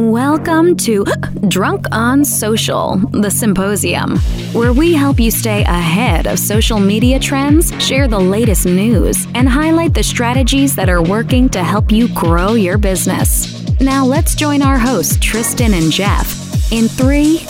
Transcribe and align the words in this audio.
Welcome 0.00 0.78
to 0.78 1.04
Drunk 1.48 1.84
on 1.92 2.24
Social, 2.24 2.96
the 2.96 3.30
symposium, 3.30 4.16
where 4.54 4.72
we 4.72 4.94
help 4.94 5.20
you 5.20 5.30
stay 5.30 5.60
ahead 5.64 6.26
of 6.26 6.38
social 6.38 6.80
media 6.80 7.20
trends, 7.20 7.70
share 7.84 8.08
the 8.08 8.18
latest 8.18 8.64
news, 8.64 9.26
and 9.34 9.46
highlight 9.46 9.92
the 9.92 10.02
strategies 10.02 10.74
that 10.74 10.88
are 10.88 11.02
working 11.02 11.50
to 11.50 11.62
help 11.62 11.92
you 11.92 12.08
grow 12.14 12.54
your 12.54 12.78
business. 12.78 13.78
Now 13.78 14.06
let's 14.06 14.34
join 14.34 14.62
our 14.62 14.78
hosts, 14.78 15.18
Tristan 15.20 15.74
and 15.74 15.92
Jeff, 15.92 16.72
in 16.72 16.88
three, 16.88 17.40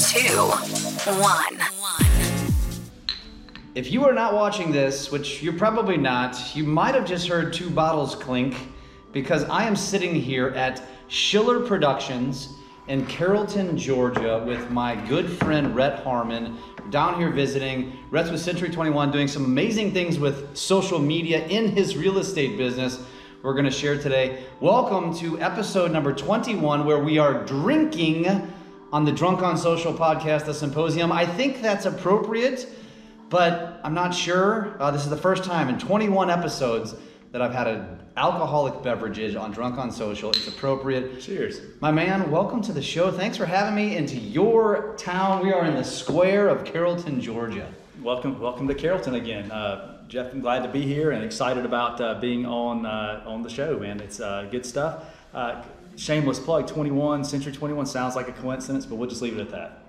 two, 0.00 0.48
one. 1.20 1.58
If 3.74 3.92
you 3.92 4.06
are 4.06 4.14
not 4.14 4.32
watching 4.32 4.72
this, 4.72 5.12
which 5.12 5.42
you're 5.42 5.58
probably 5.58 5.98
not, 5.98 6.56
you 6.56 6.64
might 6.64 6.94
have 6.94 7.04
just 7.04 7.28
heard 7.28 7.52
two 7.52 7.68
bottles 7.68 8.14
clink 8.14 8.56
because 9.12 9.44
I 9.44 9.64
am 9.64 9.74
sitting 9.74 10.14
here 10.14 10.48
at 10.48 10.82
Schiller 11.08 11.60
Productions 11.66 12.54
in 12.88 13.06
Carrollton, 13.06 13.76
Georgia 13.76 14.42
with 14.46 14.70
my 14.70 14.94
good 15.06 15.30
friend 15.30 15.74
Rhett 15.74 16.02
Harmon 16.04 16.58
down 16.90 17.18
here 17.18 17.30
visiting. 17.30 17.98
Rhett's 18.10 18.30
with 18.30 18.40
Century 18.40 18.68
21 18.70 19.10
doing 19.10 19.28
some 19.28 19.44
amazing 19.44 19.92
things 19.92 20.18
with 20.18 20.56
social 20.56 20.98
media 20.98 21.46
in 21.46 21.68
his 21.68 21.96
real 21.96 22.18
estate 22.18 22.56
business. 22.56 23.02
We're 23.42 23.54
going 23.54 23.64
to 23.64 23.70
share 23.70 24.00
today. 24.00 24.44
Welcome 24.60 25.14
to 25.18 25.40
episode 25.40 25.90
number 25.90 26.12
21 26.12 26.84
where 26.84 26.98
we 26.98 27.18
are 27.18 27.44
drinking 27.44 28.26
on 28.92 29.04
the 29.04 29.12
Drunk 29.12 29.42
on 29.42 29.56
Social 29.56 29.92
podcast, 29.92 30.46
the 30.46 30.54
symposium. 30.54 31.12
I 31.12 31.24
think 31.24 31.62
that's 31.62 31.86
appropriate 31.86 32.66
but 33.30 33.80
I'm 33.84 33.94
not 33.94 34.14
sure. 34.14 34.76
Uh, 34.80 34.90
this 34.90 35.04
is 35.04 35.10
the 35.10 35.16
first 35.16 35.44
time 35.44 35.68
in 35.68 35.78
21 35.78 36.30
episodes 36.30 36.94
that 37.32 37.42
I've 37.42 37.52
had 37.52 37.66
an 37.66 37.98
alcoholic 38.18 38.82
beverages 38.82 39.36
on 39.36 39.52
Drunk 39.52 39.78
on 39.78 39.92
Social. 39.92 40.30
It's 40.30 40.48
appropriate. 40.48 41.20
Cheers. 41.20 41.60
My 41.78 41.92
man, 41.92 42.32
welcome 42.32 42.60
to 42.62 42.72
the 42.72 42.82
show. 42.82 43.12
Thanks 43.12 43.36
for 43.36 43.46
having 43.46 43.76
me 43.76 43.96
into 43.96 44.16
your 44.16 44.96
town. 44.98 45.44
We 45.44 45.52
are 45.52 45.64
in 45.64 45.76
the 45.76 45.84
square 45.84 46.48
of 46.48 46.64
Carrollton, 46.64 47.20
Georgia. 47.20 47.72
Welcome, 48.02 48.40
welcome 48.40 48.66
to 48.66 48.74
Carrollton 48.74 49.14
again. 49.14 49.52
Uh, 49.52 50.02
Jeff, 50.08 50.32
I'm 50.32 50.40
glad 50.40 50.64
to 50.64 50.68
be 50.68 50.82
here 50.82 51.12
and 51.12 51.22
excited 51.22 51.64
about 51.64 52.00
uh, 52.00 52.14
being 52.14 52.44
on 52.44 52.86
uh, 52.86 53.22
on 53.24 53.44
the 53.44 53.48
show, 53.48 53.78
man. 53.78 54.00
It's 54.00 54.18
uh, 54.18 54.48
good 54.50 54.66
stuff. 54.66 55.04
Uh, 55.32 55.62
shameless 55.94 56.40
plug 56.40 56.66
21, 56.66 57.22
Century 57.22 57.52
21 57.52 57.86
sounds 57.86 58.16
like 58.16 58.26
a 58.26 58.32
coincidence, 58.32 58.84
but 58.84 58.96
we'll 58.96 59.08
just 59.08 59.22
leave 59.22 59.38
it 59.38 59.40
at 59.40 59.50
that. 59.50 59.84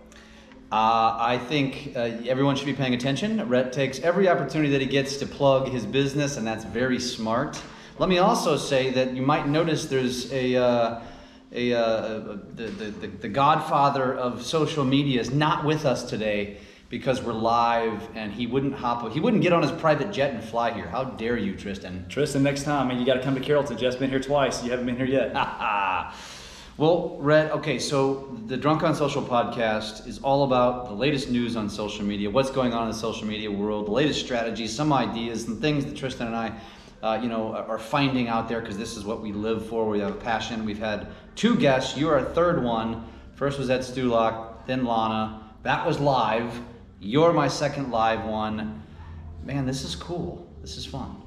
Uh, 0.72 1.18
I 1.20 1.40
think 1.50 1.94
uh, 1.96 2.02
everyone 2.28 2.56
should 2.56 2.68
be 2.68 2.76
paying 2.76 2.94
attention. 2.94 3.50
Rhett 3.50 3.74
takes 3.74 3.98
every 4.02 4.30
opportunity 4.30 4.70
that 4.74 4.82
he 4.82 4.88
gets 4.88 5.18
to 5.18 5.26
plug 5.26 5.70
his 5.70 5.84
business, 5.84 6.38
and 6.38 6.46
that's 6.46 6.64
very 6.64 7.00
smart. 7.00 7.60
Let 8.00 8.08
me 8.08 8.18
also 8.20 8.56
say 8.56 8.92
that 8.92 9.14
you 9.14 9.22
might 9.22 9.46
notice 9.46 9.88
there's 9.88 10.32
a, 10.32 10.56
uh, 10.56 11.02
a 11.52 11.74
uh, 11.74 12.38
the, 12.56 12.68
the, 12.68 13.08
the 13.08 13.28
godfather 13.28 14.16
of 14.16 14.46
social 14.46 14.86
media 14.86 15.20
is 15.20 15.32
not 15.32 15.66
with 15.66 15.86
us 15.86 16.10
today 16.10 16.60
because 16.88 17.22
we're 17.22 17.34
live, 17.34 18.08
and 18.16 18.32
he 18.32 18.48
wouldn't 18.48 18.74
hop, 18.74 19.12
he 19.12 19.20
wouldn't 19.20 19.44
get 19.44 19.52
on 19.52 19.62
his 19.62 19.74
private 19.74 20.14
jet 20.14 20.34
and 20.34 20.42
fly 20.42 20.72
here. 20.72 20.88
How 20.88 21.04
dare 21.04 21.36
you, 21.36 21.58
Tristan? 21.58 22.06
Tristan, 22.08 22.42
next 22.42 22.64
time, 22.64 22.88
man, 22.88 23.00
you 23.00 23.06
got 23.06 23.16
to 23.16 23.22
come 23.22 23.36
to 23.36 23.42
Carrollton. 23.42 23.78
Jeff's 23.78 23.98
been 23.98 24.10
here 24.10 24.22
twice. 24.22 24.64
You 24.64 24.72
haven't 24.72 24.86
been 24.86 24.96
here 24.96 25.06
yet. 25.06 25.34
Well, 26.80 27.18
Rhett 27.20 27.52
okay, 27.52 27.78
so 27.78 28.34
the 28.48 28.56
Drunk 28.56 28.84
on 28.84 28.96
Social 28.96 29.22
podcast 29.22 30.08
is 30.08 30.20
all 30.20 30.46
about 30.46 30.88
the 30.88 30.94
latest 30.94 31.30
news 31.30 31.58
on 31.58 31.70
social 31.70 32.06
media, 32.06 32.30
what's 32.30 32.52
going 32.52 32.74
on 32.74 32.84
in 32.84 32.92
the 32.92 32.98
social 32.98 33.28
media 33.28 33.52
world, 33.52 33.88
the 33.88 33.92
latest 33.92 34.22
strategies, 34.22 34.74
some 34.74 34.94
ideas, 34.94 35.46
and 35.50 35.60
things 35.60 35.84
that 35.84 35.98
Tristan 35.98 36.28
and 36.28 36.38
I, 36.38 36.54
uh, 37.02 37.20
you 37.22 37.30
know, 37.30 37.54
are 37.54 37.80
finding 37.80 38.28
out 38.28 38.50
there 38.50 38.62
because 38.62 38.78
this 38.78 38.98
is 38.98 39.06
what 39.06 39.22
we 39.22 39.32
live 39.32 39.68
for. 39.68 39.88
We 39.88 40.00
have 40.00 40.12
a 40.12 40.20
passion. 40.20 40.66
We've 40.66 40.80
had 40.80 41.08
two 41.36 41.56
guests. 41.56 41.98
You 41.98 42.10
are 42.10 42.18
a 42.18 42.26
third 42.26 42.64
one. 42.64 43.06
First 43.36 43.58
was 43.58 43.70
Ed 43.70 43.80
Stulak, 43.80 44.66
then 44.68 44.84
Lana. 44.84 45.50
That 45.64 45.86
was 45.86 46.00
live. 46.00 46.60
You're 47.00 47.32
my 47.32 47.48
second 47.48 47.92
live 47.92 48.26
one. 48.26 48.84
Man, 49.44 49.66
this 49.66 49.84
is 49.84 49.96
cool. 49.96 50.48
This 50.62 50.76
is 50.76 50.86
fun. 50.86 51.19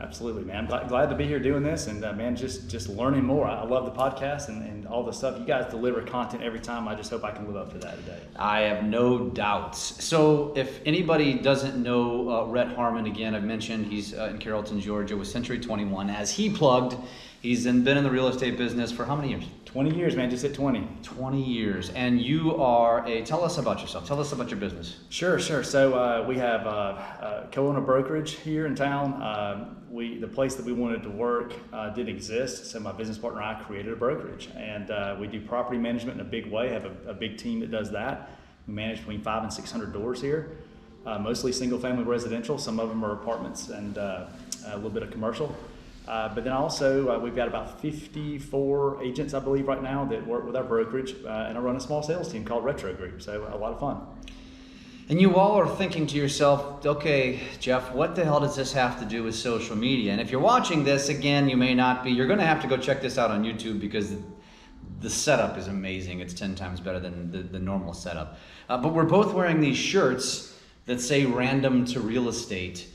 Absolutely, 0.00 0.44
man. 0.44 0.66
Glad, 0.66 0.88
glad 0.88 1.08
to 1.10 1.16
be 1.16 1.26
here 1.26 1.40
doing 1.40 1.64
this, 1.64 1.88
and 1.88 2.04
uh, 2.04 2.12
man, 2.12 2.36
just 2.36 2.70
just 2.70 2.88
learning 2.88 3.24
more. 3.24 3.46
I 3.46 3.64
love 3.64 3.84
the 3.84 3.90
podcast 3.90 4.48
and, 4.48 4.62
and 4.62 4.86
all 4.86 5.02
the 5.02 5.12
stuff 5.12 5.36
you 5.40 5.44
guys 5.44 5.68
deliver 5.70 6.02
content 6.02 6.44
every 6.44 6.60
time. 6.60 6.86
I 6.86 6.94
just 6.94 7.10
hope 7.10 7.24
I 7.24 7.32
can 7.32 7.48
live 7.48 7.56
up 7.56 7.72
to 7.72 7.78
that 7.78 7.96
today. 8.04 8.20
I 8.36 8.60
have 8.60 8.84
no 8.84 9.28
doubts. 9.28 10.04
So, 10.04 10.52
if 10.54 10.80
anybody 10.86 11.34
doesn't 11.34 11.82
know 11.82 12.30
uh, 12.30 12.44
Rhett 12.44 12.68
Harmon, 12.76 13.06
again, 13.06 13.34
I've 13.34 13.42
mentioned 13.42 13.86
he's 13.86 14.14
uh, 14.14 14.28
in 14.30 14.38
Carrollton, 14.38 14.80
Georgia, 14.80 15.16
with 15.16 15.26
Century 15.26 15.58
21. 15.58 16.10
As 16.10 16.30
he 16.30 16.48
plugged, 16.48 16.94
he's 17.40 17.64
been 17.64 17.88
in 17.88 18.04
the 18.04 18.10
real 18.10 18.28
estate 18.28 18.56
business 18.56 18.92
for 18.92 19.04
how 19.04 19.16
many 19.16 19.30
years? 19.30 19.44
20 19.68 19.94
years, 19.94 20.16
man. 20.16 20.30
Just 20.30 20.42
hit 20.42 20.54
20. 20.54 20.88
20 21.02 21.42
years. 21.42 21.90
And 21.90 22.18
you 22.22 22.56
are 22.56 23.06
a, 23.06 23.20
tell 23.22 23.44
us 23.44 23.58
about 23.58 23.82
yourself. 23.82 24.08
Tell 24.08 24.18
us 24.18 24.32
about 24.32 24.50
your 24.50 24.58
business. 24.58 24.96
Sure, 25.10 25.38
sure. 25.38 25.62
So, 25.62 25.92
uh, 25.92 26.24
we 26.26 26.38
have 26.38 26.66
uh, 26.66 26.70
a 27.20 27.48
co-owner 27.52 27.82
brokerage 27.82 28.36
here 28.36 28.64
in 28.64 28.74
town. 28.74 29.22
Um, 29.22 29.76
we, 29.90 30.16
the 30.16 30.26
place 30.26 30.54
that 30.54 30.64
we 30.64 30.72
wanted 30.72 31.02
to 31.02 31.10
work 31.10 31.52
uh, 31.74 31.90
didn't 31.90 32.14
exist, 32.14 32.70
so 32.70 32.80
my 32.80 32.92
business 32.92 33.18
partner 33.18 33.42
and 33.42 33.56
I 33.58 33.62
created 33.62 33.92
a 33.92 33.96
brokerage. 33.96 34.48
And 34.56 34.90
uh, 34.90 35.16
we 35.20 35.26
do 35.26 35.38
property 35.38 35.78
management 35.78 36.18
in 36.18 36.26
a 36.26 36.30
big 36.30 36.50
way, 36.50 36.70
have 36.70 36.86
a, 36.86 37.10
a, 37.10 37.14
big 37.14 37.36
team 37.36 37.60
that 37.60 37.70
does 37.70 37.90
that. 37.90 38.30
We 38.66 38.72
manage 38.72 39.00
between 39.00 39.20
five 39.20 39.42
and 39.42 39.52
600 39.52 39.92
doors 39.92 40.22
here, 40.22 40.56
uh, 41.04 41.18
mostly 41.18 41.52
single 41.52 41.78
family 41.78 42.04
residential. 42.04 42.56
Some 42.56 42.80
of 42.80 42.88
them 42.88 43.04
are 43.04 43.12
apartments 43.12 43.68
and 43.68 43.98
uh, 43.98 44.28
a 44.66 44.76
little 44.76 44.88
bit 44.88 45.02
of 45.02 45.10
commercial. 45.10 45.54
Uh, 46.08 46.34
but 46.34 46.42
then 46.42 46.54
also, 46.54 47.10
uh, 47.10 47.18
we've 47.18 47.36
got 47.36 47.48
about 47.48 47.82
54 47.82 49.02
agents, 49.04 49.34
I 49.34 49.40
believe, 49.40 49.68
right 49.68 49.82
now 49.82 50.06
that 50.06 50.26
work 50.26 50.46
with 50.46 50.56
our 50.56 50.64
brokerage, 50.64 51.12
and 51.12 51.58
I 51.58 51.60
run 51.60 51.76
a 51.76 51.80
small 51.80 52.02
sales 52.02 52.32
team 52.32 52.46
called 52.46 52.64
Rettro 52.64 52.96
Group. 52.96 53.20
So, 53.20 53.46
a 53.52 53.58
lot 53.58 53.72
of 53.72 53.78
fun. 53.78 54.00
And 55.10 55.20
you 55.20 55.36
all 55.36 55.58
are 55.58 55.68
thinking 55.76 56.06
to 56.06 56.16
yourself, 56.16 56.84
okay, 56.84 57.40
Jeff, 57.60 57.92
what 57.92 58.14
the 58.14 58.24
hell 58.24 58.40
does 58.40 58.56
this 58.56 58.72
have 58.74 58.98
to 59.00 59.06
do 59.06 59.22
with 59.22 59.34
social 59.34 59.76
media? 59.76 60.12
And 60.12 60.20
if 60.20 60.30
you're 60.30 60.40
watching 60.40 60.84
this, 60.84 61.08
again, 61.08 61.48
you 61.48 61.56
may 61.56 61.74
not 61.74 62.04
be. 62.04 62.10
You're 62.10 62.26
going 62.26 62.38
to 62.38 62.46
have 62.46 62.60
to 62.62 62.68
go 62.68 62.76
check 62.76 63.00
this 63.00 63.16
out 63.16 63.30
on 63.30 63.42
YouTube 63.44 63.80
because 63.80 64.16
the 65.00 65.08
setup 65.08 65.56
is 65.56 65.68
amazing. 65.68 66.20
It's 66.20 66.34
10 66.34 66.54
times 66.54 66.80
better 66.80 67.00
than 67.00 67.30
the, 67.30 67.38
the 67.38 67.58
normal 67.58 67.94
setup. 67.94 68.38
Uh, 68.68 68.76
but 68.76 68.92
we're 68.92 69.04
both 69.04 69.32
wearing 69.32 69.60
these 69.60 69.78
shirts 69.78 70.58
that 70.84 71.00
say 71.00 71.24
random 71.24 71.84
to 71.86 72.00
real 72.00 72.28
estate. 72.28 72.88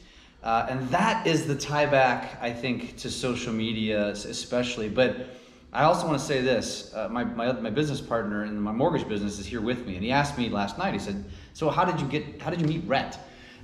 Uh, 0.43 0.67
and 0.69 0.89
that 0.89 1.25
is 1.25 1.47
the 1.47 1.55
tie 1.55 1.85
back, 1.85 2.37
I 2.41 2.51
think, 2.51 2.97
to 2.97 3.09
social 3.09 3.53
media, 3.53 4.07
especially. 4.07 4.89
But 4.89 5.37
I 5.71 5.83
also 5.83 6.05
want 6.05 6.19
to 6.19 6.25
say 6.25 6.41
this 6.41 6.93
uh, 6.93 7.07
my, 7.09 7.23
my, 7.23 7.53
my 7.53 7.69
business 7.69 8.01
partner 8.01 8.43
in 8.43 8.59
my 8.59 8.73
mortgage 8.73 9.07
business 9.07 9.39
is 9.39 9.45
here 9.45 9.61
with 9.61 9.85
me. 9.87 9.95
And 9.95 10.03
he 10.03 10.11
asked 10.11 10.37
me 10.37 10.49
last 10.49 10.77
night, 10.77 10.93
he 10.93 10.99
said, 10.99 11.23
So, 11.53 11.69
how 11.69 11.85
did 11.85 11.99
you 11.99 12.07
get, 12.07 12.41
how 12.41 12.49
did 12.49 12.59
you 12.59 12.67
meet 12.67 12.83
Rhett? 12.85 13.17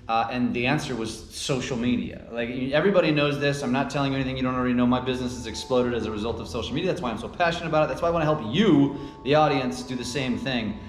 Uh, 0.07 0.27
and 0.31 0.51
the 0.55 0.65
answer 0.65 0.95
was 0.95 1.29
social 1.35 1.77
media. 1.77 2.25
Like 2.31 2.49
everybody 2.49 3.11
knows 3.11 3.39
this. 3.39 3.61
I'm 3.61 3.71
not 3.71 3.91
telling 3.91 4.11
you 4.11 4.17
anything 4.17 4.37
you 4.37 4.41
don't 4.41 4.55
already 4.55 4.73
know. 4.73 4.87
My 4.87 4.99
business 4.99 5.35
has 5.35 5.45
exploded 5.45 5.93
as 5.93 6.07
a 6.07 6.11
result 6.11 6.39
of 6.39 6.47
social 6.47 6.73
media. 6.73 6.89
That's 6.89 7.01
why 7.01 7.11
I'm 7.11 7.19
so 7.19 7.27
passionate 7.27 7.67
about 7.67 7.83
it. 7.83 7.89
That's 7.89 8.01
why 8.01 8.07
I 8.07 8.11
want 8.11 8.23
to 8.23 8.25
help 8.25 8.55
you, 8.55 8.97
the 9.23 9.35
audience, 9.35 9.83
do 9.83 9.95
the 9.95 10.03
same 10.03 10.35
thing. 10.35 10.79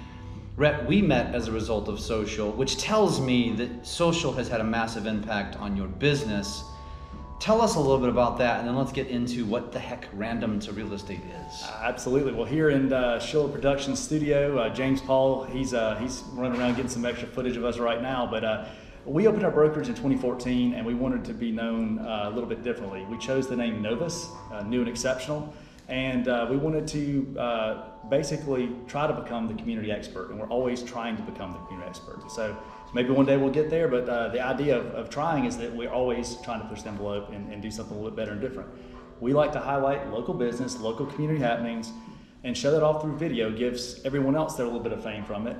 We 0.60 1.00
met 1.00 1.34
as 1.34 1.48
a 1.48 1.53
result 1.53 1.88
of 1.88 1.98
social, 1.98 2.53
which 2.53 2.76
tells 2.76 3.19
me 3.19 3.50
that 3.53 3.87
social 3.87 4.31
has 4.34 4.47
had 4.47 4.60
a 4.60 4.65
massive 4.65 5.06
impact 5.06 5.56
on 5.56 5.75
your 5.75 5.88
business. 5.88 6.65
Tell 7.38 7.62
us 7.62 7.76
a 7.76 7.81
little 7.81 7.97
bit 7.97 8.10
about 8.10 8.37
that, 8.37 8.59
and 8.59 8.69
then 8.69 8.76
let's 8.76 8.93
get 8.93 9.06
into 9.06 9.47
what 9.47 9.72
the 9.72 9.78
heck 9.78 10.06
random 10.12 10.60
to 10.60 10.72
real 10.72 10.93
estate 10.93 11.22
is. 11.48 11.62
Uh, 11.62 11.81
absolutely. 11.84 12.34
Well, 12.34 12.44
here 12.44 12.69
in 12.69 12.93
uh, 12.93 13.19
Schiller 13.21 13.48
Productions 13.48 14.00
studio, 14.00 14.59
uh, 14.59 14.69
James 14.69 15.00
Paul, 15.00 15.44
he's 15.44 15.72
uh, 15.72 15.94
he's 15.94 16.25
running 16.34 16.60
around 16.60 16.75
getting 16.75 16.91
some 16.91 17.06
extra 17.06 17.27
footage 17.27 17.56
of 17.56 17.65
us 17.65 17.78
right 17.78 18.03
now, 18.03 18.28
but 18.31 18.44
uh, 18.44 18.66
we 19.06 19.27
opened 19.28 19.44
our 19.44 19.50
brokerage 19.50 19.88
in 19.88 19.94
2014 19.94 20.75
and 20.75 20.84
we 20.84 20.92
wanted 20.92 21.25
to 21.25 21.32
be 21.32 21.50
known 21.50 22.00
a 22.00 22.28
little 22.28 22.50
bit 22.50 22.62
differently. 22.62 23.06
We 23.09 23.16
chose 23.16 23.48
the 23.48 23.56
name 23.56 23.81
Novus, 23.81 24.28
new 24.66 24.81
and 24.81 24.91
exceptional, 24.91 25.54
and 25.89 26.27
we 26.51 26.59
wanted 26.59 26.86
to 26.89 27.90
basically 28.10 28.71
try 28.86 29.07
to 29.07 29.12
become 29.12 29.47
the 29.47 29.54
community 29.54 29.92
expert, 29.92 30.30
and 30.30 30.39
we're 30.39 30.48
always 30.48 30.83
trying 30.83 31.16
to 31.16 31.22
become 31.22 31.53
the 31.53 31.59
community 31.60 31.89
expert. 31.89 32.30
So 32.30 32.57
maybe 32.92 33.10
one 33.10 33.24
day 33.24 33.36
we'll 33.36 33.53
get 33.53 33.71
there, 33.71 33.89
but 33.89 34.09
uh, 34.09 34.28
the 34.28 34.41
idea 34.41 34.78
of, 34.78 34.86
of, 34.86 35.10
trying 35.10 35.45
is 35.45 35.57
that 35.59 35.74
we're 35.74 35.91
always 35.91 36.36
trying 36.42 36.60
to 36.60 36.66
push 36.66 36.83
the 36.83 36.89
envelope 36.89 37.30
and, 37.30 37.53
and 37.53 37.62
do 37.62 37.71
something 37.71 37.97
a 37.97 38.01
little 38.01 38.10
bit 38.10 38.16
better 38.16 38.33
and 38.33 38.41
different. 38.41 38.68
We 39.21 39.33
like 39.33 39.53
to 39.53 39.60
highlight 39.60 40.10
local 40.10 40.34
business, 40.34 40.78
local 40.78 41.07
community 41.07 41.41
happenings, 41.41 41.92
and 42.42 42.57
show 42.57 42.71
that 42.72 42.83
off 42.83 43.03
through 43.03 43.16
video 43.16 43.51
gives 43.51 44.03
everyone 44.04 44.34
else 44.34 44.56
their 44.56 44.66
little 44.66 44.80
bit 44.80 44.92
of 44.92 45.03
fame 45.03 45.24
from 45.24 45.47
it 45.47 45.56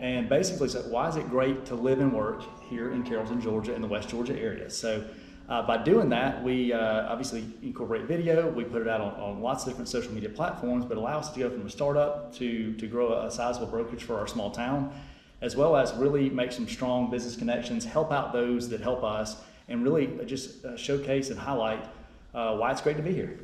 and 0.00 0.28
basically 0.28 0.68
said, 0.68 0.90
why 0.90 1.08
is 1.08 1.16
it 1.16 1.28
great 1.28 1.66
to 1.66 1.74
live 1.74 2.00
and 2.00 2.12
work 2.12 2.42
here 2.68 2.92
in 2.92 3.02
Carrollton, 3.02 3.40
Georgia, 3.40 3.74
in 3.74 3.82
the 3.82 3.88
West 3.88 4.08
Georgia 4.08 4.34
area? 4.34 4.70
So 4.70 5.04
uh, 5.50 5.60
by 5.62 5.76
doing 5.76 6.08
that, 6.10 6.42
we 6.44 6.72
uh, 6.72 7.10
obviously 7.10 7.44
incorporate 7.60 8.04
video. 8.04 8.48
We 8.48 8.62
put 8.62 8.82
it 8.82 8.88
out 8.88 9.00
on, 9.00 9.14
on, 9.14 9.42
lots 9.42 9.64
of 9.64 9.70
different 9.70 9.88
social 9.88 10.12
media 10.12 10.28
platforms, 10.28 10.84
but 10.84 10.96
allow 10.96 11.18
us 11.18 11.32
to 11.32 11.40
go 11.40 11.50
from 11.50 11.66
a 11.66 11.70
startup 11.70 12.32
to, 12.36 12.72
to 12.74 12.86
grow 12.86 13.14
a, 13.14 13.30
sizable 13.32 13.66
brokerage 13.66 14.04
for 14.04 14.16
our 14.16 14.28
small 14.28 14.52
town, 14.52 14.94
as 15.40 15.56
well 15.56 15.74
as 15.74 15.92
really 15.94 16.30
make 16.30 16.52
some 16.52 16.68
strong 16.68 17.10
business 17.10 17.34
connections, 17.34 17.84
help 17.84 18.12
out 18.12 18.32
those 18.32 18.68
that 18.68 18.80
help 18.80 19.02
us, 19.02 19.42
and 19.68 19.82
really 19.82 20.06
just 20.24 20.64
uh, 20.64 20.76
showcase 20.76 21.30
and 21.30 21.38
highlight 21.40 21.84
uh, 22.32 22.56
why 22.56 22.70
it's 22.70 22.80
great 22.80 22.96
to 22.96 23.02
be 23.02 23.12
here. 23.12 23.40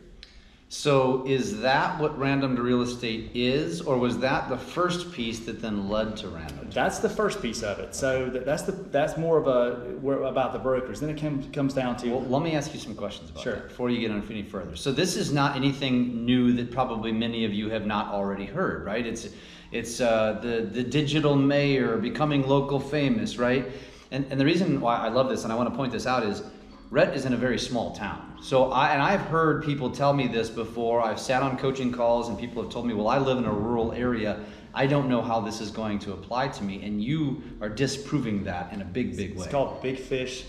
So 0.69 1.25
is 1.27 1.61
that 1.61 2.01
what 2.01 2.19
Random 2.19 2.57
to 2.57 2.63
Real 2.63 2.83
Estate 2.83 3.31
is, 3.35 3.81
or 3.81 3.99
was 3.99 4.19
that 4.19 4.49
the 4.49 4.59
first 4.59 5.13
piece 5.13 5.39
that 5.41 5.63
then 5.63 5.89
led 5.89 6.17
to 6.19 6.29
Random? 6.29 6.69
That's 6.73 6.99
the 6.99 7.09
first 7.09 7.41
piece 7.41 7.63
of 7.63 7.79
it. 7.79 7.95
So 7.95 8.29
that's 8.29 8.63
the 8.63 8.73
that's 8.73 9.17
more 9.17 9.39
of 9.39 9.47
a 9.47 9.95
we're 10.01 10.23
about 10.25 10.53
the 10.53 10.59
brokers. 10.59 10.99
Then 10.99 11.11
it 11.11 11.21
comes 11.21 11.47
comes 11.55 11.73
down 11.73 11.97
to 11.99 12.11
Well, 12.11 12.23
let 12.23 12.43
me 12.43 12.57
ask 12.57 12.75
you 12.75 12.81
some 12.81 12.97
questions 12.97 13.31
about 13.31 13.45
Sure. 13.45 13.55
that 13.55 13.69
before 13.69 13.91
you 13.91 14.01
get 14.01 14.11
on 14.11 14.27
any 14.29 14.43
further. 14.43 14.75
So 14.75 14.91
this 14.91 15.15
is 15.17 15.33
not 15.33 15.55
anything 15.55 16.25
new 16.25 16.53
that 16.55 16.73
probably 16.73 17.13
many 17.13 17.45
of 17.45 17.55
you 17.55 17.71
have 17.71 17.87
not 17.87 18.09
already 18.09 18.47
heard, 18.47 18.85
right? 18.85 19.07
It's 19.07 19.29
it's 19.71 20.01
uh, 20.01 20.41
the 20.43 20.63
the 20.63 20.83
digital 20.83 21.37
mayor 21.37 21.97
becoming 21.97 22.45
local 22.45 22.81
famous, 22.81 23.39
right? 23.39 23.67
And 24.11 24.27
and 24.31 24.41
the 24.41 24.45
reason 24.45 24.81
why 24.81 24.97
I 24.97 25.11
love 25.11 25.29
this 25.29 25.45
and 25.45 25.53
I 25.53 25.57
want 25.57 25.71
to 25.71 25.77
point 25.77 25.93
this 25.93 26.07
out 26.09 26.25
is 26.25 26.43
Rhett 26.91 27.15
is 27.17 27.25
in 27.27 27.33
a 27.33 27.37
very 27.37 27.59
small 27.59 27.95
town. 27.95 28.37
So 28.41 28.71
I 28.71 28.91
and 28.91 29.03
I've 29.03 29.23
heard 29.23 29.65
people 29.65 29.91
tell 29.91 30.13
me 30.13 30.29
this 30.29 30.49
before. 30.49 31.03
I've 31.03 31.19
sat 31.19 31.43
on 31.43 31.59
coaching 31.59 31.91
calls 31.91 32.29
and 32.29 32.39
people 32.39 32.63
have 32.63 32.71
told 32.71 32.87
me, 32.87 32.95
"Well, 32.95 33.09
I 33.09 33.19
live 33.19 33.39
in 33.39 33.45
a 33.45 33.53
rural 33.53 33.93
area. 33.93 34.41
I 34.73 34.87
don't 34.87 35.09
know 35.09 35.21
how 35.23 35.41
this 35.41 35.61
is 35.61 35.71
going 35.71 35.99
to 36.01 36.13
apply 36.13 36.49
to 36.49 36.63
me." 36.63 36.85
And 36.85 37.03
you 37.03 37.43
are 37.61 37.69
disproving 37.69 38.45
that 38.45 38.73
in 38.73 38.83
a 38.83 38.85
big 38.85 39.17
big 39.17 39.31
way. 39.37 39.45
it's 39.45 39.53
called 39.53 39.83
big 39.83 39.99
fish 39.99 40.45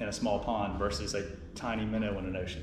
in 0.00 0.08
a 0.08 0.12
small 0.12 0.40
pond 0.40 0.78
versus 0.78 1.14
a 1.14 1.24
tiny 1.54 1.84
minnow 1.84 2.18
in 2.18 2.26
an 2.26 2.36
ocean. 2.36 2.62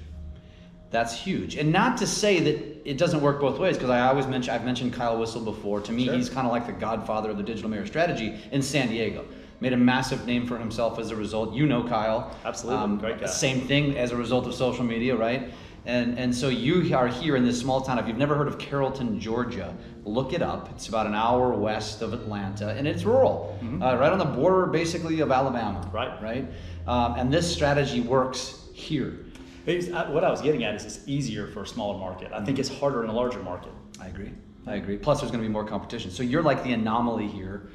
That's 0.91 1.13
huge. 1.19 1.55
And 1.55 1.73
not 1.73 1.97
to 1.97 2.07
say 2.07 2.39
that 2.39 2.89
it 2.89 2.97
doesn't 2.97 3.19
work 3.21 3.41
both 3.41 3.59
ways, 3.59 3.75
because 3.75 3.89
I 3.89 4.01
always 4.07 4.27
mention 4.27 4.53
I've 4.53 4.63
mentioned 4.63 4.93
Kyle 4.93 5.17
Whissel 5.19 5.41
before. 5.41 5.81
To 5.81 5.91
me, 5.91 6.05
Sure. 6.05 6.13
he's 6.15 6.29
kind 6.29 6.45
of 6.45 6.53
like 6.53 6.67
the 6.67 6.73
godfather 6.73 7.31
of 7.31 7.37
the 7.37 7.43
digital 7.43 7.69
mayor 7.69 7.85
strategy 7.87 8.35
in 8.51 8.61
San 8.61 8.87
Diego. 8.89 9.25
Made 9.65 9.73
a 9.73 9.77
massive 9.77 10.27
name 10.27 10.45
for 10.45 10.59
himself 10.59 10.99
as 10.99 11.09
a 11.09 11.15
result. 11.15 11.55
You 11.55 11.65
know 11.65 11.83
Kyle. 11.83 12.37
Absolutely. 12.45 12.97
Great 12.97 13.19
guy. 13.19 13.25
Same 13.25 13.61
thing 13.61 13.97
as 13.97 14.11
a 14.11 14.15
result 14.15 14.45
of 14.45 14.53
social 14.53 14.83
media, 14.83 15.15
right? 15.15 15.51
And 15.87 16.19
and 16.19 16.35
so 16.35 16.49
you 16.49 16.95
are 16.95 17.07
here 17.07 17.35
in 17.35 17.43
this 17.43 17.61
small 17.61 17.81
town. 17.81 17.97
If 17.97 18.07
you've 18.07 18.15
never 18.19 18.35
heard 18.35 18.47
of 18.47 18.59
Carrollton, 18.59 19.19
Georgia, 19.19 19.75
look 20.03 20.33
it 20.33 20.43
up. 20.43 20.69
It's 20.69 20.87
about 20.87 21.07
an 21.07 21.15
hour 21.15 21.49
west 21.49 22.03
of 22.03 22.13
Atlanta, 22.13 22.75
and 22.77 22.87
it's 22.87 23.05
rural, 23.05 23.57
uh, 23.81 23.97
right 23.97 24.11
on 24.11 24.19
the 24.19 24.25
border, 24.39 24.67
basically, 24.67 25.21
of 25.21 25.31
Alabama. 25.31 25.79
Mm-hmm. 25.79 25.95
Right. 25.95 26.21
Right. 26.21 26.45
Um, 26.85 27.15
and 27.17 27.33
this 27.33 27.51
strategy 27.51 28.01
works 28.01 28.65
here. 28.71 29.25
It's- 29.65 29.91
I- 29.91 30.11
what 30.11 30.23
I 30.23 30.29
was 30.29 30.41
getting 30.43 30.63
at 30.63 30.75
is 30.75 30.85
it's 30.85 30.99
easier 31.07 31.47
for 31.47 31.63
a 31.63 31.67
smaller 31.67 31.97
market. 31.97 32.31
I 32.31 32.45
think 32.45 32.59
it's 32.59 32.69
harder 32.69 33.03
in 33.03 33.09
a 33.09 33.13
larger 33.13 33.41
market. 33.41 33.71
I 33.99 34.09
agree. 34.09 34.31
I 34.67 34.75
agree. 34.75 34.97
Plus, 34.97 35.21
there's 35.21 35.31
going 35.31 35.41
to 35.43 35.47
be 35.49 35.51
more 35.51 35.65
competition. 35.65 36.11
So 36.11 36.21
you're 36.21 36.43
like 36.43 36.63
the 36.63 36.73
anomaly 36.73 37.25
here. 37.25 37.69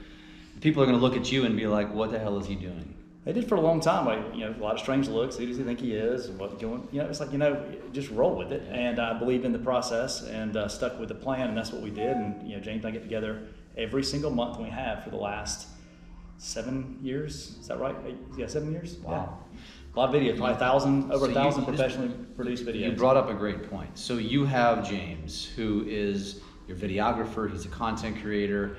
People 0.60 0.82
are 0.82 0.86
going 0.86 0.98
to 0.98 1.02
look 1.02 1.16
at 1.16 1.30
you 1.32 1.44
and 1.44 1.56
be 1.56 1.66
like, 1.66 1.92
"What 1.92 2.10
the 2.10 2.18
hell 2.18 2.38
is 2.38 2.46
he 2.46 2.54
doing?" 2.54 2.94
They 3.24 3.32
did 3.32 3.48
for 3.48 3.54
a 3.56 3.60
long 3.60 3.80
time. 3.80 4.06
Like, 4.06 4.34
you 4.34 4.40
know, 4.46 4.54
a 4.58 4.62
lot 4.62 4.74
of 4.74 4.80
strange 4.80 5.06
looks. 5.08 5.36
Who 5.36 5.46
does 5.46 5.58
he 5.58 5.62
think 5.62 5.78
he 5.80 5.92
is? 5.94 6.26
And 6.26 6.38
What 6.38 6.58
going? 6.58 6.88
You 6.90 7.02
know, 7.02 7.08
it's 7.08 7.20
like 7.20 7.32
you 7.32 7.38
know, 7.38 7.64
just 7.92 8.10
roll 8.10 8.34
with 8.34 8.52
it. 8.52 8.62
And 8.70 8.98
I 8.98 9.18
believe 9.18 9.44
in 9.44 9.52
the 9.52 9.58
process 9.58 10.22
and 10.22 10.56
uh, 10.56 10.68
stuck 10.68 10.98
with 10.98 11.08
the 11.08 11.14
plan, 11.14 11.48
and 11.48 11.56
that's 11.56 11.72
what 11.72 11.82
we 11.82 11.90
did. 11.90 12.16
And 12.16 12.48
you 12.48 12.56
know, 12.56 12.62
James 12.62 12.84
and 12.84 12.86
I 12.86 12.90
get 12.90 13.02
together 13.02 13.42
every 13.76 14.02
single 14.02 14.30
month, 14.30 14.58
we 14.58 14.68
have 14.70 15.04
for 15.04 15.10
the 15.10 15.16
last 15.16 15.68
seven 16.38 16.98
years. 17.02 17.56
Is 17.60 17.68
that 17.68 17.78
right? 17.78 17.96
Eight, 18.06 18.16
yeah, 18.36 18.46
seven 18.46 18.72
years. 18.72 18.96
Wow. 18.98 19.38
Yeah. 19.52 19.58
A 19.92 19.98
lot 19.98 20.14
of 20.14 20.14
videos, 20.14 20.36
probably 20.36 20.54
a 20.54 20.58
thousand, 20.58 21.10
over 21.12 21.26
So 21.26 21.30
a 21.32 21.34
thousand 21.34 21.64
just- 21.64 21.76
professionally 21.76 22.14
produced 22.36 22.64
videos. 22.64 22.80
You 22.90 22.92
brought 22.92 23.16
up 23.16 23.28
a 23.28 23.34
great 23.34 23.68
point. 23.68 23.98
So 23.98 24.14
you 24.18 24.44
have 24.44 24.88
James, 24.88 25.46
who 25.56 25.84
is 25.88 26.40
your 26.68 26.76
videographer. 26.76 27.50
He's 27.50 27.64
a 27.64 27.68
content 27.68 28.20
creator. 28.22 28.76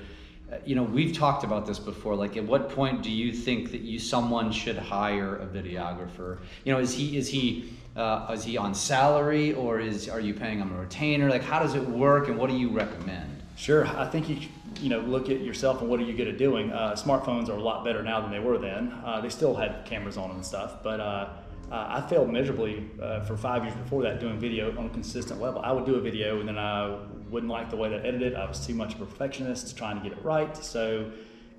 You 0.64 0.74
know, 0.74 0.82
we've 0.82 1.16
talked 1.16 1.44
about 1.44 1.66
this 1.66 1.78
before. 1.78 2.14
Like, 2.14 2.36
at 2.36 2.44
what 2.44 2.70
point 2.70 3.02
do 3.02 3.10
you 3.10 3.32
think 3.32 3.70
that 3.72 3.80
you 3.80 3.98
someone 3.98 4.52
should 4.52 4.76
hire 4.76 5.36
a 5.36 5.46
videographer? 5.46 6.38
You 6.64 6.72
know, 6.72 6.78
is 6.78 6.94
he 6.94 7.16
is 7.16 7.28
he 7.28 7.72
uh, 7.96 8.30
is 8.32 8.44
he 8.44 8.56
on 8.56 8.74
salary 8.74 9.54
or 9.54 9.80
is 9.80 10.08
are 10.08 10.20
you 10.20 10.34
paying 10.34 10.58
him 10.58 10.72
a 10.72 10.80
retainer? 10.80 11.30
Like, 11.30 11.42
how 11.42 11.58
does 11.58 11.74
it 11.74 11.86
work, 11.86 12.28
and 12.28 12.36
what 12.38 12.50
do 12.50 12.56
you 12.56 12.70
recommend? 12.70 13.42
Sure, 13.56 13.86
I 13.86 14.08
think 14.08 14.28
you 14.28 14.38
you 14.80 14.88
know 14.88 15.00
look 15.00 15.28
at 15.30 15.40
yourself 15.40 15.80
and 15.80 15.90
what 15.90 16.00
are 16.00 16.04
you 16.04 16.14
good 16.14 16.28
at 16.28 16.38
doing. 16.38 16.72
Uh, 16.72 16.92
smartphones 16.92 17.48
are 17.48 17.56
a 17.56 17.62
lot 17.62 17.84
better 17.84 18.02
now 18.02 18.20
than 18.20 18.30
they 18.30 18.40
were 18.40 18.58
then. 18.58 18.92
Uh, 19.04 19.20
they 19.20 19.28
still 19.28 19.54
had 19.54 19.84
cameras 19.84 20.16
on 20.16 20.30
and 20.30 20.44
stuff, 20.44 20.82
but 20.82 21.00
uh, 21.00 21.28
uh, 21.72 21.86
I 21.88 22.06
failed 22.08 22.30
miserably 22.30 22.84
uh, 23.00 23.20
for 23.20 23.34
five 23.36 23.64
years 23.64 23.74
before 23.74 24.02
that 24.02 24.20
doing 24.20 24.38
video 24.38 24.76
on 24.76 24.86
a 24.86 24.90
consistent 24.90 25.40
level. 25.40 25.62
I 25.62 25.72
would 25.72 25.86
do 25.86 25.94
a 25.94 26.00
video 26.00 26.38
and 26.38 26.46
then 26.46 26.58
I 26.58 26.98
wouldn't 27.32 27.50
like 27.50 27.70
the 27.70 27.76
way 27.76 27.88
that 27.88 28.04
I 28.04 28.08
edited. 28.08 28.36
I 28.36 28.46
was 28.46 28.64
too 28.64 28.74
much 28.74 28.94
of 28.94 29.00
a 29.00 29.06
perfectionist 29.06 29.76
trying 29.76 30.00
to 30.00 30.08
get 30.08 30.16
it 30.16 30.24
right, 30.24 30.56
so 30.56 31.10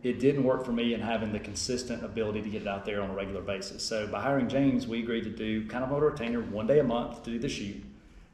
it 0.03 0.19
didn't 0.19 0.43
work 0.43 0.63
for 0.63 0.71
me 0.71 0.93
in 0.93 1.01
having 1.01 1.33
the 1.33 1.39
consistent 1.39 2.05
ability 2.05 2.41
to 2.43 2.49
get 2.49 2.61
it 2.61 2.67
out 2.67 2.85
there 2.85 3.01
on 3.01 3.09
a 3.09 3.13
regular 3.13 3.41
basis. 3.41 3.83
So 3.83 4.07
by 4.07 4.21
hiring 4.21 4.47
James, 4.47 4.87
we 4.87 4.99
agreed 4.99 5.23
to 5.25 5.29
do 5.29 5.67
kind 5.67 5.83
of 5.83 5.91
a 5.91 5.99
retainer 5.99 6.41
one 6.41 6.67
day 6.67 6.79
a 6.79 6.83
month 6.83 7.23
to 7.23 7.31
do 7.31 7.39
the 7.39 7.49
shoot 7.49 7.83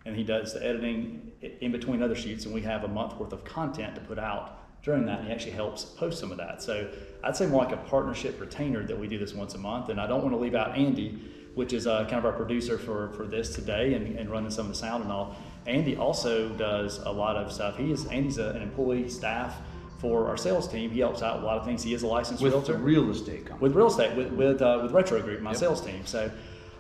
and 0.06 0.16
he 0.16 0.24
does 0.24 0.54
the 0.54 0.66
editing 0.66 1.32
in 1.62 1.72
between 1.72 2.02
other 2.02 2.16
shoots, 2.16 2.46
and 2.46 2.54
we 2.54 2.62
have 2.62 2.84
a 2.84 2.88
month 2.88 3.16
worth 3.18 3.34
of 3.34 3.44
content 3.44 3.96
to 3.96 4.02
put 4.02 4.18
out 4.20 4.58
during 4.84 5.06
that. 5.06 5.20
And 5.20 5.28
he 5.28 5.34
actually 5.34 5.52
helps 5.52 5.86
post 5.86 6.20
some 6.20 6.32
of 6.32 6.38
that. 6.38 6.62
So 6.62 6.90
I'd 7.24 7.36
say 7.36 7.46
more 7.46 7.64
like 7.64 7.74
a 7.74 7.78
partnership 7.78 8.40
retainer 8.40 8.84
that 8.84 8.98
we 8.98 9.08
do 9.08 9.18
this 9.18 9.34
once 9.34 9.54
a 9.56 9.58
month. 9.58 9.90
And 9.90 10.00
I 10.00 10.08
don't 10.08 10.22
want 10.22 10.34
to 10.34 10.40
leave 10.40 10.56
out 10.56 10.76
Andy, 10.78 11.20
which 11.56 11.74
is 11.74 11.86
uh, 11.86 12.04
kind 12.06 12.16
of 12.16 12.26
our 12.26 12.32
producer 12.32 12.78
for, 12.78 13.10
for 13.14 13.26
this 13.26 13.54
today 13.54 13.94
and, 13.94 14.18
and 14.18 14.30
running 14.30 14.52
some 14.52 14.66
of 14.68 14.72
the 14.72 14.78
sound 14.78 15.04
and 15.04 15.12
all. 15.12 15.36
Andy 15.70 15.96
also 15.96 16.50
does 16.50 16.98
a 17.06 17.12
lot 17.12 17.36
of 17.38 17.52
stuff. 17.52 17.78
He 17.78 17.92
is 17.92 18.06
Andy's 18.08 18.38
a, 18.40 18.50
an 18.50 18.62
employee 18.62 19.08
staff 19.10 19.56
for 20.00 20.28
our 20.28 20.38
sales 20.38 20.68
team. 20.68 20.90
He 20.90 21.00
helps 21.00 21.22
out 21.22 21.42
a 21.42 21.46
lot 21.46 21.58
of 21.60 21.66
things. 21.66 21.84
He 21.84 21.94
is 21.94 22.04
a 22.04 22.08
licensed 22.08 22.42
With 22.42 22.54
realtor 22.54 22.74
real 22.76 23.10
estate 23.12 23.46
company. 23.46 23.62
with 23.62 23.76
real 23.76 23.88
estate 23.88 24.16
with 24.18 24.32
with, 24.34 24.62
uh, 24.62 24.80
with 24.82 24.92
Rettro 24.92 25.22
Group, 25.24 25.42
my 25.42 25.52
Yep. 25.52 25.60
sales 25.60 25.82
team. 25.82 26.06
So, 26.06 26.32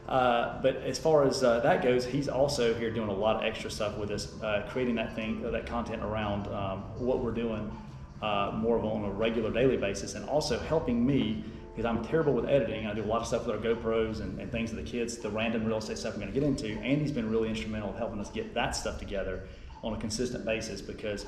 uh, 0.07 0.61
but 0.61 0.77
as 0.77 0.97
far 0.97 1.23
as 1.27 1.43
uh, 1.43 1.59
that 1.61 1.83
goes, 1.83 2.05
he's 2.05 2.27
also 2.27 2.73
here 2.73 2.91
doing 2.91 3.09
a 3.09 3.13
lot 3.13 3.35
of 3.37 3.43
extra 3.43 3.69
stuff 3.69 3.97
with 3.97 4.09
us, 4.11 4.41
uh, 4.41 4.65
creating 4.69 4.95
that 4.95 5.15
thing, 5.15 5.45
uh, 5.45 5.51
that 5.51 5.65
content 5.67 6.01
around 6.03 6.47
um, 6.47 6.79
what 6.97 7.19
we're 7.23 7.31
doing 7.45 7.71
uh, 8.21 8.51
more 8.55 8.77
of 8.77 8.83
on 8.85 9.05
a 9.05 9.11
regular 9.11 9.51
daily 9.51 9.77
basis, 9.77 10.15
and 10.15 10.27
also 10.27 10.57
helping 10.59 11.05
me 11.05 11.43
because 11.71 11.85
I'm 11.85 12.03
terrible 12.03 12.33
with 12.33 12.45
editing. 12.45 12.87
I 12.87 12.93
do 12.93 13.03
a 13.03 13.05
lot 13.05 13.21
of 13.21 13.27
stuff 13.27 13.45
with 13.45 13.55
our 13.55 13.61
GoPros 13.61 14.21
and, 14.21 14.39
and 14.39 14.51
things 14.51 14.73
with 14.73 14.83
the 14.83 14.89
kids, 14.89 15.17
the 15.17 15.29
random 15.29 15.65
real 15.65 15.77
estate 15.77 15.97
stuff 15.97 16.13
I'm 16.13 16.19
going 16.19 16.33
to 16.33 16.39
get 16.39 16.45
into. 16.45 16.77
Andy's 16.81 17.11
been 17.11 17.29
really 17.29 17.49
instrumental 17.49 17.91
in 17.91 17.97
helping 17.97 18.19
us 18.19 18.29
get 18.29 18.53
that 18.53 18.75
stuff 18.75 18.99
together 18.99 19.43
on 19.83 19.93
a 19.93 19.97
consistent 19.97 20.45
basis 20.45 20.81
because 20.81 21.25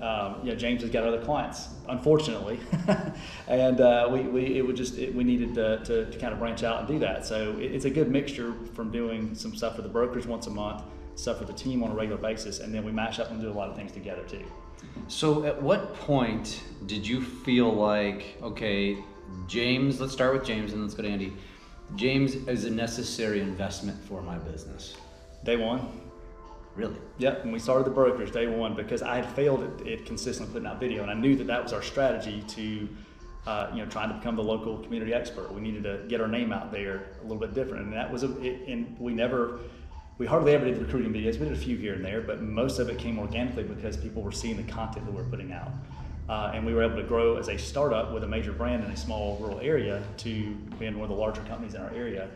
um, 0.00 0.40
you 0.42 0.50
know 0.50 0.56
James 0.56 0.82
has 0.82 0.90
got 0.90 1.04
other 1.04 1.22
clients, 1.22 1.68
unfortunately, 1.88 2.58
and 3.48 3.80
uh, 3.80 4.08
we, 4.10 4.20
we 4.20 4.58
it 4.58 4.66
would 4.66 4.76
just 4.76 4.98
it, 4.98 5.14
we 5.14 5.24
needed 5.24 5.54
to, 5.54 5.78
to, 5.84 6.10
to 6.10 6.18
kind 6.18 6.32
of 6.32 6.38
branch 6.38 6.62
out 6.62 6.80
and 6.80 6.88
do 6.88 6.98
that. 6.98 7.24
So 7.24 7.56
it, 7.58 7.72
it's 7.72 7.84
a 7.84 7.90
good 7.90 8.10
mixture 8.10 8.54
from 8.74 8.90
doing 8.90 9.34
some 9.34 9.54
stuff 9.54 9.76
for 9.76 9.82
the 9.82 9.88
brokers 9.88 10.26
once 10.26 10.46
a 10.48 10.50
month, 10.50 10.82
stuff 11.14 11.38
for 11.38 11.44
the 11.44 11.52
team 11.52 11.82
on 11.82 11.90
a 11.90 11.94
regular 11.94 12.20
basis, 12.20 12.60
and 12.60 12.74
then 12.74 12.84
we 12.84 12.92
mash 12.92 13.18
up 13.20 13.30
and 13.30 13.40
do 13.40 13.50
a 13.50 13.52
lot 13.52 13.70
of 13.70 13.76
things 13.76 13.92
together 13.92 14.24
too. 14.24 14.44
So, 15.08 15.44
at 15.44 15.62
what 15.62 15.94
point 15.94 16.62
did 16.86 17.06
you 17.06 17.22
feel 17.22 17.72
like, 17.72 18.36
okay, 18.42 18.98
James, 19.46 20.00
let's 20.00 20.12
start 20.12 20.34
with 20.34 20.44
James 20.44 20.72
and 20.72 20.82
let's 20.82 20.94
go 20.94 21.02
to 21.02 21.08
Andy. 21.08 21.32
James 21.96 22.34
is 22.34 22.64
a 22.64 22.70
necessary 22.70 23.40
investment 23.40 24.02
for 24.04 24.22
my 24.22 24.38
business. 24.38 24.96
Day 25.44 25.56
one, 25.56 26.00
Really? 26.76 26.96
Yep, 27.18 27.44
and 27.44 27.52
we 27.52 27.60
started 27.60 27.86
the 27.86 27.90
brokers 27.90 28.32
day 28.32 28.48
one 28.48 28.74
because 28.74 29.00
I 29.00 29.16
had 29.16 29.26
failed 29.34 29.62
at, 29.62 29.86
at 29.86 30.06
consistently 30.06 30.52
putting 30.52 30.66
out 30.66 30.80
video, 30.80 31.02
and 31.02 31.10
I 31.10 31.14
knew 31.14 31.36
that 31.36 31.46
that 31.46 31.62
was 31.62 31.72
our 31.72 31.82
strategy 31.82 32.42
to, 32.48 32.88
uh, 33.46 33.70
you 33.72 33.78
know, 33.78 33.86
trying 33.88 34.08
to 34.08 34.16
become 34.16 34.34
the 34.34 34.42
local 34.42 34.78
community 34.78 35.14
expert. 35.14 35.52
We 35.52 35.60
needed 35.60 35.84
to 35.84 36.04
get 36.08 36.20
our 36.20 36.26
name 36.26 36.52
out 36.52 36.72
there 36.72 37.06
a 37.20 37.22
little 37.22 37.38
bit 37.38 37.54
different, 37.54 37.84
and 37.84 37.92
that 37.92 38.12
was 38.12 38.24
a. 38.24 38.40
It, 38.42 38.68
and 38.68 38.98
we 38.98 39.12
never, 39.12 39.60
we 40.18 40.26
hardly 40.26 40.52
ever 40.52 40.64
did 40.64 40.78
recruiting 40.78 41.12
videos. 41.12 41.38
We 41.38 41.46
did 41.46 41.52
a 41.52 41.56
few 41.56 41.76
here 41.76 41.94
and 41.94 42.04
there, 42.04 42.20
but 42.20 42.42
most 42.42 42.80
of 42.80 42.88
it 42.88 42.98
came 42.98 43.20
organically 43.20 43.62
because 43.62 43.96
people 43.96 44.22
were 44.22 44.32
seeing 44.32 44.56
the 44.56 44.64
content 44.64 45.06
that 45.06 45.12
we 45.12 45.22
were 45.22 45.28
putting 45.28 45.52
out, 45.52 45.70
uh, 46.28 46.52
and 46.54 46.64
we 46.64 46.72
were 46.74 46.82
able 46.82 46.96
to 46.96 47.02
grow 47.02 47.36
as 47.36 47.48
a 47.48 47.58
startup 47.58 48.12
with 48.12 48.24
a 48.24 48.26
major 48.26 48.52
brand 48.52 48.82
in 48.84 48.90
a 48.90 48.96
small 48.96 49.36
rural 49.38 49.60
area 49.60 50.02
to 50.18 50.54
being 50.78 50.94
one 50.98 51.10
of 51.10 51.14
the 51.16 51.20
larger 51.20 51.42
companies 51.42 51.74
in 51.74 51.80
our 51.82 51.90
area 51.90 52.28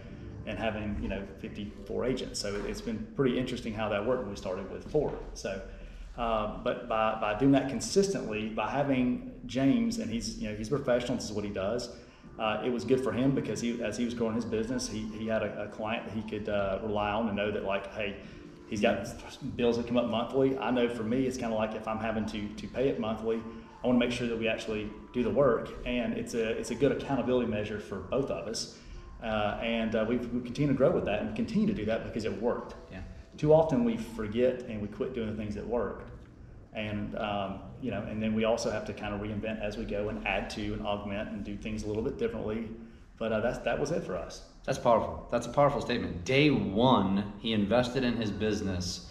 and 0.46 0.58
having 0.58 0.98
you 1.02 1.08
know 1.08 1.22
54 1.40 2.04
agents. 2.04 2.40
So 2.40 2.54
it- 2.54 2.64
it's 2.66 2.80
been 2.80 3.06
pretty 3.16 3.38
interesting 3.38 3.74
how 3.74 3.88
that 3.90 4.04
worked 4.06 4.22
when 4.22 4.30
we 4.30 4.36
started 4.36 4.70
with 4.70 4.90
four. 4.90 5.12
So, 5.34 5.60
uh, 6.16 6.58
but 6.62 6.88
by, 6.88 7.18
by 7.20 7.38
doing 7.38 7.52
that 7.52 7.68
consistently, 7.68 8.48
by 8.48 8.70
having 8.70 9.32
James 9.46 9.98
and 9.98 10.10
he's 10.10 10.38
you 10.38 10.48
know 10.50 10.54
he's 10.56 10.68
professional. 10.68 11.16
This 11.16 11.26
is 11.26 11.32
what 11.32 11.44
he 11.44 11.50
does. 11.50 11.90
Uh, 12.38 12.62
it 12.64 12.70
was 12.72 12.84
good 12.84 13.00
for 13.02 13.10
him 13.12 13.32
because 13.34 13.60
he 13.60 13.82
as 13.82 13.96
he 13.96 14.04
was 14.04 14.14
growing 14.14 14.34
his 14.34 14.44
business, 14.44 14.88
he, 14.88 15.00
he 15.18 15.26
had 15.26 15.42
a, 15.42 15.64
a 15.64 15.68
client 15.68 16.06
that 16.06 16.14
he 16.14 16.22
could 16.22 16.48
uh, 16.48 16.78
rely 16.82 17.10
on 17.10 17.26
and 17.28 17.36
know 17.36 17.50
that 17.50 17.64
like 17.64 17.92
hey. 17.94 18.16
He's 18.70 18.82
got 18.82 19.08
bills 19.56 19.78
that 19.78 19.86
come 19.86 19.96
up 19.96 20.08
monthly. 20.10 20.58
I 20.58 20.70
know 20.70 20.90
for 20.90 21.02
me, 21.02 21.24
it's 21.26 21.38
kind 21.38 21.54
of 21.54 21.58
like 21.58 21.74
if 21.74 21.88
I'm 21.88 21.98
having 22.00 22.26
to, 22.26 22.46
to 22.48 22.66
pay 22.68 22.88
it 22.90 23.00
monthly, 23.00 23.40
I 23.82 23.86
want 23.86 24.00
to 24.00 24.06
make 24.06 24.14
sure 24.14 24.26
that 24.26 24.38
we 24.38 24.48
actually 24.48 24.90
do 25.12 25.22
the 25.22 25.30
work, 25.30 25.70
and 25.86 26.14
it's 26.14 26.34
a 26.34 26.50
it's 26.50 26.70
a 26.70 26.74
good 26.74 26.92
accountability 26.92 27.50
measure 27.50 27.80
for 27.80 27.96
both 27.96 28.30
of 28.30 28.48
us. 28.48 28.76
Uh, 29.22 29.58
and 29.62 29.96
uh, 29.96 30.06
we've, 30.08 30.32
we 30.32 30.40
continue 30.40 30.68
to 30.72 30.78
grow 30.78 30.92
with 30.92 31.04
that 31.04 31.22
and 31.22 31.34
continue 31.34 31.66
to 31.66 31.74
do 31.74 31.84
that 31.84 32.04
because 32.04 32.24
it 32.24 32.40
worked. 32.40 32.74
Yeah. 32.92 33.00
Too 33.36 33.52
often 33.52 33.82
we 33.82 33.96
forget 33.96 34.62
and 34.68 34.80
we 34.80 34.86
quit 34.86 35.12
doing 35.12 35.28
the 35.28 35.36
things 35.36 35.56
that 35.56 35.66
worked. 35.66 36.08
And, 36.72 37.18
um, 37.18 37.58
you 37.82 37.90
know, 37.90 38.02
and 38.02 38.22
then 38.22 38.32
we 38.32 38.44
also 38.44 38.70
have 38.70 38.84
to 38.84 38.92
kind 38.92 39.12
of 39.12 39.20
reinvent 39.20 39.60
as 39.60 39.76
we 39.76 39.84
go 39.84 40.08
and 40.08 40.24
add 40.24 40.48
to 40.50 40.72
and 40.72 40.86
augment 40.86 41.30
and 41.30 41.42
do 41.42 41.56
things 41.56 41.82
a 41.82 41.88
little 41.88 42.02
bit 42.02 42.16
differently. 42.16 42.68
But 43.18 43.32
uh, 43.32 43.40
that's, 43.40 43.58
that 43.58 43.80
was 43.80 43.90
it 43.90 44.04
for 44.04 44.16
us. 44.16 44.42
That's 44.64 44.78
powerful. 44.78 45.26
That's 45.32 45.48
a 45.48 45.50
powerful 45.50 45.80
statement. 45.80 46.24
Day 46.24 46.50
one, 46.50 47.32
he 47.40 47.52
invested 47.52 48.04
in 48.04 48.16
his 48.16 48.30
business 48.30 49.08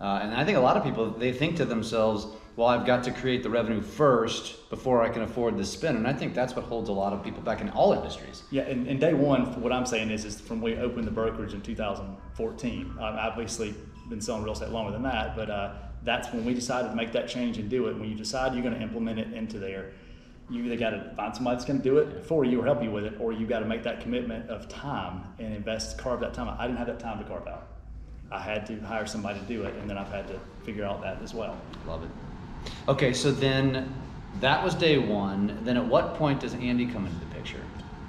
Uh, 0.00 0.20
and 0.22 0.34
I 0.34 0.44
think 0.44 0.56
a 0.56 0.60
lot 0.60 0.76
of 0.76 0.84
people 0.84 1.10
they 1.10 1.32
think 1.32 1.56
to 1.56 1.64
themselves, 1.64 2.26
"Well, 2.58 2.66
I've 2.66 2.84
got 2.84 3.04
to 3.04 3.12
create 3.12 3.44
the 3.44 3.50
revenue 3.50 3.80
first 3.80 4.68
before 4.68 5.00
I 5.00 5.10
can 5.10 5.22
afford 5.22 5.56
the 5.56 5.64
spin." 5.64 5.94
And 5.94 6.08
I 6.08 6.12
think 6.12 6.34
that's 6.34 6.56
what 6.56 6.64
holds 6.64 6.88
a 6.88 6.92
lot 6.92 7.12
of 7.12 7.22
people 7.22 7.40
back 7.40 7.60
in 7.60 7.70
all 7.70 7.92
industries. 7.92 8.42
Yeah, 8.50 8.62
and, 8.62 8.88
and 8.88 8.98
day 8.98 9.14
one, 9.14 9.60
what 9.62 9.72
I'm 9.72 9.86
saying 9.86 10.10
is, 10.10 10.24
is 10.24 10.40
from 10.40 10.60
we 10.60 10.74
opened 10.76 11.06
the 11.06 11.12
brokerage 11.12 11.54
in 11.54 11.62
2014. 11.62 12.96
I've 13.00 13.14
obviously 13.14 13.76
been 14.08 14.20
selling 14.20 14.42
real 14.42 14.54
estate 14.54 14.70
longer 14.70 14.90
than 14.90 15.04
that, 15.04 15.36
but 15.36 15.48
uh, 15.48 15.74
that's 16.02 16.32
when 16.32 16.44
we 16.44 16.52
decided 16.52 16.88
to 16.88 16.96
make 16.96 17.12
that 17.12 17.28
change 17.28 17.58
and 17.58 17.70
do 17.70 17.86
it. 17.86 17.96
When 17.96 18.08
you 18.08 18.16
decide 18.16 18.54
you're 18.54 18.64
going 18.64 18.74
to 18.74 18.82
implement 18.82 19.20
it 19.20 19.32
into 19.32 19.60
there, 19.60 19.92
you 20.50 20.64
either 20.64 20.76
got 20.76 20.90
to 20.90 21.12
find 21.14 21.32
somebody 21.36 21.54
that's 21.54 21.64
going 21.64 21.78
to 21.78 21.84
do 21.84 21.98
it 21.98 22.24
for 22.24 22.44
you 22.44 22.60
or 22.60 22.64
help 22.64 22.82
you 22.82 22.90
with 22.90 23.04
it, 23.04 23.14
or 23.20 23.32
you 23.32 23.46
got 23.46 23.60
to 23.60 23.66
make 23.66 23.84
that 23.84 24.00
commitment 24.00 24.50
of 24.50 24.68
time 24.68 25.22
and 25.38 25.54
invest, 25.54 25.96
carve 25.96 26.18
that 26.20 26.34
time 26.34 26.48
out. 26.48 26.58
I 26.58 26.66
didn't 26.66 26.78
have 26.78 26.88
that 26.88 26.98
time 26.98 27.18
to 27.18 27.24
carve 27.24 27.46
out. 27.46 27.68
I 28.30 28.40
had 28.40 28.66
to 28.66 28.80
hire 28.80 29.06
somebody 29.06 29.38
to 29.38 29.46
do 29.46 29.62
it, 29.62 29.74
and 29.76 29.88
then 29.88 29.96
I've 29.96 30.10
had 30.10 30.26
to 30.28 30.40
figure 30.64 30.84
out 30.84 31.02
that 31.02 31.22
as 31.22 31.34
well. 31.34 31.56
Love 31.86 32.02
it. 32.02 32.10
Okay, 32.88 33.12
so 33.12 33.30
then 33.30 33.92
that 34.40 34.62
was 34.64 34.74
day 34.74 34.98
one. 34.98 35.58
Then 35.64 35.76
at 35.76 35.84
what 35.84 36.14
point 36.16 36.40
does 36.40 36.54
Andy 36.54 36.86
come 36.86 37.06
into 37.06 37.18
the 37.18 37.34
picture? 37.34 37.60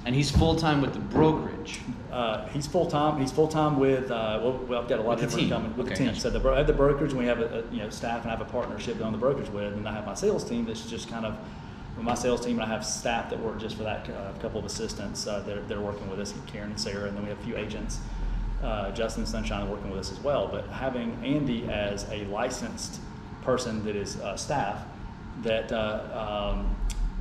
And 0.05 0.15
he's 0.15 0.31
full 0.31 0.55
time 0.55 0.81
with 0.81 0.93
the 0.93 0.99
brokerage. 0.99 1.81
Uh, 2.11 2.47
he's 2.47 2.65
full 2.65 2.85
time. 2.85 3.19
He's 3.19 3.31
full 3.31 3.47
time 3.49 3.79
with. 3.79 4.09
Uh, 4.09 4.39
well, 4.41 4.53
well, 4.67 4.81
I've 4.81 4.87
got 4.87 4.99
a 4.99 5.01
lot 5.03 5.19
With 5.19 5.25
of 5.25 5.31
the 5.31 5.37
different 5.37 5.41
team. 5.41 5.49
coming 5.49 5.77
with 5.77 5.87
Okay, 5.87 5.89
the 5.89 5.97
team. 5.97 6.07
gotcha. 6.07 6.21
So 6.21 6.29
the, 6.29 6.49
I 6.49 6.57
have 6.59 6.67
the 6.67 6.73
brokerage, 6.73 7.11
and 7.11 7.19
we 7.19 7.25
have 7.25 7.39
a, 7.39 7.59
a 7.59 7.71
you 7.71 7.79
know 7.79 7.89
staff, 7.89 8.21
and 8.23 8.31
I 8.31 8.35
have 8.35 8.41
a 8.41 8.49
partnership 8.49 8.97
that 8.97 9.03
on 9.03 9.11
the 9.11 9.17
brokerage 9.17 9.49
with, 9.49 9.73
and 9.73 9.87
I 9.87 9.91
have 9.93 10.05
my 10.05 10.13
sales 10.13 10.43
team 10.43 10.65
that's 10.65 10.85
just 10.89 11.09
kind 11.09 11.25
of. 11.25 11.37
My 12.01 12.13
sales 12.13 12.39
team, 12.45 12.53
and 12.61 12.63
I 12.63 12.73
have 12.73 12.85
staff 12.85 13.29
that 13.29 13.37
work 13.41 13.59
just 13.59 13.75
for 13.75 13.83
that. 13.83 14.09
Uh, 14.09 14.31
a 14.33 14.39
couple 14.39 14.57
of 14.57 14.65
assistants. 14.65 15.27
Uh, 15.27 15.41
they're, 15.41 15.59
they're 15.63 15.81
working 15.81 16.09
with 16.09 16.21
us, 16.21 16.33
Karen 16.47 16.69
and 16.69 16.79
Sarah, 16.79 17.09
and 17.09 17.17
then 17.17 17.23
we 17.23 17.29
have 17.29 17.37
a 17.39 17.43
few 17.43 17.57
agents. 17.57 17.99
Uh, 18.63 18.89
Justin 18.91 19.23
and 19.23 19.29
Sunshine 19.29 19.63
are 19.67 19.69
working 19.69 19.89
with 19.89 19.99
us 19.99 20.09
as 20.09 20.19
well. 20.21 20.47
But 20.47 20.65
having 20.67 21.17
Andy 21.25 21.69
as 21.69 22.05
a 22.09 22.23
licensed 22.25 23.01
person 23.49 23.83
that 23.83 23.95
is 23.95 24.17
uh, 24.17 24.37
staff 24.37 24.83
that 25.41 25.71
uh, 25.71 26.53
um, 26.53 26.75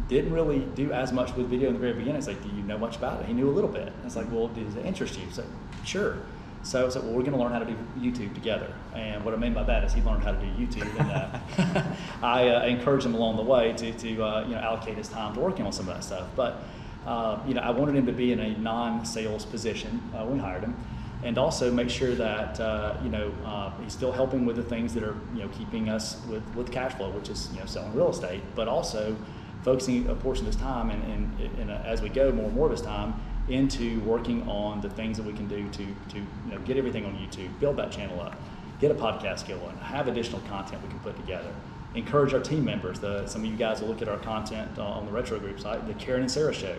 didn't 0.09 0.33
really 0.33 0.61
do 0.75 0.93
as 0.93 1.11
much 1.11 1.35
with 1.35 1.49
video 1.49 1.69
in 1.69 1.75
the 1.75 1.81
very 1.81 1.95
beginning. 1.95 2.17
It's 2.17 2.27
like, 2.27 2.43
do 2.43 2.49
you 2.49 2.63
know 2.63 2.77
much 2.77 2.97
about 2.97 3.21
it? 3.21 3.27
He 3.27 3.33
knew 3.33 3.49
a 3.49 3.57
little 3.59 3.71
bit. 3.71 3.93
It's 4.05 4.17
like, 4.17 4.31
well, 4.31 4.49
does 4.49 4.77
it 4.77 4.85
interest 4.85 5.19
you? 5.19 5.25
It's 5.27 5.39
like, 5.39 5.47
sure. 5.85 6.19
So 6.63 6.85
it's 6.85 6.97
like, 6.97 7.05
well, 7.05 7.15
we're 7.15 7.23
going 7.23 7.33
to 7.33 7.39
learn 7.39 7.53
how 7.53 7.61
to 7.61 7.65
do 7.65 7.77
YouTube 7.99 8.35
together. 8.35 8.71
And 8.95 9.25
what 9.25 9.33
I 9.33 9.39
mean 9.39 9.55
by 9.55 9.63
that 9.63 9.85
is 9.85 9.95
he 9.95 10.03
learned 10.03 10.23
how 10.23 10.33
to 10.33 10.39
do 10.39 10.47
YouTube, 10.47 10.91
and 11.01 11.11
uh, 11.11 11.83
I 12.23 12.49
uh, 12.49 12.67
encouraged 12.67 13.07
him 13.07 13.15
along 13.15 13.37
the 13.37 13.43
way 13.43 13.73
to, 13.75 13.93
to 13.93 14.23
uh, 14.23 14.45
you 14.47 14.55
know 14.55 14.61
allocate 14.61 14.97
his 14.97 15.09
time 15.09 15.35
to 15.35 15.41
working 15.41 15.65
on 15.65 15.73
some 15.73 15.89
of 15.89 15.95
that 15.95 16.05
stuff. 16.05 16.29
But 16.37 16.61
uh, 17.07 17.39
you 17.47 17.55
know, 17.55 17.63
I 17.63 17.71
wanted 17.71 17.97
him 17.97 18.07
to 18.07 18.13
be 18.13 18.33
in 18.33 18.41
a 18.41 18.59
non-sales 18.59 19.47
position 19.47 20.03
uh, 20.13 20.25
when 20.25 20.35
we 20.35 20.39
hired 20.41 20.63
him, 20.63 20.77
and 21.25 21.37
also 21.37 21.71
make 21.73 21.91
sure 21.91 22.15
that 22.15 22.61
uh, 22.61 22.97
you 23.03 23.11
know 23.11 23.33
uh, 23.45 23.71
he's 23.83 23.93
still 23.93 24.13
helping 24.13 24.47
with 24.47 24.57
the 24.57 24.63
things 24.63 24.95
that 24.95 25.03
are 25.03 25.17
you 25.35 25.43
know 25.43 25.49
keeping 25.49 25.89
us 25.89 26.21
with, 26.29 26.43
with 26.55 26.71
cash 26.71 26.95
flow, 26.95 27.11
which 27.11 27.29
is 27.29 27.49
you 27.53 27.61
know 27.61 27.67
selling 27.67 27.95
real 27.95 28.11
estate, 28.11 28.43
but 28.55 28.69
also 28.69 29.17
focusing 29.63 30.09
a 30.09 30.15
portion 30.15 30.47
of 30.47 30.53
his 30.53 30.61
time 30.63 30.91
and, 30.91 31.03
and, 31.05 31.59
and 31.59 31.71
uh, 31.71 31.83
as 31.85 32.01
we 32.01 32.09
go 32.09 32.31
more 32.31 32.47
and 32.47 32.55
more 32.55 32.67
of 32.67 32.73
his 32.73 32.81
time 32.81 33.21
into 33.49 33.99
working 34.01 34.49
on 34.49 34.81
the 34.81 34.91
things 34.91 35.17
that 35.17 35.27
we 35.27 35.33
can 35.33 35.49
do 35.49 35.69
to 35.71 35.87
to 36.09 36.19
you 36.19 36.53
know 36.53 36.59
get 36.61 36.77
everything 36.77 37.05
on 37.05 37.15
YouTube, 37.15 37.49
build 37.59 37.77
that 37.77 37.91
channel 37.91 38.21
up, 38.21 38.37
get 38.81 38.91
a 38.91 38.95
podcast 38.95 39.49
going, 39.49 39.77
have 39.79 40.09
additional 40.09 40.41
content 40.43 40.83
we 40.83 40.89
can 40.89 41.01
put 41.01 41.17
together. 41.17 41.53
Encourage 41.95 42.35
our 42.35 42.41
team 42.41 42.65
members. 42.65 43.01
The, 43.01 43.27
some 43.27 43.43
of 43.43 43.51
you 43.51 43.57
guys 43.57 43.81
will 43.81 43.89
look 43.89 44.03
at 44.03 44.09
our 44.09 44.19
content 44.19 44.79
uh, 44.79 44.85
on 44.85 45.07
the 45.07 45.11
Rettro 45.11 45.41
Group 45.41 45.59
site, 45.59 45.87
the 45.87 45.95
Karen 45.95 46.21
and 46.21 46.31
Sarah 46.31 46.53
Show. 46.53 46.77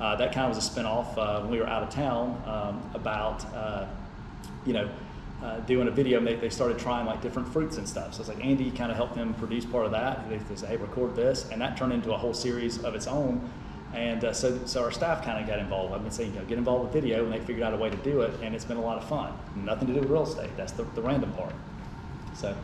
Uh, 0.00 0.16
that 0.16 0.32
kind 0.32 0.50
of 0.50 0.56
was 0.56 0.66
a 0.66 0.70
spinoff 0.70 1.16
uh, 1.18 1.40
when 1.42 1.50
we 1.50 1.58
were 1.58 1.66
out 1.66 1.82
of 1.82 1.90
town 1.90 2.42
um, 2.46 2.90
about, 2.94 3.44
uh, 3.54 3.86
you 4.64 4.72
know, 4.72 4.88
uh, 5.42 5.60
doing 5.60 5.88
a 5.88 5.90
video. 5.90 6.18
And 6.18 6.26
they, 6.26 6.36
they 6.36 6.48
started 6.48 6.78
trying 6.78 7.04
like 7.04 7.20
different 7.20 7.48
fruits 7.48 7.76
and 7.76 7.86
stuff. 7.86 8.14
So 8.14 8.20
it's 8.20 8.28
like 8.28 8.42
Andy 8.44 8.70
kind 8.70 8.90
of 8.90 8.96
helped 8.96 9.14
them 9.14 9.34
produce 9.34 9.66
part 9.66 9.84
of 9.84 9.92
that. 9.92 10.28
They, 10.30 10.38
they 10.38 10.56
said, 10.56 10.70
hey, 10.70 10.76
record 10.78 11.14
this. 11.14 11.48
And 11.50 11.60
that 11.60 11.76
turned 11.76 11.92
into 11.92 12.12
a 12.12 12.16
whole 12.16 12.32
series 12.32 12.82
of 12.82 12.94
its 12.94 13.06
own. 13.06 13.50
And 13.92 14.24
uh, 14.24 14.32
so, 14.32 14.58
so 14.66 14.84
our 14.84 14.92
staff 14.92 15.24
kind 15.24 15.38
of 15.42 15.48
got 15.48 15.58
involved. 15.58 15.92
I've 15.92 16.02
been 16.02 16.12
saying, 16.12 16.32
you 16.32 16.38
know, 16.38 16.46
get 16.46 16.58
involved 16.58 16.84
with 16.84 16.92
video, 16.92 17.24
and 17.24 17.32
they 17.32 17.40
figured 17.40 17.64
out 17.64 17.74
a 17.74 17.76
way 17.76 17.90
to 17.90 17.96
do 17.98 18.20
it, 18.20 18.32
and 18.40 18.54
it's 18.54 18.64
been 18.64 18.76
a 18.76 18.82
lot 18.82 18.96
of 18.96 19.08
fun. 19.08 19.32
Nothing 19.56 19.88
to 19.88 19.94
do 19.94 20.00
with 20.00 20.08
real 20.08 20.22
estate. 20.22 20.50
That's 20.56 20.70
the, 20.72 20.84
the 20.94 21.02
random 21.02 21.32
part. 21.32 21.52
So, 22.34 22.56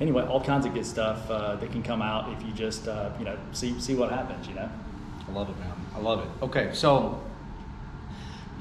anyway, 0.00 0.24
all 0.24 0.40
kinds 0.40 0.64
of 0.64 0.72
good 0.72 0.86
stuff 0.86 1.28
uh, 1.28 1.56
that 1.56 1.72
can 1.72 1.82
come 1.82 2.00
out 2.00 2.32
if 2.32 2.46
you 2.46 2.52
just, 2.52 2.86
you 2.86 3.24
know, 3.24 3.36
see 3.50 3.78
see 3.80 3.96
what 3.96 4.12
happens. 4.12 4.46
You 4.46 4.54
know. 4.54 4.70
I 5.28 5.32
love 5.32 5.50
it, 5.50 5.58
man. 5.58 5.81
I 5.94 6.00
love 6.00 6.20
it. 6.20 6.44
Okay, 6.44 6.70
so 6.72 7.20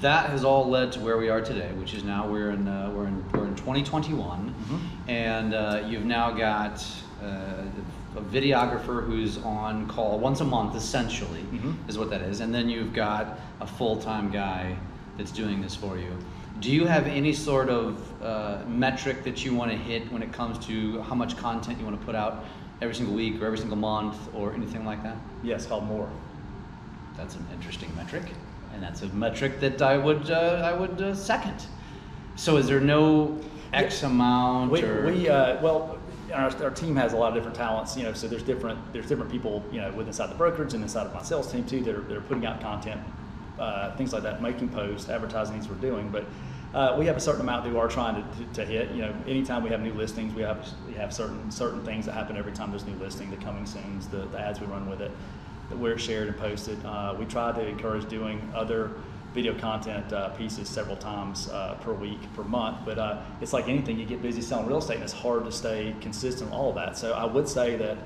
that 0.02 0.30
has 0.32 0.44
all 0.44 0.68
led 0.70 0.92
to 0.94 1.00
where 1.00 1.18
we 1.18 1.30
are 1.30 1.42
today, 1.42 1.72
which 1.74 1.94
is 1.94 2.04
now 2.04 2.28
we're 2.28 2.52
in 2.52 2.68
uh, 2.68 2.92
we're 2.96 3.08
in 3.08 3.24
we're 3.32 3.48
in 3.48 3.56
2021, 3.56 4.54
and 5.08 5.54
uh, 5.54 5.84
you've 5.88 6.06
now 6.06 6.32
got 6.32 6.86
uh, 7.24 7.28
a 8.18 8.22
videographer 8.22 9.06
who's 9.06 9.38
on 9.40 9.88
call 9.88 10.20
once 10.20 10.42
a 10.42 10.46
month, 10.46 10.76
essentially, 10.76 11.44
Mhm. 11.54 11.76
is 11.88 11.98
what 11.98 12.10
that 12.10 12.22
is, 12.22 12.42
and 12.42 12.54
then 12.54 12.68
you've 12.68 12.94
got 12.94 13.40
a 13.62 13.68
full-time 13.68 14.32
guy 14.32 14.76
that's 15.18 15.32
doing 15.32 15.62
this 15.62 15.76
for 15.76 15.98
you. 15.98 16.12
Do 16.60 16.72
you 16.72 16.86
have 16.86 17.08
any 17.08 17.32
sort 17.34 17.70
of 17.70 17.98
uh, 18.22 18.58
metric 18.68 19.24
that 19.24 19.46
you 19.46 19.56
want 19.56 19.72
to 19.72 19.78
hit 19.78 20.12
when 20.12 20.22
it 20.22 20.32
comes 20.34 20.58
to 20.68 21.02
how 21.04 21.16
much 21.16 21.38
content 21.38 21.80
you 21.80 21.86
want 21.86 22.00
to 22.00 22.06
put 22.06 22.16
out 22.16 22.44
every 22.82 22.94
single 22.96 23.16
week 23.16 23.42
or 23.42 23.46
every 23.46 23.58
single 23.58 23.78
month 23.78 24.18
or 24.36 24.54
anything 24.54 24.84
like 24.86 25.02
that? 25.04 25.16
Yes, 25.44 25.66
called 25.66 25.86
more. 25.86 26.10
That's 27.18 27.36
an 27.36 27.46
interesting 27.54 27.94
metric, 27.96 28.24
and 28.74 28.82
that's 28.82 29.02
a 29.02 29.08
metric 29.08 29.60
that 29.60 29.82
I 29.82 29.98
would 29.98 30.32
uh, 30.32 30.62
I 30.64 30.74
would 30.74 31.02
uh, 31.02 31.16
second. 31.16 31.66
So, 32.36 32.58
is 32.58 32.68
there 32.68 32.80
no 32.80 33.40
X 33.74 34.04
amount 34.04 34.72
We, 34.72 34.84
or 34.84 35.06
we 35.06 35.30
uh, 35.30 35.62
well, 35.62 36.00
our, 36.34 36.64
our 36.64 36.72
team 36.72 36.96
has 36.96 37.14
a 37.14 37.18
lot 37.18 37.30
of 37.30 37.36
different 37.36 37.56
talents, 37.56 37.96
you 37.96 38.04
know. 38.04 38.14
So 38.14 38.28
there's 38.28 38.44
different 38.44 38.80
there's 38.94 39.08
different 39.08 39.32
people, 39.32 39.64
you 39.72 39.82
know, 39.82 39.92
with 39.92 40.08
inside 40.08 40.30
the 40.30 40.36
brokerage 40.36 40.74
and 40.74 40.84
inside 40.84 41.08
of 41.08 41.14
my 41.14 41.22
sales 41.22 41.52
team 41.52 41.66
too 41.66 41.82
that 41.84 41.96
are, 41.96 42.02
that 42.02 42.18
are 42.18 42.22
putting 42.22 42.46
out 42.46 42.62
content, 42.62 43.02
uh, 43.60 43.96
things 43.96 44.14
like 44.14 44.24
that, 44.24 44.42
making 44.42 44.70
posts, 44.70 45.10
advertising 45.10 45.54
things 45.54 45.70
we're 45.70 45.76
doing. 45.76 46.10
But 46.10 46.26
uh, 46.74 46.96
we 46.98 47.06
have 47.06 47.18
a 47.18 47.20
certain 47.20 47.42
amount 47.42 47.66
that 47.66 47.74
we 47.74 47.80
are 47.80 47.88
trying 47.88 48.16
to, 48.16 48.38
to, 48.38 48.54
to 48.54 48.66
hit. 48.66 48.92
You 48.92 49.04
know, 49.04 49.14
anytime 49.28 49.64
we 49.64 49.70
have 49.70 49.82
new 49.82 49.94
listings, 49.94 50.34
we 50.34 50.42
have 50.42 50.68
we 50.88 50.94
have 50.94 51.14
certain 51.14 51.52
certain 51.52 51.84
things 51.84 52.06
that 52.06 52.14
happen 52.14 52.38
every 52.38 52.54
time 52.54 52.72
there's 52.72 52.86
new 52.86 52.96
listing. 52.96 53.30
The 53.30 53.38
coming 53.38 53.66
soon's, 53.66 54.08
the, 54.08 54.26
the 54.28 54.40
ads 54.40 54.60
we 54.60 54.68
run 54.68 54.90
with 54.90 55.02
it, 55.02 55.12
that 55.72 55.80
we're 55.80 55.98
shared 55.98 56.28
and 56.28 56.38
posted. 56.38 56.78
Uh, 56.86 57.16
we 57.18 57.26
try 57.26 57.52
to 57.52 57.66
encourage 57.66 58.08
doing 58.08 58.52
other 58.54 58.92
video 59.34 59.58
content 59.58 60.12
uh, 60.12 60.30
pieces 60.30 60.68
several 60.68 60.98
times 60.98 61.50
uh, 61.50 61.76
per 61.82 61.94
week, 61.94 62.20
per 62.36 62.44
month. 62.44 62.80
But 62.86 63.00
uh, 63.00 63.22
it's 63.40 63.54
like 63.54 63.70
anything, 63.70 63.98
you 63.98 64.06
get 64.06 64.22
busy 64.22 64.42
selling 64.42 64.68
real 64.68 64.80
estate, 64.80 64.96
and 64.96 65.04
it's 65.04 65.14
hard 65.14 65.46
to 65.46 65.52
stay 65.52 65.96
consistent 66.02 66.52
with 66.52 66.60
all 66.60 66.70
of 66.70 66.76
that. 66.76 66.98
So 66.98 67.14
I 67.14 67.26
would 67.26 67.48
say 67.48 67.78
that, 67.78 67.98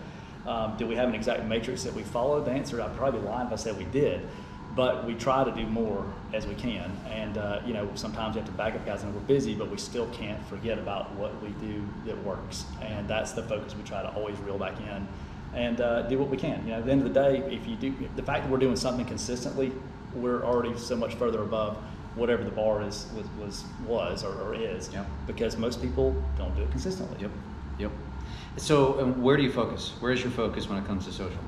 um, 0.47 0.77
do 0.77 0.85
we 0.85 0.95
have 0.95 1.09
an 1.09 1.15
exact 1.15 1.43
matrix 1.45 1.83
that 1.83 1.93
we 1.93 2.03
follow? 2.03 2.43
The 2.43 2.51
answer, 2.51 2.79
I'd 2.79 2.95
probably 2.95 3.19
be 3.19 3.25
lying 3.25 3.47
if 3.47 3.53
I 3.53 3.55
said 3.55 3.77
we 3.77 3.85
did. 3.85 4.27
But 4.75 5.05
we 5.05 5.15
try 5.15 5.45
to 5.45 5.51
do 5.51 5.65
more 5.65 6.05
as 6.33 6.45
we 6.45 6.53
can, 6.53 6.91
and 7.09 7.37
uh, 7.37 7.61
you 7.65 7.73
know 7.73 7.89
sometimes 7.95 8.35
you 8.35 8.41
have 8.41 8.49
to 8.49 8.57
back 8.57 8.75
up 8.75 8.85
guys, 8.85 9.03
and 9.03 9.15
we're 9.15 9.21
busy, 9.21 9.55
but 9.55 9.71
we 9.71 9.77
still 9.77 10.05
can't 10.07 10.45
forget 10.47 10.77
about 10.77 11.13
what 11.13 11.41
we 11.41 11.47
do 11.65 11.81
that 12.05 12.21
works, 12.25 12.65
and 12.81 13.07
that's 13.07 13.31
the 13.31 13.43
focus 13.43 13.73
we 13.73 13.83
try 13.83 14.01
to 14.01 14.09
always 14.09 14.37
reel 14.39 14.57
back 14.57 14.77
in 14.81 15.07
and 15.55 15.81
uh, 15.81 16.03
do 16.03 16.17
what 16.19 16.29
we 16.29 16.37
can. 16.37 16.63
You 16.65 16.73
know, 16.73 16.79
at 16.79 16.85
the 16.85 16.91
end 16.91 17.01
of 17.01 17.13
the 17.13 17.19
day, 17.19 17.37
if 17.53 17.67
you 17.67 17.75
do 17.75 17.93
the 18.15 18.23
fact 18.23 18.43
that 18.43 18.51
we're 18.51 18.57
doing 18.57 18.75
something 18.75 19.05
consistently, 19.05 19.71
we're 20.13 20.43
already 20.43 20.77
so 20.77 20.95
much 20.95 21.15
further 21.15 21.41
above 21.41 21.77
whatever 22.15 22.43
the 22.43 22.51
bar 22.51 22.81
is 22.81 23.07
was 23.15 23.25
was, 23.39 23.63
was 23.87 24.23
or, 24.23 24.33
or 24.41 24.55
is. 24.55 24.91
Yep. 24.93 25.05
Because 25.27 25.57
most 25.57 25.81
people 25.81 26.15
don't 26.37 26.55
do 26.55 26.63
it 26.63 26.71
consistently. 26.71 27.17
Yep, 27.21 27.31
yep. 27.79 27.91
So, 28.57 29.01
um, 29.01 29.21
where 29.21 29.35
do 29.35 29.43
you 29.43 29.51
focus? 29.51 29.93
Where 29.99 30.11
is 30.11 30.21
your 30.21 30.31
focus 30.31 30.69
when 30.69 30.77
it 30.77 30.85
comes 30.85 31.05
to 31.05 31.11
social? 31.11 31.39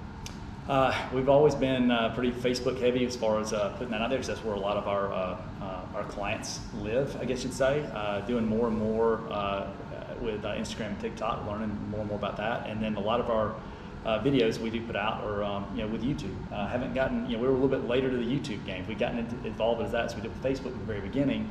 Uh, 0.68 0.94
we've 1.14 1.30
always 1.30 1.56
been 1.56 1.90
uh, 1.92 2.14
pretty 2.14 2.32
Facebook 2.32 2.78
heavy 2.78 3.06
as 3.06 3.16
far 3.16 3.40
as 3.40 3.54
uh, 3.54 3.70
putting 3.78 3.92
that 3.92 4.02
out 4.02 4.10
there 4.10 4.18
because 4.20 4.28
that's 4.28 4.44
where 4.44 4.56
a 4.56 4.60
lot 4.60 4.76
of 4.76 4.88
our 4.88 5.14
uh, 5.14 5.38
uh, 5.62 5.82
our 5.96 6.04
clients 6.04 6.60
live, 6.82 7.16
I 7.22 7.26
guess 7.26 7.44
you'd 7.44 7.54
say. 7.54 7.90
Uh, 7.94 8.20
doing 8.22 8.46
more 8.46 8.68
and 8.68 8.78
more 8.78 9.22
uh, 9.32 9.68
with 10.22 10.44
uh, 10.44 10.50
Instagram 10.56 10.88
and 10.88 11.00
TikTok, 11.00 11.48
learning 11.48 11.70
more 11.90 12.02
and 12.02 12.10
more 12.10 12.18
about 12.18 12.36
that, 12.38 12.68
and 12.68 12.84
then 12.84 12.96
a 12.96 13.00
lot 13.00 13.22
of 13.22 13.30
our 13.30 13.56
uh, 14.08 14.24
videos 14.24 14.58
we 14.58 14.70
do 14.70 14.82
put 14.88 14.96
out 14.96 15.24
or 15.26 15.44
um, 15.44 15.68
you 15.76 15.84
know 15.84 15.88
with 15.88 16.02
YouTube. 16.02 16.34
Uh, 16.52 16.66
haven't 16.68 16.96
gotten 16.96 17.30
you 17.30 17.36
know 17.36 17.44
we 17.44 17.48
were 17.48 17.54
a 17.54 17.58
little 17.60 17.68
bit 17.68 17.88
later 17.88 18.10
to 18.10 18.18
the 18.18 18.24
YouTube 18.24 18.66
game. 18.66 18.86
We've 18.88 18.98
gotten 18.98 19.20
into, 19.20 19.36
involved 19.46 19.82
with 19.82 19.92
that 19.92 20.06
as 20.06 20.16
we 20.16 20.22
did 20.22 20.32
with 20.32 20.42
Facebook 20.42 20.72
at 20.72 20.80
the 20.80 20.86
very 20.86 21.02
beginning. 21.02 21.50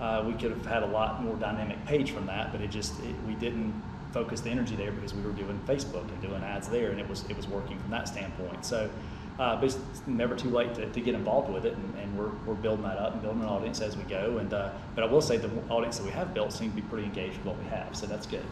Uh, 0.00 0.22
we 0.26 0.34
could 0.34 0.50
have 0.50 0.66
had 0.66 0.82
a 0.82 0.86
lot 0.86 1.22
more 1.22 1.34
dynamic 1.36 1.84
page 1.86 2.10
from 2.10 2.26
that, 2.26 2.52
but 2.52 2.60
it 2.60 2.70
just 2.70 3.00
it, 3.00 3.14
we 3.26 3.34
didn't 3.34 3.72
focus 4.12 4.40
the 4.40 4.50
energy 4.50 4.76
there 4.76 4.92
because 4.92 5.14
we 5.14 5.22
were 5.22 5.32
doing 5.32 5.58
Facebook 5.66 6.06
and 6.08 6.20
doing 6.20 6.42
ads 6.44 6.68
there, 6.68 6.90
and 6.90 7.00
it 7.00 7.08
was 7.08 7.24
it 7.30 7.36
was 7.36 7.48
working 7.48 7.78
from 7.78 7.90
that 7.90 8.06
standpoint. 8.06 8.66
So, 8.66 8.90
uh, 9.38 9.56
but 9.56 9.64
it's 9.64 9.78
never 10.06 10.36
too 10.36 10.50
late 10.50 10.74
to, 10.74 10.86
to 10.90 11.00
get 11.00 11.14
involved 11.14 11.50
with 11.50 11.64
it, 11.64 11.74
and, 11.74 11.94
and 11.98 12.18
we're, 12.18 12.30
we're 12.44 12.54
building 12.54 12.84
that 12.84 12.98
up 12.98 13.14
and 13.14 13.22
building 13.22 13.42
an 13.42 13.48
audience 13.48 13.80
as 13.80 13.96
we 13.96 14.02
go. 14.02 14.38
And 14.38 14.52
uh, 14.52 14.70
but 14.94 15.04
I 15.04 15.06
will 15.06 15.22
say 15.22 15.38
the 15.38 15.50
audience 15.70 15.96
that 15.96 16.04
we 16.04 16.12
have 16.12 16.34
built 16.34 16.52
seems 16.52 16.74
to 16.74 16.82
be 16.82 16.86
pretty 16.86 17.04
engaged 17.04 17.38
with 17.38 17.46
what 17.46 17.58
we 17.58 17.64
have, 17.70 17.96
so 17.96 18.06
that's 18.06 18.26
good. 18.26 18.44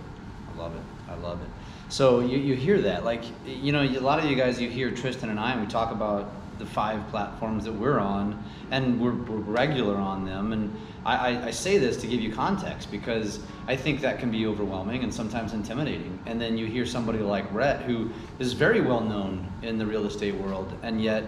I 0.55 0.59
love 0.59 0.75
it. 0.75 0.83
I 1.11 1.15
love 1.17 1.43
it. 1.43 1.49
So 1.93 2.21
you, 2.21 2.39
you 2.39 2.55
hear 2.55 2.81
that, 2.81 3.05
like 3.05 3.23
you 3.45 3.71
know, 3.71 3.83
a 3.83 4.01
lot 4.01 4.19
of 4.19 4.25
you 4.25 4.35
guys, 4.35 4.59
you 4.59 4.71
hear 4.71 4.91
Tristan 4.91 5.29
and 5.29 5.39
I, 5.39 5.53
and 5.53 5.61
we 5.61 5.67
talk 5.67 5.93
about 5.93 6.33
the 6.59 6.65
five 6.65 7.07
platforms 7.11 7.65
that 7.65 7.73
we're 7.73 7.99
on, 7.99 8.43
and 8.71 8.99
we're, 8.99 9.13
we're 9.13 9.37
regular 9.37 9.97
on 9.97 10.25
them. 10.25 10.55
And 10.55 10.75
I, 11.05 11.17
I, 11.17 11.47
I 11.49 11.51
say 11.51 11.77
this 11.77 11.99
to 11.99 12.07
give 12.07 12.23
you 12.23 12.33
context 12.33 12.91
because 12.91 13.41
I 13.67 13.77
think 13.77 14.01
that 14.01 14.19
can 14.19 14.31
be 14.31 14.47
overwhelming 14.47 15.05
and 15.05 15.13
sometimes 15.13 15.53
intimidating. 15.53 16.19
And 16.25 16.41
then 16.41 16.57
you 16.57 16.65
hear 16.65 16.87
somebody 16.87 17.19
like 17.19 17.45
Rhett, 17.53 17.83
who 17.83 18.11
is 18.39 18.55
very 18.55 18.81
well 18.81 19.03
known 19.03 19.47
in 19.61 19.77
the 19.77 19.85
real 19.85 20.07
estate 20.07 20.35
world, 20.37 20.73
and 20.83 20.99
yet 20.99 21.25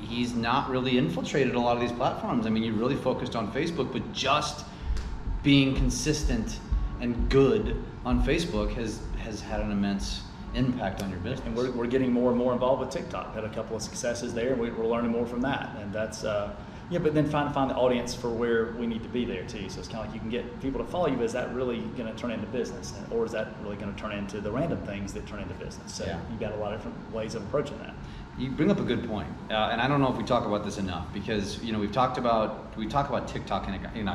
he's 0.00 0.34
not 0.34 0.70
really 0.70 0.96
infiltrated 0.96 1.56
a 1.56 1.60
lot 1.60 1.76
of 1.76 1.82
these 1.82 1.92
platforms. 1.92 2.46
I 2.46 2.48
mean, 2.48 2.62
you 2.62 2.72
really 2.72 2.96
focused 2.96 3.36
on 3.36 3.52
Facebook, 3.52 3.92
but 3.92 4.14
just 4.14 4.64
being 5.42 5.74
consistent 5.74 6.58
and 7.02 7.28
good 7.28 7.84
on 8.06 8.24
Facebook 8.24 8.72
has 8.76 9.00
has 9.26 9.40
had 9.42 9.60
an 9.60 9.70
immense 9.70 10.22
impact 10.54 11.02
on 11.02 11.10
your 11.10 11.18
business. 11.18 11.46
And 11.46 11.54
we're, 11.54 11.70
we're 11.72 11.86
getting 11.86 12.12
more 12.12 12.30
and 12.30 12.38
more 12.38 12.54
involved 12.54 12.80
with 12.80 12.90
TikTok. 12.90 13.34
Had 13.34 13.44
a 13.44 13.50
couple 13.50 13.76
of 13.76 13.82
successes 13.82 14.32
there, 14.32 14.52
and 14.52 14.60
we, 14.60 14.70
we're 14.70 14.86
learning 14.86 15.10
more 15.10 15.26
from 15.26 15.42
that. 15.42 15.76
And 15.80 15.92
that's 15.92 16.24
uh, 16.24 16.54
yeah. 16.88 17.00
But 17.00 17.14
then 17.14 17.28
find 17.28 17.52
find 17.52 17.68
the 17.70 17.74
audience 17.74 18.14
for 18.14 18.30
where 18.30 18.72
we 18.72 18.86
need 18.86 19.02
to 19.02 19.08
be 19.08 19.24
there 19.24 19.44
too. 19.44 19.68
So 19.68 19.80
it's 19.80 19.88
kind 19.88 19.98
of 19.98 20.06
like 20.06 20.14
you 20.14 20.20
can 20.20 20.30
get 20.30 20.60
people 20.62 20.82
to 20.82 20.90
follow 20.90 21.08
you. 21.08 21.16
But 21.16 21.24
is 21.24 21.32
that 21.34 21.52
really 21.54 21.80
going 21.98 22.10
to 22.10 22.18
turn 22.18 22.30
into 22.30 22.46
business, 22.46 22.94
or 23.10 23.26
is 23.26 23.32
that 23.32 23.48
really 23.62 23.76
going 23.76 23.92
to 23.92 24.00
turn 24.00 24.12
into 24.12 24.40
the 24.40 24.50
random 24.50 24.80
things 24.86 25.12
that 25.12 25.26
turn 25.26 25.40
into 25.40 25.54
business? 25.54 25.92
So 25.92 26.04
Yeah. 26.06 26.18
you've 26.30 26.40
got 26.40 26.52
a 26.52 26.56
lot 26.56 26.72
of 26.72 26.78
different 26.78 27.12
ways 27.12 27.34
of 27.34 27.42
approaching 27.42 27.78
that. 27.78 27.94
You 28.38 28.50
bring 28.50 28.70
up 28.70 28.78
a 28.78 28.84
good 28.84 29.06
point, 29.08 29.28
uh, 29.50 29.70
and 29.72 29.80
I 29.80 29.88
don't 29.88 30.00
know 30.00 30.10
if 30.12 30.18
we 30.18 30.24
talk 30.24 30.46
about 30.46 30.64
this 30.64 30.78
enough 30.78 31.12
because 31.12 31.62
you 31.62 31.72
know 31.72 31.78
we've 31.78 31.92
talked 31.92 32.18
about 32.18 32.76
we 32.76 32.86
talk 32.86 33.08
about 33.08 33.26
TikTok 33.28 33.66
and 33.66 33.80
you 33.96 34.04
know, 34.04 34.12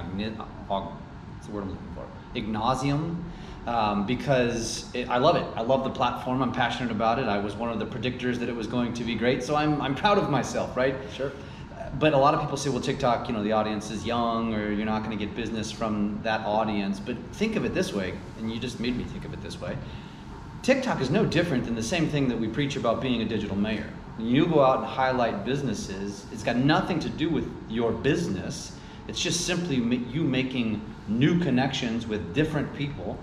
what's 0.67 1.47
the 1.47 1.51
word 1.51 1.63
I'm 1.63 1.69
looking 1.71 1.95
for? 1.95 2.05
Ignasium, 2.35 3.21
um, 3.67 4.05
because 4.05 4.89
it, 4.93 5.09
I 5.09 5.17
love 5.17 5.35
it. 5.35 5.45
I 5.55 5.61
love 5.61 5.83
the 5.83 5.89
platform. 5.89 6.41
I'm 6.41 6.51
passionate 6.51 6.91
about 6.91 7.19
it. 7.19 7.27
I 7.27 7.37
was 7.37 7.55
one 7.55 7.69
of 7.69 7.79
the 7.79 7.85
predictors 7.85 8.37
that 8.39 8.49
it 8.49 8.55
was 8.55 8.67
going 8.67 8.93
to 8.93 9.03
be 9.03 9.15
great, 9.15 9.43
so 9.43 9.55
I'm 9.55 9.81
I'm 9.81 9.95
proud 9.95 10.17
of 10.17 10.29
myself, 10.29 10.75
right? 10.75 10.95
Sure. 11.13 11.31
But 11.99 12.13
a 12.13 12.17
lot 12.17 12.33
of 12.33 12.39
people 12.39 12.55
say, 12.55 12.69
well, 12.69 12.79
TikTok, 12.79 13.27
you 13.27 13.33
know, 13.33 13.43
the 13.43 13.51
audience 13.51 13.91
is 13.91 14.05
young, 14.05 14.55
or 14.55 14.71
you're 14.71 14.85
not 14.85 15.03
going 15.03 15.17
to 15.17 15.25
get 15.25 15.35
business 15.35 15.71
from 15.71 16.19
that 16.23 16.45
audience. 16.45 16.99
But 17.01 17.17
think 17.33 17.57
of 17.57 17.65
it 17.65 17.73
this 17.73 17.93
way, 17.93 18.13
and 18.39 18.51
you 18.51 18.59
just 18.59 18.79
made 18.79 18.95
me 18.95 19.03
think 19.03 19.25
of 19.25 19.33
it 19.33 19.41
this 19.43 19.59
way. 19.59 19.77
TikTok 20.63 21.01
is 21.01 21.09
no 21.09 21.25
different 21.25 21.65
than 21.65 21.75
the 21.75 21.83
same 21.83 22.07
thing 22.07 22.27
that 22.29 22.39
we 22.39 22.47
preach 22.47 22.75
about 22.75 23.01
being 23.01 23.21
a 23.21 23.25
digital 23.25 23.57
mayor. 23.57 23.89
When 24.17 24.27
you 24.27 24.45
go 24.45 24.63
out 24.63 24.79
and 24.79 24.87
highlight 24.87 25.43
businesses, 25.43 26.25
it's 26.31 26.43
got 26.43 26.55
nothing 26.55 26.99
to 26.99 27.09
do 27.09 27.29
with 27.29 27.51
your 27.69 27.91
business. 27.91 28.77
It's 29.07 29.19
just 29.19 29.45
simply 29.45 29.75
you 29.75 30.23
making 30.23 30.81
new 31.07 31.39
connections 31.39 32.07
with 32.07 32.33
different 32.33 32.73
people 32.75 33.17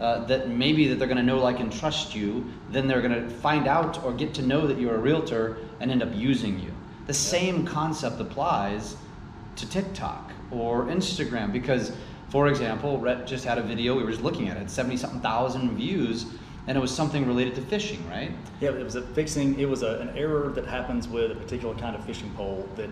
uh, 0.00 0.24
that 0.24 0.48
maybe 0.48 0.88
that 0.88 0.98
they're 0.98 1.08
going 1.08 1.18
to 1.18 1.22
know, 1.22 1.38
like, 1.38 1.60
and 1.60 1.72
trust 1.72 2.14
you. 2.14 2.50
Then 2.70 2.88
they're 2.88 3.02
going 3.02 3.12
to 3.12 3.28
find 3.28 3.68
out 3.68 4.02
or 4.02 4.12
get 4.12 4.32
to 4.34 4.42
know 4.42 4.66
that 4.66 4.78
you're 4.78 4.94
a 4.94 4.98
realtor 4.98 5.58
and 5.80 5.90
end 5.90 6.02
up 6.02 6.14
using 6.14 6.58
you. 6.58 6.72
The 7.06 7.14
same 7.14 7.66
concept 7.66 8.20
applies 8.20 8.96
to 9.56 9.68
TikTok 9.68 10.32
or 10.50 10.86
Instagram 10.86 11.52
because, 11.52 11.92
for 12.30 12.48
example, 12.48 12.98
Rhett 12.98 13.26
just 13.26 13.44
had 13.44 13.58
a 13.58 13.62
video 13.62 13.96
we 13.96 14.04
were 14.04 14.10
just 14.10 14.22
looking 14.22 14.48
at 14.48 14.56
it, 14.56 14.70
seventy 14.70 14.96
something 14.96 15.20
thousand 15.20 15.76
views, 15.76 16.26
and 16.66 16.78
it 16.78 16.80
was 16.80 16.94
something 16.94 17.26
related 17.26 17.54
to 17.56 17.62
fishing, 17.62 18.08
right? 18.08 18.30
Yeah, 18.60 18.70
it 18.70 18.84
was 18.84 18.94
a 18.94 19.02
fixing. 19.02 19.58
It 19.58 19.68
was 19.68 19.82
a, 19.82 19.98
an 19.98 20.16
error 20.16 20.50
that 20.50 20.66
happens 20.66 21.08
with 21.08 21.32
a 21.32 21.34
particular 21.34 21.74
kind 21.74 21.96
of 21.96 22.04
fishing 22.04 22.32
pole 22.34 22.68
that 22.76 22.90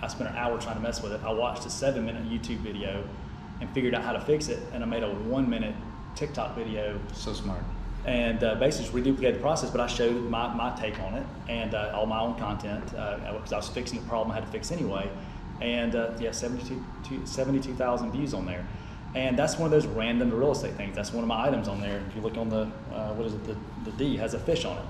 I 0.00 0.08
spent 0.08 0.30
an 0.30 0.36
hour 0.36 0.60
trying 0.60 0.76
to 0.76 0.82
mess 0.82 1.02
with 1.02 1.12
it. 1.12 1.20
I 1.24 1.32
watched 1.32 1.66
a 1.66 1.70
seven-minute 1.70 2.30
YouTube 2.30 2.58
video 2.58 3.04
and 3.60 3.68
figured 3.70 3.94
out 3.94 4.04
how 4.04 4.12
to 4.12 4.20
fix 4.20 4.48
it, 4.48 4.60
and 4.72 4.82
I 4.82 4.86
made 4.86 5.02
a 5.02 5.10
one-minute 5.10 5.74
TikTok 6.16 6.56
video 6.56 6.98
So 7.12 7.32
smart. 7.32 7.62
and 8.04 8.42
uh, 8.42 8.54
basically 8.56 9.02
just 9.02 9.20
reduplicated 9.20 9.34
the 9.34 9.40
process. 9.40 9.70
But 9.70 9.80
I 9.80 9.86
showed 9.86 10.28
my, 10.30 10.52
my 10.54 10.74
take 10.80 10.98
on 11.00 11.14
it 11.14 11.26
and 11.48 11.74
uh, 11.74 11.92
all 11.94 12.06
my 12.06 12.20
own 12.20 12.34
content 12.36 12.84
because 12.86 13.52
I 13.52 13.56
was 13.56 13.68
fixing 13.68 14.00
the 14.00 14.06
problem 14.08 14.32
I 14.32 14.34
had 14.34 14.44
to 14.46 14.50
fix 14.50 14.72
anyway. 14.72 15.08
And 15.60 15.94
uh, 15.94 16.10
yeah, 16.18 16.32
72 16.32 17.24
72,000 17.26 18.12
views 18.12 18.34
on 18.34 18.44
there. 18.46 18.66
And 19.14 19.38
that's 19.38 19.56
one 19.56 19.64
of 19.66 19.70
those 19.70 19.86
random 19.86 20.30
real 20.30 20.52
estate 20.52 20.74
things. 20.74 20.94
That's 20.94 21.12
one 21.12 21.24
of 21.24 21.28
my 21.28 21.46
items 21.46 21.68
on 21.68 21.80
there. 21.80 22.02
If 22.08 22.14
you 22.16 22.20
look 22.20 22.36
on 22.36 22.50
the, 22.50 22.70
uh, 22.92 23.14
what 23.14 23.26
is 23.26 23.32
it, 23.34 23.44
the, 23.46 23.56
the 23.90 23.96
D 23.96 24.16
has 24.18 24.34
a 24.34 24.38
fish 24.38 24.64
on 24.66 24.76
it. 24.76 24.84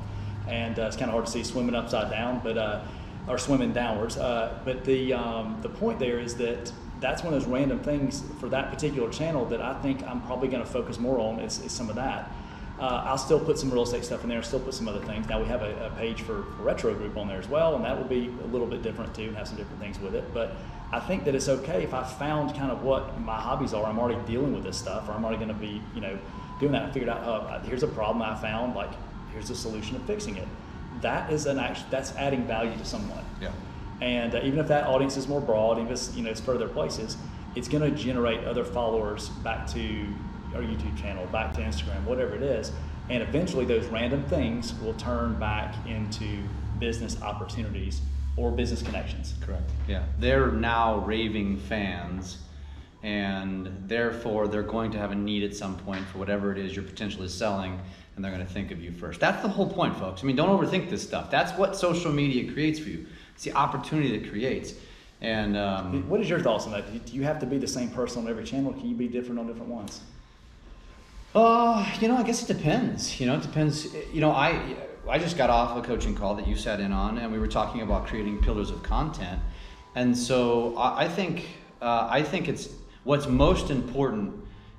And 0.49 0.79
uh, 0.79 0.83
it's 0.87 0.97
kind 0.97 1.09
of 1.11 1.13
hard 1.13 1.27
to 1.27 1.33
see 1.33 1.45
swimming 1.45 1.75
upside 1.77 2.11
down, 2.11 2.41
but, 2.43 2.59
uh, 2.59 2.81
or 3.29 3.39
swimming 3.39 3.73
downwards. 3.73 4.17
Uh, 4.17 4.59
but 4.65 4.85
the, 4.85 5.13
um, 5.13 5.59
the 5.63 5.69
point 5.69 5.99
there 6.01 6.19
is 6.19 6.35
that 6.37 6.73
that's 7.01 7.23
one 7.23 7.35
of 7.35 7.41
those 7.41 7.49
random 7.49 7.79
things 7.81 8.23
for 8.41 8.49
that 8.49 8.71
particular 8.71 9.11
channel 9.11 9.45
that 9.47 9.61
I 9.61 9.81
think 9.83 10.03
I'm 10.05 10.23
probably 10.23 10.49
going 10.49 10.63
to 10.65 10.69
focus 10.69 10.99
more 10.99 11.19
on 11.19 11.41
is, 11.41 11.63
is 11.63 11.73
some 11.73 11.91
of 11.91 11.97
that. 11.97 12.31
Uh, 12.79 13.05
I'll 13.07 13.19
still 13.19 13.41
put 13.41 13.59
some 13.59 13.71
real 13.71 13.85
estate 13.85 14.05
stuff 14.05 14.23
in 14.23 14.29
there, 14.29 14.43
still 14.43 14.61
put 14.61 14.75
some 14.75 14.87
other 14.87 15.01
things. 15.01 15.27
Now 15.29 15.41
we 15.41 15.47
have 15.47 15.63
a, 15.63 15.87
a 15.87 15.91
page 15.99 16.23
for, 16.23 16.43
for 16.43 16.63
Rettro 16.63 16.97
Group 16.97 17.17
on 17.17 17.27
there 17.27 17.39
as 17.39 17.49
well, 17.49 17.75
and 17.75 17.85
that 17.85 17.97
will 17.97 18.09
be 18.09 18.31
a 18.43 18.47
little 18.47 18.67
bit 18.67 18.83
different 18.83 19.15
too, 19.15 19.25
and 19.25 19.37
have 19.37 19.49
some 19.49 19.57
different 19.57 19.81
things 19.81 19.99
with 19.99 20.15
it. 20.15 20.25
But 20.35 20.57
I 20.93 21.01
think 21.01 21.25
that 21.25 21.35
it's 21.35 21.49
okay 21.49 21.83
if 21.83 21.95
I 21.95 22.05
found 22.05 22.55
kind 22.55 22.71
of 22.71 22.83
what 22.83 23.19
my 23.21 23.41
hobbies 23.41 23.73
are. 23.73 23.85
I'm 23.85 23.99
already 23.99 24.21
dealing 24.27 24.55
with 24.55 24.63
this 24.63 24.77
stuff, 24.77 25.09
or 25.09 25.13
I'm 25.13 25.25
already 25.25 25.39
going 25.43 25.49
to 25.49 25.55
be, 25.55 25.81
you 25.95 26.01
know, 26.03 26.19
doing 26.61 26.73
that. 26.73 26.83
I 26.83 26.91
figured 26.91 27.09
out, 27.09 27.23
uh, 27.23 27.61
here's 27.63 27.83
a 27.83 27.89
problem 27.89 28.23
I 28.23 28.35
found. 28.37 28.75
Like, 28.75 28.93
here's 29.33 29.49
a 29.49 29.57
solution 29.57 29.97
of 29.97 30.03
fixing 30.03 30.37
it. 30.37 30.47
That 31.01 31.33
is 31.33 31.47
an 31.47 31.59
act. 31.59 31.91
That's 31.91 32.15
adding 32.17 32.47
value 32.47 32.77
to 32.77 32.85
someone. 32.85 33.25
Yeah. 33.41 33.53
And 34.01 34.35
uh, 34.35 34.41
even 34.43 34.59
if 34.59 34.69
that 34.69 34.87
audience 34.87 35.17
is 35.17 35.27
more 35.27 35.41
broad, 35.41 35.79
even 35.79 35.87
if 35.87 35.93
it's, 35.93 36.15
you 36.15 36.23
know, 36.23 36.31
it's 36.31 36.41
further 36.41 36.69
places, 36.69 37.17
it's 37.55 37.69
going 37.69 37.83
to 37.83 37.97
generate 37.97 38.45
other 38.45 38.65
followers 38.65 39.29
back 39.43 39.67
to 39.69 40.07
our 40.55 40.63
YouTube 40.63 40.97
channel, 41.01 41.27
back 41.27 41.55
to 41.55 41.61
Instagram, 41.61 42.05
whatever 42.05 42.35
it 42.35 42.43
is. 42.43 42.73
And 43.09 43.23
eventually 43.23 43.65
those 43.65 43.87
random 43.87 44.23
things 44.25 44.75
will 44.81 44.95
turn 44.95 45.39
back 45.39 45.75
into 45.87 46.43
business 46.79 47.21
opportunities 47.23 48.01
or 48.37 48.51
business 48.51 48.83
connections. 48.83 49.35
Correct. 49.41 49.71
Yeah. 49.89 50.05
They're 50.19 50.51
now 50.51 50.99
raving 50.99 51.59
fans, 51.59 52.39
and 53.03 53.71
therefore 53.87 54.49
they're 54.49 54.63
going 54.63 54.91
to 54.91 54.99
have 54.99 55.13
a 55.13 55.15
need 55.15 55.43
at 55.45 55.55
some 55.55 55.77
point 55.79 56.05
for 56.09 56.19
whatever 56.19 56.53
it 56.53 56.59
is 56.59 56.75
you're 56.75 56.85
potentially 56.85 57.29
selling, 57.29 57.81
and 58.15 58.25
they're 58.25 58.33
going 58.33 58.47
to 58.47 58.53
think 58.53 58.71
of 58.71 58.83
you 58.83 58.93
first. 58.93 59.21
That's 59.21 59.41
the 59.43 59.49
whole 59.49 59.69
point, 59.69 59.97
folks. 59.97 60.23
I 60.23 60.27
mean, 60.27 60.37
don't 60.37 60.51
overthink 60.51 60.91
this 60.91 61.03
stuff. 61.03 61.31
That's 61.31 61.57
what 61.59 61.77
social 61.77 62.13
media 62.13 62.53
creates 62.53 62.79
for 62.79 62.91
you. 62.91 63.07
It's 63.37 63.45
the 63.45 63.53
opportunity 63.53 64.19
that 64.19 64.31
creates. 64.31 64.73
And 65.21 65.57
um, 65.59 66.09
What 66.09 66.21
is 66.21 66.29
your 66.29 66.41
thoughts 66.41 66.65
on 66.65 66.73
that? 66.73 67.07
Do 67.07 67.13
you 67.13 67.23
have 67.23 67.39
to 67.41 67.47
be 67.47 67.59
the 67.59 67.69
same 67.69 67.91
person 67.91 68.23
on 68.23 68.31
every 68.31 68.45
channel? 68.45 68.73
Can 68.73 68.89
you 68.89 68.97
be 68.97 69.09
different 69.09 69.39
on 69.39 69.47
different 69.47 69.69
ones? 69.69 70.01
Uh, 71.35 71.87
you 72.01 72.09
know, 72.09 72.17
I 72.17 72.23
guess 72.23 72.43
it 72.43 72.49
depends. 72.49 73.21
You 73.21 73.27
know, 73.27 73.37
it 73.37 73.43
depends. 73.43 73.95
You 74.11 74.23
know, 74.23 74.31
I 74.31 74.77
I 75.07 75.19
just 75.19 75.37
got 75.37 75.51
off 75.51 75.77
a 75.77 75.87
coaching 75.87 76.15
call 76.15 76.35
that 76.37 76.49
you 76.49 76.57
sat 76.57 76.81
in 76.81 76.93
on, 76.93 77.19
and 77.19 77.31
we 77.31 77.39
were 77.39 77.47
talking 77.47 77.83
about 77.83 78.07
creating 78.07 78.41
pillars 78.41 78.71
of 78.71 78.83
content. 78.83 79.39
And 79.95 80.17
so 80.17 80.75
I, 80.79 81.05
I 81.05 81.09
think 81.09 81.47
uh, 81.83 82.09
I 82.11 82.23
think 82.23 82.49
it's 82.49 82.71
what's 83.05 83.27
most 83.29 83.71
important 83.71 84.35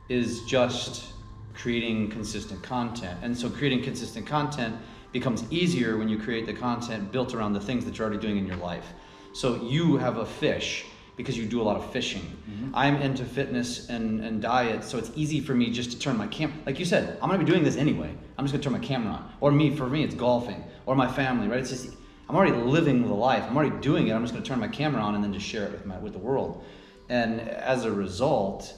is 0.10 0.43
just 0.46 1.13
creating 1.54 2.10
consistent 2.10 2.63
content. 2.63 3.20
And 3.22 3.38
so 3.38 3.50
creating 3.50 3.84
consistent 3.84 4.26
content 4.26 4.76
becomes 5.19 5.43
easier 5.51 5.97
when 5.97 6.08
you 6.08 6.17
create 6.19 6.45
the 6.45 6.53
content 6.53 7.12
built 7.12 7.34
around 7.34 7.53
the 7.53 7.60
things 7.60 7.84
that 7.86 7.97
you're 7.97 8.08
already 8.08 8.21
doing 8.21 8.38
in 8.38 8.45
your 8.45 8.58
life. 8.58 8.86
So 9.34 9.56
you 9.63 9.97
have 9.97 10.17
a 10.17 10.25
fish 10.25 10.86
because 11.15 11.36
you 11.36 11.45
do 11.47 11.60
a 11.60 11.65
lot 11.69 11.77
of 11.77 11.91
fishing. 11.91 12.21
Mm-hmm. 12.21 12.75
I'm 12.75 12.95
into 12.97 13.25
fitness 13.25 13.89
and, 13.89 14.23
and 14.23 14.39
diet, 14.41 14.84
so 14.84 14.99
it's 14.99 15.12
easy 15.15 15.39
for 15.39 15.56
me 15.56 15.71
just 15.71 15.91
to 15.91 15.97
turn 15.97 16.15
my 16.17 16.27
cam. 16.27 16.53
Like 16.67 16.77
you 16.77 16.86
said, 16.86 17.17
I'm 17.19 17.30
gonna 17.30 17.43
be 17.43 17.51
doing 17.51 17.63
this 17.63 17.77
anyway. 17.77 18.12
I'm 18.38 18.45
just 18.45 18.53
gonna 18.53 18.63
turn 18.63 18.73
my 18.73 18.88
camera 18.93 19.13
on. 19.13 19.32
Or 19.41 19.51
me, 19.51 19.75
for 19.75 19.88
me, 19.88 20.03
it's 20.03 20.13
golfing. 20.13 20.63
Or 20.86 20.95
my 20.95 21.12
family, 21.12 21.47
right? 21.47 21.60
It's 21.60 21.71
just 21.71 21.95
I'm 22.30 22.36
already 22.36 22.56
living 22.56 23.01
the 23.08 23.13
life. 23.13 23.43
I'm 23.47 23.58
already 23.58 23.75
doing 23.82 24.08
it. 24.08 24.13
I'm 24.13 24.21
just 24.21 24.34
gonna 24.34 24.45
turn 24.45 24.60
my 24.60 24.67
camera 24.67 25.01
on 25.01 25.15
and 25.15 25.23
then 25.23 25.34
just 25.34 25.47
share 25.47 25.65
it 25.65 25.71
with 25.71 25.86
my 25.86 25.97
with 25.97 26.13
the 26.13 26.19
world. 26.19 26.63
And 27.10 27.39
as 27.41 27.86
a 27.86 27.91
result, 27.91 28.75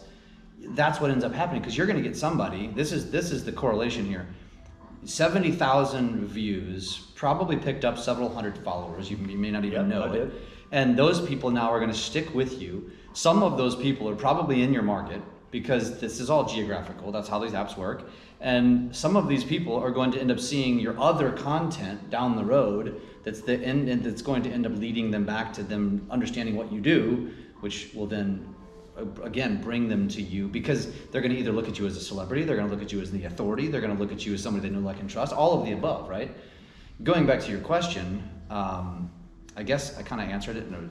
that's 0.70 1.02
what 1.02 1.12
ends 1.12 1.26
up 1.26 1.34
happening 1.34 1.62
because 1.62 1.76
you're 1.76 1.88
to 1.88 2.02
get 2.02 2.16
somebody. 2.16 2.68
This 2.68 2.94
is 2.94 3.12
this 3.12 3.32
is 3.32 3.44
the 3.44 3.52
correlation 3.52 4.06
here. 4.06 4.26
Seventy 5.06 5.52
thousand 5.52 6.26
views, 6.26 7.12
probably 7.16 7.56
picked 7.56 7.86
up 7.86 7.98
several 7.98 8.30
hundred 8.30 8.58
followers. 8.60 9.10
You, 9.10 9.18
you 9.18 9.38
may 9.38 9.52
not 9.52 9.64
even 9.66 9.82
Yep, 9.82 9.88
know 9.88 10.04
I 10.04 10.08
it. 10.08 10.14
did. 10.14 10.32
And 10.72 10.98
those 10.98 11.22
people 11.26 11.50
now 11.50 11.72
are 11.72 11.80
going 11.80 11.92
to 11.92 11.98
stick 11.98 12.34
with 12.36 12.62
you. 12.62 12.92
Some 13.14 13.42
of 13.42 13.58
those 13.58 13.76
people 13.76 14.08
are 14.10 14.16
probably 14.16 14.62
in 14.62 14.72
your 14.72 14.84
market 14.84 15.22
because 15.52 16.00
this 16.00 16.20
is 16.20 16.30
all 16.30 16.46
geographical. 16.46 17.12
That's 17.12 17.28
how 17.28 17.40
these 17.40 17.54
apps 17.54 17.76
work. 17.76 18.10
And 18.40 18.96
some 18.96 19.18
of 19.18 19.28
these 19.28 19.44
people 19.44 19.76
are 19.76 19.90
going 19.90 20.12
to 20.12 20.20
end 20.20 20.32
up 20.32 20.40
seeing 20.40 20.80
your 20.80 20.98
other 21.00 21.32
content 21.32 22.10
down 22.10 22.36
the 22.36 22.44
road. 22.46 23.02
That's 23.24 23.42
the 23.42 23.56
end, 23.56 23.90
and 23.90 24.04
that's 24.04 24.22
going 24.22 24.44
to 24.44 24.50
end 24.50 24.66
up 24.66 24.74
leading 24.76 25.12
them 25.12 25.26
back 25.26 25.52
to 25.54 25.64
them 25.64 26.06
understanding 26.12 26.56
what 26.56 26.72
you 26.72 26.80
do, 26.82 27.32
which 27.62 27.90
will 27.96 28.06
then 28.06 28.54
again 29.24 29.62
bring 29.62 29.88
them 29.88 30.08
to 30.10 30.22
you 30.22 30.48
because 30.48 30.92
they're 31.12 31.22
going 31.22 31.34
to 31.34 31.40
either 31.40 31.52
look 31.52 31.68
at 31.68 31.80
you 31.80 31.86
as 31.86 31.98
a 31.98 32.02
celebrity, 32.02 32.44
they're 32.44 32.56
going 32.56 32.68
to 32.68 32.74
look 32.74 32.84
at 32.84 32.92
you 32.92 33.02
as 33.02 33.12
the 33.12 33.26
authority, 33.26 33.68
they're 33.68 33.82
going 33.82 33.96
to 33.96 34.02
look 34.02 34.12
at 34.12 34.26
you 34.26 34.34
as 34.34 34.44
somebody 34.44 34.68
they 34.68 34.74
know, 34.74 34.82
like, 34.82 35.00
and 35.00 35.10
trust. 35.10 35.34
All 35.34 35.60
of 35.60 35.66
the 35.66 35.74
above, 35.74 36.10
right? 36.10 36.36
Going 37.04 37.26
back 37.26 37.42
to 37.42 37.52
your 37.52 37.62
question, 37.62 38.28
um, 38.50 39.10
I 39.56 39.64
guess 39.64 39.98
I 39.98 40.04
kind 40.04 40.22
of 40.22 40.30
answered 40.30 40.58
it 40.58 40.68
in 40.68 40.74
a 40.74 40.90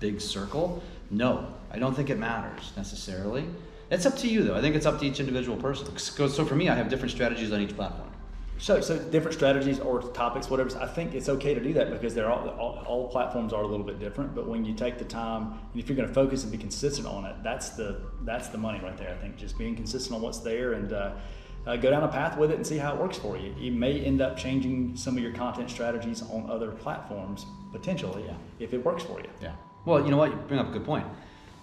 big 0.00 0.20
circle. 0.20 0.82
No, 1.10 1.54
I 1.70 1.78
don't 1.78 1.94
think 1.94 2.10
it 2.10 2.18
matters 2.18 2.72
necessarily. 2.76 3.44
It's 3.90 4.06
up 4.06 4.16
to 4.18 4.28
you, 4.28 4.42
though. 4.42 4.56
I 4.56 4.60
think 4.60 4.74
it's 4.74 4.86
up 4.86 4.98
to 5.00 5.06
each 5.06 5.20
individual 5.20 5.56
person. 5.56 5.96
So 5.98 6.28
so 6.28 6.44
for 6.44 6.56
me, 6.56 6.68
I 6.68 6.74
have 6.74 6.88
different 6.88 7.12
strategies 7.12 7.52
on 7.52 7.60
each 7.60 7.76
platform. 7.76 8.10
So, 8.64 8.80
so 8.80 8.98
different 8.98 9.34
strategies 9.34 9.78
or 9.78 10.00
topics, 10.00 10.48
whatever. 10.48 10.74
I 10.78 10.86
think 10.86 11.14
it's 11.14 11.28
okay 11.28 11.52
to 11.52 11.60
do 11.60 11.74
that 11.74 11.90
because 11.90 12.14
they're 12.14 12.30
all, 12.30 12.48
all, 12.48 12.82
all 12.86 13.08
platforms 13.08 13.52
are 13.52 13.62
a 13.62 13.66
little 13.66 13.84
bit 13.84 13.98
different. 13.98 14.34
But 14.34 14.48
when 14.48 14.64
you 14.64 14.72
take 14.72 14.96
the 14.96 15.04
time, 15.04 15.58
and 15.70 15.82
if 15.82 15.86
you're 15.86 15.96
going 15.96 16.08
to 16.08 16.14
focus 16.14 16.44
and 16.44 16.50
be 16.50 16.56
consistent 16.56 17.06
on 17.06 17.26
it, 17.26 17.36
that's 17.42 17.70
the 17.76 18.00
that's 18.22 18.48
the 18.48 18.56
money 18.56 18.80
right 18.82 18.96
there. 18.96 19.10
I 19.10 19.20
think 19.20 19.36
just 19.36 19.58
being 19.58 19.76
consistent 19.76 20.16
on 20.16 20.22
what's 20.22 20.38
there 20.38 20.72
and 20.72 20.94
uh, 20.94 21.12
uh, 21.66 21.76
go 21.76 21.90
down 21.90 22.04
a 22.04 22.08
path 22.08 22.38
with 22.38 22.52
it 22.52 22.56
and 22.56 22.66
see 22.66 22.78
how 22.78 22.94
it 22.94 22.98
works 22.98 23.18
for 23.18 23.36
you. 23.36 23.54
You 23.58 23.70
may 23.70 24.00
end 24.00 24.22
up 24.22 24.38
changing 24.38 24.96
some 24.96 25.18
of 25.18 25.22
your 25.22 25.34
content 25.34 25.68
strategies 25.68 26.22
on 26.22 26.48
other 26.48 26.70
platforms 26.70 27.44
potentially 27.70 28.24
Yeah. 28.24 28.32
if 28.60 28.72
it 28.72 28.82
works 28.82 29.02
for 29.02 29.20
you. 29.20 29.28
Yeah. 29.42 29.56
Well, 29.84 30.02
you 30.02 30.10
know 30.10 30.16
what? 30.16 30.30
You 30.30 30.36
bring 30.48 30.58
up 30.58 30.70
a 30.70 30.72
good 30.72 30.86
point. 30.86 31.06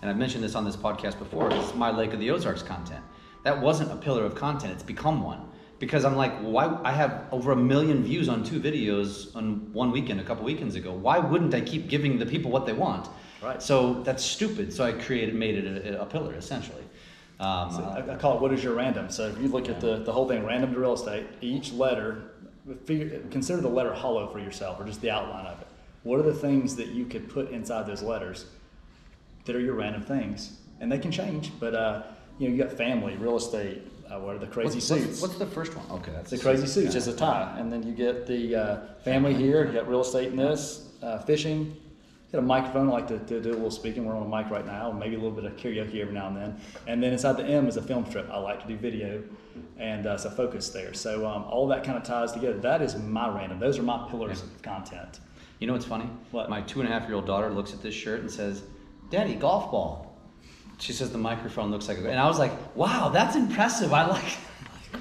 And 0.03 0.11
I've 0.11 0.17
mentioned 0.17 0.43
this 0.43 0.53
on 0.53 0.65
this 0.65 0.75
podcast 0.77 1.17
before. 1.17 1.51
It's 1.51 1.73
my 1.73 1.89
Lake 1.89 2.13
of 2.13 2.19
the 2.19 2.29
Ozarks 2.29 2.61
content. 2.61 3.03
That 3.41 3.59
wasn't 3.59 3.91
a 3.91 3.95
pillar 3.95 4.23
of 4.23 4.35
content. 4.35 4.71
It's 4.73 4.83
become 4.83 5.23
one. 5.23 5.47
Because 5.81 6.05
I'm 6.05 6.15
like, 6.15 6.33
why? 6.41 6.79
I 6.83 6.91
have 6.91 7.23
over 7.31 7.53
a 7.53 7.55
million 7.55 8.03
views 8.03 8.29
on 8.29 8.43
two 8.43 8.59
videos 8.59 9.35
on 9.35 9.73
one 9.73 9.91
weekend, 9.91 10.19
a 10.19 10.23
couple 10.23 10.45
weekends 10.45 10.75
ago. 10.75 10.93
Why 10.93 11.17
wouldn't 11.17 11.55
I 11.55 11.61
keep 11.61 11.89
giving 11.89 12.19
the 12.19 12.25
people 12.27 12.51
what 12.51 12.67
they 12.67 12.73
want? 12.73 13.09
Right. 13.41 13.59
So 13.59 14.03
that's 14.03 14.23
stupid. 14.23 14.71
So 14.71 14.85
I 14.85 14.91
created, 14.91 15.33
made 15.33 15.55
it 15.57 15.87
a, 15.87 16.03
a 16.03 16.05
pillar 16.05 16.35
essentially. 16.35 16.83
Um, 17.39 17.71
So 17.71 17.83
I, 17.83 18.13
I 18.13 18.15
call 18.15 18.35
it 18.35 18.41
what 18.43 18.53
is 18.53 18.63
your 18.63 18.75
random. 18.75 19.09
So 19.09 19.29
if 19.29 19.39
you 19.41 19.47
look 19.47 19.69
at 19.69 19.81
the, 19.81 19.97
the 19.97 20.11
whole 20.11 20.27
thing, 20.27 20.45
random 20.45 20.71
to 20.71 20.79
real 20.79 20.93
estate, 20.93 21.25
each 21.41 21.73
letter, 21.73 22.33
figure, 22.85 23.19
consider 23.31 23.59
the 23.59 23.67
letter 23.67 23.91
hollow 23.91 24.31
for 24.31 24.37
yourself 24.37 24.79
or 24.79 24.85
just 24.85 25.01
the 25.01 25.09
outline 25.09 25.47
of 25.47 25.59
it. 25.61 25.67
What 26.03 26.19
are 26.19 26.23
the 26.23 26.35
things 26.35 26.75
that 26.75 26.89
you 26.89 27.05
could 27.05 27.27
put 27.27 27.49
inside 27.49 27.87
those 27.87 28.03
letters 28.03 28.45
that 29.45 29.55
are 29.55 29.59
your 29.59 29.73
random 29.73 30.03
things? 30.03 30.59
And 30.79 30.91
they 30.91 30.99
can 30.99 31.11
change, 31.11 31.51
but 31.59 31.73
uh, 31.73 32.03
you 32.37 32.47
know, 32.47 32.55
you 32.55 32.63
got 32.63 32.71
family, 32.77 33.15
real 33.15 33.37
estate, 33.37 33.81
uh, 34.11 34.19
what 34.19 34.35
are 34.35 34.39
the 34.39 34.47
crazy 34.47 34.75
what's, 34.75 34.87
suits? 34.87 35.05
what's, 35.05 35.21
what's 35.21 35.35
the 35.35 35.45
first 35.45 35.75
one? 35.75 35.99
Okay, 35.99 36.11
that's 36.11 36.31
the 36.31 36.37
crazy 36.37 36.67
suit. 36.67 36.83
suits 36.91 36.95
is 36.95 37.07
a 37.07 37.15
tie, 37.15 37.55
and 37.57 37.71
then 37.71 37.83
you 37.83 37.93
get 37.93 38.27
the 38.27 38.55
uh, 38.55 38.77
family 39.03 39.33
here. 39.33 39.65
You 39.65 39.71
got 39.71 39.87
real 39.87 40.01
estate 40.01 40.29
in 40.29 40.35
this, 40.35 40.89
uh, 41.01 41.19
fishing. 41.19 41.65
You 41.65 42.33
got 42.33 42.39
a 42.39 42.41
microphone. 42.41 42.89
I 42.89 42.91
like 42.91 43.07
to, 43.07 43.19
to 43.19 43.41
do 43.41 43.51
a 43.51 43.53
little 43.53 43.71
speaking. 43.71 44.05
We're 44.05 44.15
on 44.15 44.31
a 44.31 44.43
mic 44.43 44.51
right 44.51 44.65
now, 44.65 44.91
maybe 44.91 45.15
a 45.15 45.19
little 45.19 45.35
bit 45.35 45.45
of 45.45 45.55
karaoke 45.55 46.01
every 46.01 46.13
now 46.13 46.27
and 46.27 46.35
then. 46.37 46.59
And 46.87 47.01
then 47.01 47.13
inside 47.13 47.37
the 47.37 47.45
M 47.45 47.67
is 47.67 47.77
a 47.77 47.81
film 47.81 48.05
strip. 48.05 48.29
I 48.29 48.37
like 48.37 48.61
to 48.61 48.67
do 48.67 48.77
video, 48.77 49.23
and 49.77 50.05
uh, 50.05 50.17
so 50.17 50.29
focus 50.29 50.69
there. 50.69 50.93
So 50.93 51.25
um, 51.25 51.43
all 51.43 51.67
that 51.67 51.83
kind 51.83 51.97
of 51.97 52.03
ties 52.03 52.33
together. 52.33 52.57
That 52.59 52.81
is 52.81 52.95
my 52.97 53.29
random. 53.29 53.59
Those 53.59 53.79
are 53.79 53.83
my 53.83 54.07
pillars 54.09 54.41
of 54.41 54.61
content. 54.61 55.19
You 55.59 55.67
know 55.67 55.73
what's 55.73 55.85
funny? 55.85 56.09
What? 56.31 56.49
My 56.49 56.61
two 56.61 56.81
and 56.81 56.89
a 56.89 56.91
half 56.91 57.07
year 57.07 57.15
old 57.15 57.27
daughter 57.27 57.49
looks 57.49 57.71
at 57.71 57.81
this 57.81 57.93
shirt 57.93 58.21
and 58.21 58.31
says, 58.31 58.63
Daddy, 59.09 59.35
golf 59.35 59.71
ball. 59.71 60.10
She 60.81 60.93
says 60.93 61.11
the 61.11 61.17
microphone 61.17 61.69
looks 61.69 61.87
like 61.87 61.99
a. 61.99 62.09
And 62.09 62.19
I 62.19 62.27
was 62.27 62.39
like, 62.39 62.51
wow, 62.75 63.09
that's 63.09 63.35
impressive. 63.35 63.93
I 63.93 64.07
like. 64.07 64.37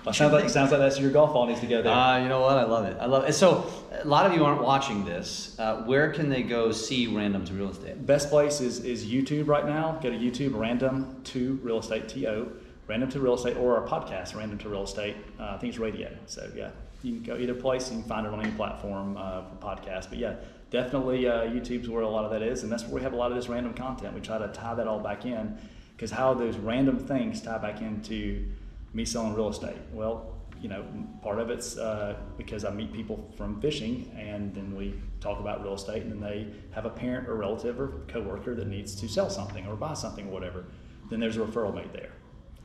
Well, 0.04 0.14
sounds 0.14 0.32
like 0.32 0.48
sounds 0.48 0.70
like 0.70 0.80
that's 0.80 0.98
your 0.98 1.10
golf 1.10 1.32
ball 1.32 1.46
needs 1.46 1.60
to 1.60 1.66
go 1.66 1.82
there. 1.82 1.92
Uh, 1.92 2.22
you 2.22 2.28
know 2.28 2.40
what? 2.40 2.56
I 2.56 2.64
love 2.64 2.84
it. 2.84 2.96
I 3.00 3.06
love 3.06 3.28
it. 3.28 3.32
So, 3.32 3.66
a 3.92 4.06
lot 4.06 4.24
of 4.24 4.34
you 4.34 4.44
aren't 4.44 4.62
watching 4.62 5.04
this. 5.04 5.58
Uh, 5.58 5.82
where 5.82 6.12
can 6.12 6.28
they 6.28 6.42
go 6.42 6.70
see 6.70 7.06
Random 7.06 7.44
to 7.46 7.54
Real 7.54 7.70
Estate? 7.70 8.06
Best 8.06 8.30
place 8.30 8.60
is, 8.60 8.84
is 8.84 9.04
YouTube 9.04 9.48
right 9.48 9.66
now. 9.66 9.98
Go 10.02 10.10
to 10.10 10.16
YouTube, 10.16 10.56
Random 10.58 11.20
to 11.24 11.58
Real 11.62 11.80
Estate, 11.80 12.08
T-O, 12.08 12.48
Random 12.86 13.10
to 13.10 13.20
Real 13.20 13.34
Estate, 13.34 13.56
or 13.56 13.76
our 13.76 13.86
podcast, 13.86 14.34
Random 14.34 14.58
to 14.58 14.68
Real 14.68 14.84
Estate. 14.84 15.16
Uh, 15.38 15.54
I 15.54 15.58
think 15.58 15.72
it's 15.72 15.78
radio. 15.78 16.10
So, 16.26 16.50
yeah, 16.54 16.70
you 17.02 17.14
can 17.14 17.22
go 17.22 17.36
either 17.36 17.54
place. 17.54 17.90
You 17.90 17.98
can 17.98 18.08
find 18.08 18.26
it 18.26 18.32
on 18.32 18.40
any 18.40 18.52
platform 18.52 19.16
uh, 19.16 19.42
for 19.42 19.56
podcast. 19.56 20.08
But, 20.08 20.18
yeah, 20.18 20.36
definitely 20.70 21.28
uh, 21.28 21.42
YouTube's 21.42 21.88
where 21.88 22.02
a 22.02 22.08
lot 22.08 22.24
of 22.24 22.30
that 22.30 22.42
is. 22.42 22.62
And 22.62 22.72
that's 22.72 22.84
where 22.84 22.94
we 22.94 23.02
have 23.02 23.12
a 23.12 23.16
lot 23.16 23.30
of 23.30 23.36
this 23.36 23.48
random 23.48 23.74
content. 23.74 24.14
We 24.14 24.20
try 24.20 24.38
to 24.38 24.48
tie 24.48 24.74
that 24.74 24.86
all 24.86 25.00
back 25.00 25.26
in 25.26 25.58
because 25.96 26.10
how 26.10 26.32
those 26.34 26.56
random 26.56 26.98
things 26.98 27.42
tie 27.42 27.58
back 27.58 27.82
into 27.82 28.46
me 28.94 29.04
selling 29.04 29.34
real 29.34 29.48
estate? 29.48 29.76
Well, 29.92 30.36
you 30.60 30.68
know, 30.68 30.84
part 31.22 31.38
of 31.38 31.50
it's 31.50 31.78
uh, 31.78 32.16
because 32.36 32.64
I 32.64 32.70
meet 32.70 32.92
people 32.92 33.32
from 33.36 33.60
fishing, 33.60 34.14
and 34.18 34.54
then 34.54 34.76
we 34.76 34.94
talk 35.20 35.40
about 35.40 35.62
real 35.62 35.74
estate, 35.74 36.02
and 36.02 36.12
then 36.12 36.20
they 36.20 36.48
have 36.72 36.84
a 36.84 36.90
parent 36.90 37.28
or 37.28 37.36
relative 37.36 37.80
or 37.80 38.02
coworker 38.08 38.54
that 38.54 38.66
needs 38.66 38.94
to 38.96 39.08
sell 39.08 39.30
something 39.30 39.66
or 39.66 39.74
buy 39.74 39.94
something 39.94 40.28
or 40.28 40.30
whatever. 40.30 40.66
Then 41.08 41.18
there's 41.18 41.38
a 41.38 41.40
referral 41.40 41.74
made 41.74 41.92
there. 41.92 42.12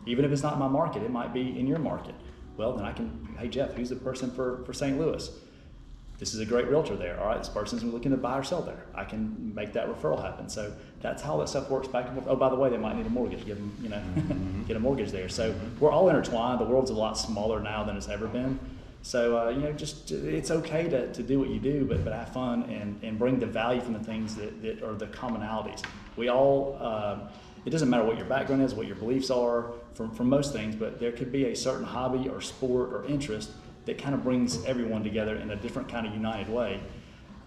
Even 0.06 0.26
if 0.26 0.32
it's 0.32 0.44
not 0.44 0.60
my 0.60 0.68
market, 0.68 1.04
it 1.04 1.12
might 1.12 1.34
be 1.34 1.58
in 1.58 1.68
your 1.68 1.80
market. 1.80 2.16
Well, 2.58 2.74
then 2.74 2.86
I 2.86 2.92
can, 2.92 3.36
hey 3.40 3.48
Jeff, 3.48 3.74
who's 3.74 3.90
the 3.90 3.96
person 3.96 4.30
for, 4.32 4.64
for 4.66 4.74
St. 4.74 5.00
Louis? 5.00 5.30
This 6.18 6.34
is 6.34 6.40
a 6.40 6.46
great 6.46 6.68
realtor 6.68 6.96
there. 6.96 7.20
All 7.20 7.28
right, 7.28 7.38
this 7.38 7.50
person's 7.50 7.84
looking 7.84 8.12
to 8.12 8.18
buy 8.18 8.38
or 8.40 8.44
sell 8.44 8.62
there. 8.62 8.86
I 8.94 9.04
can 9.04 9.54
make 9.54 9.74
that 9.74 9.88
referral 9.88 10.22
happen. 10.22 10.48
So 10.48 10.74
that's 11.02 11.22
how 11.22 11.38
that 11.38 11.50
stuff 11.50 11.70
works 11.70 11.90
back 11.90 12.06
and 12.08 12.16
forth. 12.16 12.28
Oh, 12.30 12.36
by 12.38 12.50
the 12.50 12.56
way, 12.56 12.70
they 12.70 12.78
might 12.78 12.96
need 12.96 13.06
a 13.06 13.10
mortgage. 13.10 13.46
Give 13.46 13.58
them, 13.58 13.76
you 13.82 13.90
know, 13.90 14.02
get 14.68 14.78
a 14.78 14.80
mortgage 14.80 15.12
there. 15.12 15.28
So 15.28 15.54
we're 15.80 15.92
all 15.92 16.08
intertwined. 16.08 16.62
The 16.62 16.66
world's 16.66 16.92
a 16.92 16.94
lot 16.94 17.18
smaller 17.18 17.60
now 17.60 17.84
than 17.84 17.98
it's 17.98 18.08
ever 18.08 18.28
been. 18.28 18.60
So 19.06 19.38
uh, 19.38 19.50
you 19.50 19.60
know, 19.60 19.72
just 19.72 20.10
it's 20.10 20.50
okay 20.50 20.90
to, 20.90 21.14
to 21.14 21.22
do 21.22 21.38
what 21.38 21.50
you 21.50 21.60
do, 21.60 21.86
but, 21.86 22.04
but 22.04 22.12
have 22.12 22.34
fun 22.34 22.64
and, 22.64 23.00
and 23.04 23.20
bring 23.20 23.38
the 23.38 23.46
value 23.46 23.80
from 23.80 23.94
the 23.94 24.00
things 24.00 24.36
that, 24.36 24.64
that 24.64 24.82
are 24.82 24.96
the 24.96 25.06
commonalities. 25.06 25.84
We 26.16 26.30
all, 26.30 26.76
uh, 26.82 27.20
it 27.66 27.70
doesn't 27.70 27.88
matter 27.88 28.04
what 28.04 28.18
your 28.18 28.26
background 28.26 28.64
is, 28.64 28.74
what 28.74 28.88
your 28.88 28.96
beliefs 28.96 29.30
are 29.30 29.74
from, 29.94 30.10
from 30.10 30.28
most 30.28 30.54
things, 30.54 30.76
but 30.76 31.00
there 31.00 31.12
could 31.12 31.32
be 31.32 31.46
a 31.46 31.56
certain 31.56 31.84
hobby 31.84 32.30
or 32.30 32.42
sport 32.42 32.94
or 32.94 33.06
interest 33.06 33.52
that 33.86 33.98
kind 33.98 34.14
of 34.16 34.24
brings 34.24 34.64
everyone 34.66 35.04
together 35.04 35.36
in 35.38 35.52
a 35.52 35.56
different 35.56 35.88
kind 35.88 36.06
of 36.06 36.14
united 36.14 36.50
way. 36.50 36.82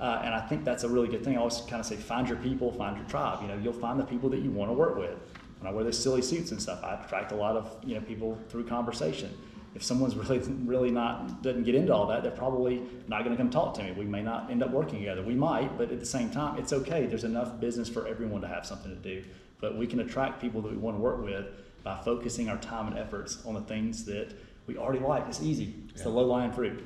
Uh, 0.01 0.23
and 0.25 0.33
I 0.33 0.41
think 0.41 0.65
that's 0.65 0.85
a 0.85 0.89
really 0.89 1.09
good 1.09 1.25
thing. 1.25 1.37
I 1.37 1.41
always 1.41 1.61
kind 1.63 1.81
of 1.81 1.87
say, 1.87 1.97
find 1.97 2.29
your 2.29 2.39
people, 2.39 2.73
find 2.73 2.97
your 2.97 3.07
tribe. 3.07 3.43
You 3.43 3.49
know, 3.49 3.59
you'll 3.59 3.73
find 3.73 3.99
the 3.99 4.05
people 4.05 4.31
that 4.31 4.41
you 4.41 4.51
want 4.51 4.71
to 4.71 4.75
work 4.75 4.97
with. 4.97 5.19
When 5.61 5.71
I 5.71 5.75
wear 5.75 5.83
those 5.83 6.01
silly 6.01 6.23
suits 6.23 6.53
and 6.53 6.63
stuff, 6.63 6.85
I 6.85 6.95
attract 6.95 7.33
a 7.33 7.35
lot 7.35 7.57
of 7.57 7.77
you 7.85 7.97
know 7.97 8.01
people 8.01 8.39
through 8.49 8.67
conversation. 8.67 9.37
If 9.75 9.83
someone's 9.83 10.15
really 10.17 10.39
really 10.65 10.93
not 10.93 11.43
doesn't 11.43 11.65
get 11.65 11.75
into 11.75 11.93
all 11.93 12.07
that, 12.07 12.23
they're 12.23 12.31
probably 12.31 12.83
not 13.09 13.25
going 13.25 13.37
to 13.37 13.43
come 13.43 13.51
talk 13.51 13.75
to 13.75 13.83
me. 13.83 13.91
We 13.91 14.05
may 14.05 14.23
not 14.23 14.51
end 14.53 14.63
up 14.63 14.71
working 14.71 15.01
together. 15.01 15.23
We 15.23 15.35
might, 15.35 15.77
but 15.77 15.91
at 15.91 15.99
the 15.99 16.07
same 16.07 16.31
time, 16.31 16.59
it's 16.59 16.73
okay. 16.73 17.07
There's 17.07 17.25
enough 17.25 17.59
business 17.59 17.89
for 17.89 18.07
everyone 18.07 18.41
to 18.43 18.49
have 18.49 18.65
something 18.65 18.95
to 18.95 19.03
do. 19.03 19.25
But 19.61 19.77
we 19.77 19.89
can 19.89 19.99
attract 19.99 20.41
people 20.41 20.63
that 20.63 20.71
we 20.71 20.79
want 20.79 20.97
to 20.97 21.01
work 21.01 21.25
with 21.25 21.47
by 21.83 22.01
focusing 22.05 22.49
our 22.49 22.59
time 22.59 22.87
and 22.87 22.99
efforts 22.99 23.45
on 23.45 23.55
the 23.55 23.61
things 23.63 24.05
that 24.05 24.33
we 24.69 24.77
already 24.77 25.01
like. 25.01 25.25
It's 25.27 25.43
easy. 25.43 25.75
It's 25.89 26.03
the 26.03 26.11
low 26.11 26.25
lying 26.25 26.53
fruit. 26.53 26.85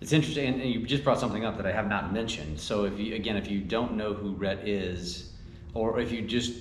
It's 0.00 0.12
interesting, 0.12 0.46
and, 0.46 0.60
and 0.60 0.70
you 0.70 0.84
just 0.84 1.02
brought 1.02 1.18
something 1.18 1.44
up 1.44 1.56
that 1.56 1.66
I 1.66 1.72
have 1.72 1.88
not 1.88 2.12
mentioned. 2.12 2.60
So, 2.60 2.84
if 2.84 2.98
you 2.98 3.16
again, 3.16 3.36
if 3.36 3.50
you 3.50 3.60
don't 3.60 3.96
know 3.96 4.12
who 4.14 4.32
Rhett 4.34 4.68
is, 4.68 5.32
or 5.74 5.98
if 5.98 6.12
you 6.12 6.22
just, 6.22 6.52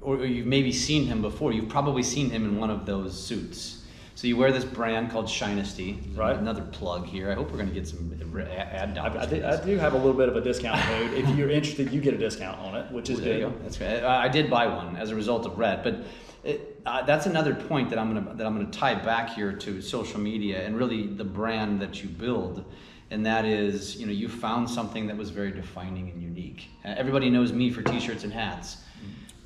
or 0.00 0.24
you've 0.26 0.46
maybe 0.46 0.72
seen 0.72 1.06
him 1.06 1.22
before, 1.22 1.52
you've 1.52 1.68
probably 1.68 2.02
seen 2.02 2.28
him 2.28 2.44
in 2.44 2.58
one 2.58 2.70
of 2.70 2.84
those 2.84 3.18
suits. 3.18 3.78
So 4.14 4.26
you 4.26 4.36
wear 4.36 4.52
this 4.52 4.64
brand 4.64 5.10
called 5.10 5.24
Shinesty. 5.26 6.16
Right. 6.16 6.36
Another 6.36 6.62
plug 6.62 7.06
here. 7.06 7.30
I 7.30 7.34
hope 7.34 7.50
we're 7.50 7.56
going 7.56 7.70
to 7.70 7.74
get 7.74 7.88
some 7.88 8.12
ad 8.38 8.94
dollars. 8.94 9.16
I, 9.16 9.26
for 9.26 9.34
do. 9.34 9.44
I 9.44 9.64
do 9.64 9.78
have 9.78 9.94
a 9.94 9.96
little 9.96 10.12
bit 10.12 10.28
of 10.28 10.36
a 10.36 10.40
discount 10.40 10.80
code. 10.82 11.14
if 11.14 11.28
you're 11.36 11.50
interested, 11.50 11.90
you 11.90 12.00
get 12.00 12.14
a 12.14 12.18
discount 12.18 12.58
on 12.60 12.76
it, 12.76 12.92
which 12.92 13.08
is 13.08 13.18
you 13.18 13.24
good. 13.24 13.40
go. 13.40 13.54
That's 13.62 13.78
great. 13.78 14.02
I 14.02 14.24
I 14.24 14.28
did 14.28 14.50
buy 14.50 14.66
one 14.66 14.96
as 14.96 15.10
a 15.10 15.14
result 15.14 15.46
of 15.46 15.58
Rhett, 15.58 15.82
but 15.82 16.04
it, 16.44 16.71
uh, 16.84 17.02
that's 17.02 17.26
another 17.26 17.54
point 17.54 17.90
that 17.90 17.98
I'm 17.98 18.12
gonna 18.12 18.34
that 18.34 18.46
I'm 18.46 18.56
gonna 18.56 18.70
tie 18.70 18.94
back 18.94 19.30
here 19.30 19.52
to 19.52 19.80
social 19.80 20.20
media 20.20 20.64
and 20.66 20.76
really 20.76 21.06
the 21.06 21.24
brand 21.24 21.80
that 21.80 22.02
you 22.02 22.08
build, 22.08 22.64
and 23.10 23.24
that 23.24 23.44
is 23.44 23.96
you 23.96 24.06
know 24.06 24.12
you 24.12 24.28
found 24.28 24.68
something 24.68 25.06
that 25.06 25.16
was 25.16 25.30
very 25.30 25.52
defining 25.52 26.10
and 26.10 26.22
unique. 26.22 26.68
Uh, 26.84 26.94
everybody 26.96 27.30
knows 27.30 27.52
me 27.52 27.70
for 27.70 27.82
T-shirts 27.82 28.24
and 28.24 28.32
hats. 28.32 28.78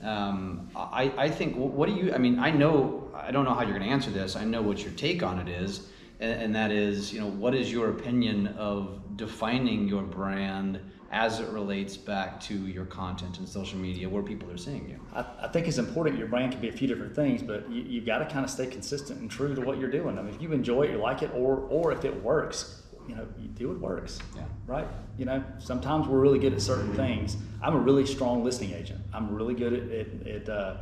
Um, 0.02 0.70
I, 0.76 1.12
I 1.16 1.30
think 1.30 1.56
what 1.56 1.88
do 1.88 1.94
you 1.94 2.12
I 2.14 2.18
mean 2.18 2.38
I 2.38 2.50
know 2.50 3.10
I 3.14 3.30
don't 3.30 3.44
know 3.44 3.54
how 3.54 3.62
you're 3.62 3.78
to 3.78 3.84
answer 3.84 4.10
this 4.10 4.36
I 4.36 4.44
know 4.44 4.60
what 4.60 4.82
your 4.82 4.92
take 4.92 5.22
on 5.22 5.38
it 5.38 5.48
is 5.48 5.88
and, 6.20 6.42
and 6.42 6.54
that 6.54 6.70
is 6.70 7.12
you 7.12 7.20
know 7.20 7.28
what 7.28 7.54
is 7.54 7.72
your 7.72 7.88
opinion 7.90 8.48
of 8.58 9.00
defining 9.16 9.88
your 9.88 10.02
brand 10.02 10.80
as 11.10 11.40
it 11.40 11.48
relates 11.48 11.96
back 11.96 12.40
to 12.40 12.54
your 12.66 12.84
content 12.84 13.38
and 13.38 13.48
social 13.48 13.78
media 13.78 14.08
where 14.08 14.22
people 14.22 14.50
are 14.50 14.56
seeing 14.56 14.88
you 14.88 14.96
I, 15.16 15.24
I 15.42 15.48
think 15.48 15.66
it's 15.66 15.78
important. 15.78 16.18
Your 16.18 16.28
brand 16.28 16.52
can 16.52 16.60
be 16.60 16.68
a 16.68 16.72
few 16.72 16.86
different 16.86 17.14
things, 17.14 17.42
but 17.42 17.68
you, 17.70 17.82
you've 17.82 18.06
got 18.06 18.18
to 18.18 18.26
kind 18.26 18.44
of 18.44 18.50
stay 18.50 18.66
consistent 18.66 19.20
and 19.20 19.30
true 19.30 19.54
to 19.54 19.60
what 19.60 19.78
you're 19.78 19.90
doing. 19.90 20.18
I 20.18 20.22
mean, 20.22 20.34
if 20.34 20.42
you 20.42 20.52
enjoy 20.52 20.82
it, 20.82 20.90
you 20.90 20.98
like 20.98 21.22
it, 21.22 21.30
or 21.34 21.66
or 21.70 21.92
if 21.92 22.04
it 22.04 22.22
works, 22.22 22.82
you 23.08 23.14
know, 23.14 23.26
you 23.38 23.48
do 23.48 23.68
what 23.68 23.80
works. 23.80 24.18
Yeah. 24.34 24.42
Right. 24.66 24.86
You 25.16 25.24
know, 25.24 25.42
sometimes 25.58 26.06
we're 26.06 26.20
really 26.20 26.38
good 26.38 26.52
at 26.52 26.60
certain 26.60 26.92
things. 26.94 27.36
I'm 27.62 27.74
a 27.74 27.78
really 27.78 28.06
strong 28.06 28.44
listing 28.44 28.72
agent. 28.72 29.00
I'm 29.12 29.34
really 29.34 29.54
good 29.54 29.72
at 29.72 30.26
at, 30.26 30.26
at 30.26 30.48
uh, 30.48 30.76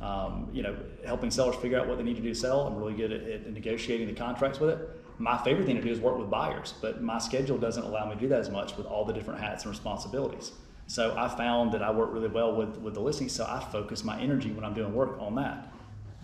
um, 0.00 0.48
you 0.52 0.62
know 0.62 0.76
helping 1.04 1.30
sellers 1.30 1.56
figure 1.56 1.78
out 1.78 1.88
what 1.88 1.98
they 1.98 2.04
need 2.04 2.16
to 2.16 2.22
do 2.22 2.28
to 2.28 2.34
sell. 2.34 2.66
I'm 2.66 2.76
really 2.76 2.94
good 2.94 3.12
at, 3.12 3.22
at 3.22 3.52
negotiating 3.52 4.06
the 4.06 4.14
contracts 4.14 4.60
with 4.60 4.70
it. 4.70 4.99
My 5.20 5.36
favorite 5.36 5.66
thing 5.66 5.76
to 5.76 5.82
do 5.82 5.90
is 5.90 6.00
work 6.00 6.16
with 6.16 6.30
buyers, 6.30 6.72
but 6.80 7.02
my 7.02 7.18
schedule 7.18 7.58
doesn't 7.58 7.82
allow 7.82 8.06
me 8.06 8.14
to 8.14 8.20
do 8.20 8.28
that 8.28 8.40
as 8.40 8.48
much 8.48 8.78
with 8.78 8.86
all 8.86 9.04
the 9.04 9.12
different 9.12 9.38
hats 9.38 9.64
and 9.64 9.70
responsibilities. 9.70 10.52
So 10.86 11.14
I 11.14 11.28
found 11.28 11.72
that 11.72 11.82
I 11.82 11.90
work 11.90 12.10
really 12.10 12.28
well 12.28 12.56
with, 12.56 12.78
with 12.78 12.94
the 12.94 13.00
listings, 13.00 13.32
so 13.32 13.44
I 13.44 13.60
focus 13.70 14.02
my 14.02 14.18
energy 14.18 14.50
when 14.50 14.64
I'm 14.64 14.72
doing 14.72 14.94
work 14.94 15.18
on 15.20 15.34
that. 15.34 15.74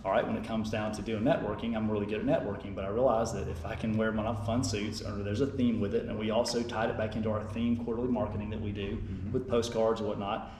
All 0.03 0.11
right, 0.11 0.25
when 0.25 0.35
it 0.35 0.43
comes 0.43 0.71
down 0.71 0.93
to 0.93 1.03
doing 1.03 1.21
networking, 1.21 1.75
I'm 1.75 1.91
really 1.91 2.07
good 2.07 2.21
at 2.21 2.25
networking, 2.25 2.73
but 2.73 2.85
I 2.85 2.87
realize 2.87 3.31
that 3.33 3.47
if 3.47 3.63
I 3.67 3.75
can 3.75 3.97
wear 3.97 4.11
my 4.11 4.33
fun 4.47 4.63
suits, 4.63 5.03
or 5.03 5.11
there's 5.21 5.41
a 5.41 5.47
theme 5.47 5.79
with 5.79 5.93
it, 5.93 6.05
and 6.05 6.17
we 6.17 6.31
also 6.31 6.63
tied 6.63 6.89
it 6.89 6.97
back 6.97 7.15
into 7.15 7.29
our 7.29 7.43
theme 7.43 7.77
quarterly 7.77 8.07
marketing 8.07 8.49
that 8.49 8.59
we 8.59 8.71
do 8.71 8.97
with 9.31 9.47
postcards 9.47 9.99
and 9.99 10.09
whatnot, 10.09 10.51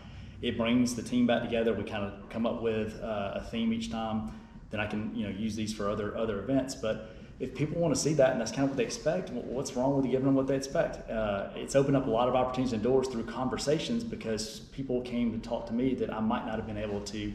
it 0.44 0.58
brings 0.58 0.94
the 0.94 1.02
team 1.02 1.26
back 1.26 1.42
together. 1.42 1.74
We 1.74 1.84
kind 1.86 2.04
of 2.04 2.30
come 2.30 2.46
up 2.46 2.62
with 2.62 3.02
uh, 3.02 3.32
a 3.36 3.48
theme 3.50 3.74
each 3.74 3.90
time. 3.90 4.32
Then 4.70 4.80
I 4.80 4.86
can 4.86 5.16
you 5.16 5.24
know 5.24 5.32
use 5.32 5.56
these 5.56 5.74
for 5.74 5.90
other 5.90 6.16
other 6.16 6.44
events, 6.44 6.76
but 6.76 7.16
if 7.40 7.54
people 7.54 7.80
want 7.80 7.94
to 7.94 8.00
see 8.00 8.14
that 8.16 8.32
and 8.32 8.42
that's 8.42 8.52
kind 8.52 8.64
of 8.64 8.72
what 8.72 8.78
they 8.78 8.84
expect, 8.84 9.30
wh- 9.30 9.46
what's 9.46 9.76
wrong 9.76 9.96
with 9.96 10.06
giving 10.06 10.26
them 10.26 10.36
what 10.36 10.48
they 10.48 10.56
expect? 10.56 11.10
Uh, 11.10 11.50
it's 11.56 11.76
opened 11.76 11.96
up 11.96 12.08
a 12.08 12.10
lot 12.10 12.28
of 12.28 12.36
opportunities 12.36 12.74
and 12.74 12.82
doors 12.82 13.08
through 13.08 13.24
conversations 13.26 14.04
because 14.04 14.62
people 14.72 15.02
came 15.02 15.32
to 15.40 15.48
talk 15.48 15.68
to 15.68 15.74
me 15.74 15.94
that 15.96 16.12
I 16.12 16.20
might 16.20 16.46
not 16.46 16.56
have 16.56 16.66
been 16.66 16.78
able 16.78 17.02
to 17.02 17.34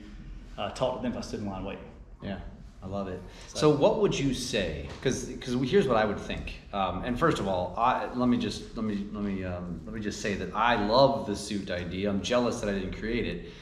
uh, 0.58 0.70
talk 0.70 0.96
to 0.96 1.02
them 1.02 1.12
if 1.12 1.18
I 1.18 1.20
stood 1.20 1.40
in 1.40 1.46
line 1.46 1.64
waiting. 1.64 1.84
Yeah, 2.20 2.38
I 2.82 2.86
love 2.86 3.08
it. 3.08 3.20
So, 3.48 3.70
what 3.70 4.00
would 4.00 4.16
you 4.16 4.34
say? 4.34 4.88
Because 4.98 5.24
because 5.24 5.54
here's 5.70 5.88
what 5.88 5.96
I 5.96 6.04
would 6.04 6.18
think. 6.18 6.60
Um, 6.72 7.04
and 7.04 7.18
first 7.18 7.38
of 7.38 7.48
all, 7.48 7.74
I, 7.76 8.12
let 8.14 8.28
me 8.28 8.36
just 8.36 8.76
let 8.76 8.84
me 8.84 9.06
let 9.12 9.22
me 9.24 9.44
um, 9.44 9.80
let 9.84 9.94
me 9.94 10.00
just 10.00 10.20
say 10.20 10.34
that 10.34 10.54
I 10.54 10.84
love 10.86 11.26
the 11.26 11.34
suit 11.34 11.70
idea. 11.70 12.10
I'm 12.10 12.22
jealous 12.22 12.60
that 12.60 12.68
I 12.68 12.72
didn't 12.72 12.96
create 12.98 13.26
it. 13.26 13.52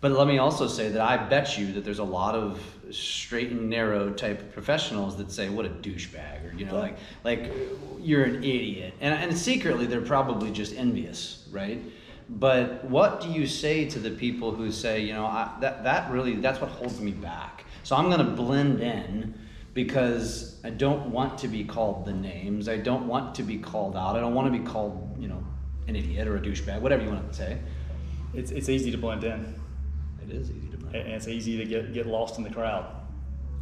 But 0.00 0.10
let 0.10 0.26
me 0.26 0.38
also 0.38 0.66
say 0.66 0.88
that 0.88 1.00
I 1.00 1.16
bet 1.16 1.56
you 1.56 1.72
that 1.74 1.84
there's 1.84 2.00
a 2.00 2.04
lot 2.04 2.34
of 2.34 2.60
straight 2.96 3.50
and 3.50 3.68
narrow 3.68 4.10
type 4.10 4.52
professionals 4.52 5.16
that 5.16 5.30
say, 5.30 5.48
"What 5.48 5.66
a 5.66 5.70
douchebag," 5.70 6.52
or 6.52 6.56
you 6.56 6.66
know, 6.66 6.78
like 6.78 6.96
like 7.24 7.52
you're 8.00 8.24
an 8.24 8.36
idiot, 8.44 8.94
and 9.00 9.14
and 9.14 9.36
secretly 9.36 9.86
they're 9.86 10.00
probably 10.00 10.50
just 10.50 10.74
envious, 10.74 11.46
right? 11.50 11.80
But 12.28 12.84
what 12.84 13.20
do 13.20 13.28
you 13.28 13.46
say 13.46 13.88
to 13.90 13.98
the 13.98 14.10
people 14.10 14.52
who 14.52 14.72
say, 14.72 15.00
you 15.00 15.12
know, 15.12 15.26
I, 15.26 15.54
that 15.60 15.84
that 15.84 16.10
really 16.10 16.36
that's 16.36 16.60
what 16.60 16.70
holds 16.70 17.00
me 17.00 17.10
back. 17.10 17.64
So 17.82 17.96
I'm 17.96 18.06
going 18.06 18.24
to 18.24 18.32
blend 18.32 18.80
in 18.80 19.38
because 19.74 20.60
I 20.64 20.70
don't 20.70 21.10
want 21.10 21.38
to 21.38 21.48
be 21.48 21.64
called 21.64 22.04
the 22.04 22.12
names. 22.12 22.68
I 22.68 22.76
don't 22.76 23.06
want 23.06 23.34
to 23.36 23.42
be 23.42 23.58
called 23.58 23.96
out. 23.96 24.16
I 24.16 24.20
don't 24.20 24.34
want 24.34 24.52
to 24.52 24.58
be 24.58 24.64
called, 24.64 25.16
you 25.18 25.28
know, 25.28 25.44
an 25.88 25.96
idiot 25.96 26.28
or 26.28 26.36
a 26.36 26.40
douchebag, 26.40 26.80
whatever 26.80 27.02
you 27.02 27.10
want 27.10 27.32
to 27.32 27.36
say. 27.36 27.58
It's, 28.34 28.50
it's 28.50 28.68
easy 28.68 28.90
to 28.90 28.98
blend 28.98 29.24
in. 29.24 29.60
It 30.22 30.32
is 30.32 30.50
easy. 30.50 30.71
And 30.94 31.12
it's 31.12 31.28
easy 31.28 31.56
to 31.58 31.64
get, 31.64 31.92
get 31.92 32.06
lost 32.06 32.38
in 32.38 32.44
the 32.44 32.50
crowd. 32.50 32.86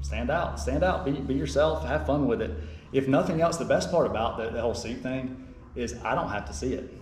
Stand 0.03 0.31
out, 0.31 0.59
stand 0.59 0.83
out, 0.83 1.05
be, 1.05 1.13
be 1.13 1.35
yourself, 1.35 1.87
have 1.87 2.07
fun 2.07 2.27
with 2.27 2.41
it. 2.41 2.51
If 2.93 3.07
nothing 3.07 3.41
else, 3.41 3.57
the 3.57 3.65
best 3.65 3.91
part 3.91 4.07
about 4.07 4.39
the, 4.39 4.51
the 4.51 4.61
whole 4.61 4.75
suit 4.75 5.03
thing 5.03 5.47
is 5.77 5.95
I 6.05 6.15
don't 6.15 6.31
have 6.31 6.47
to 6.47 6.53
see 6.53 6.73
it. 6.73 6.93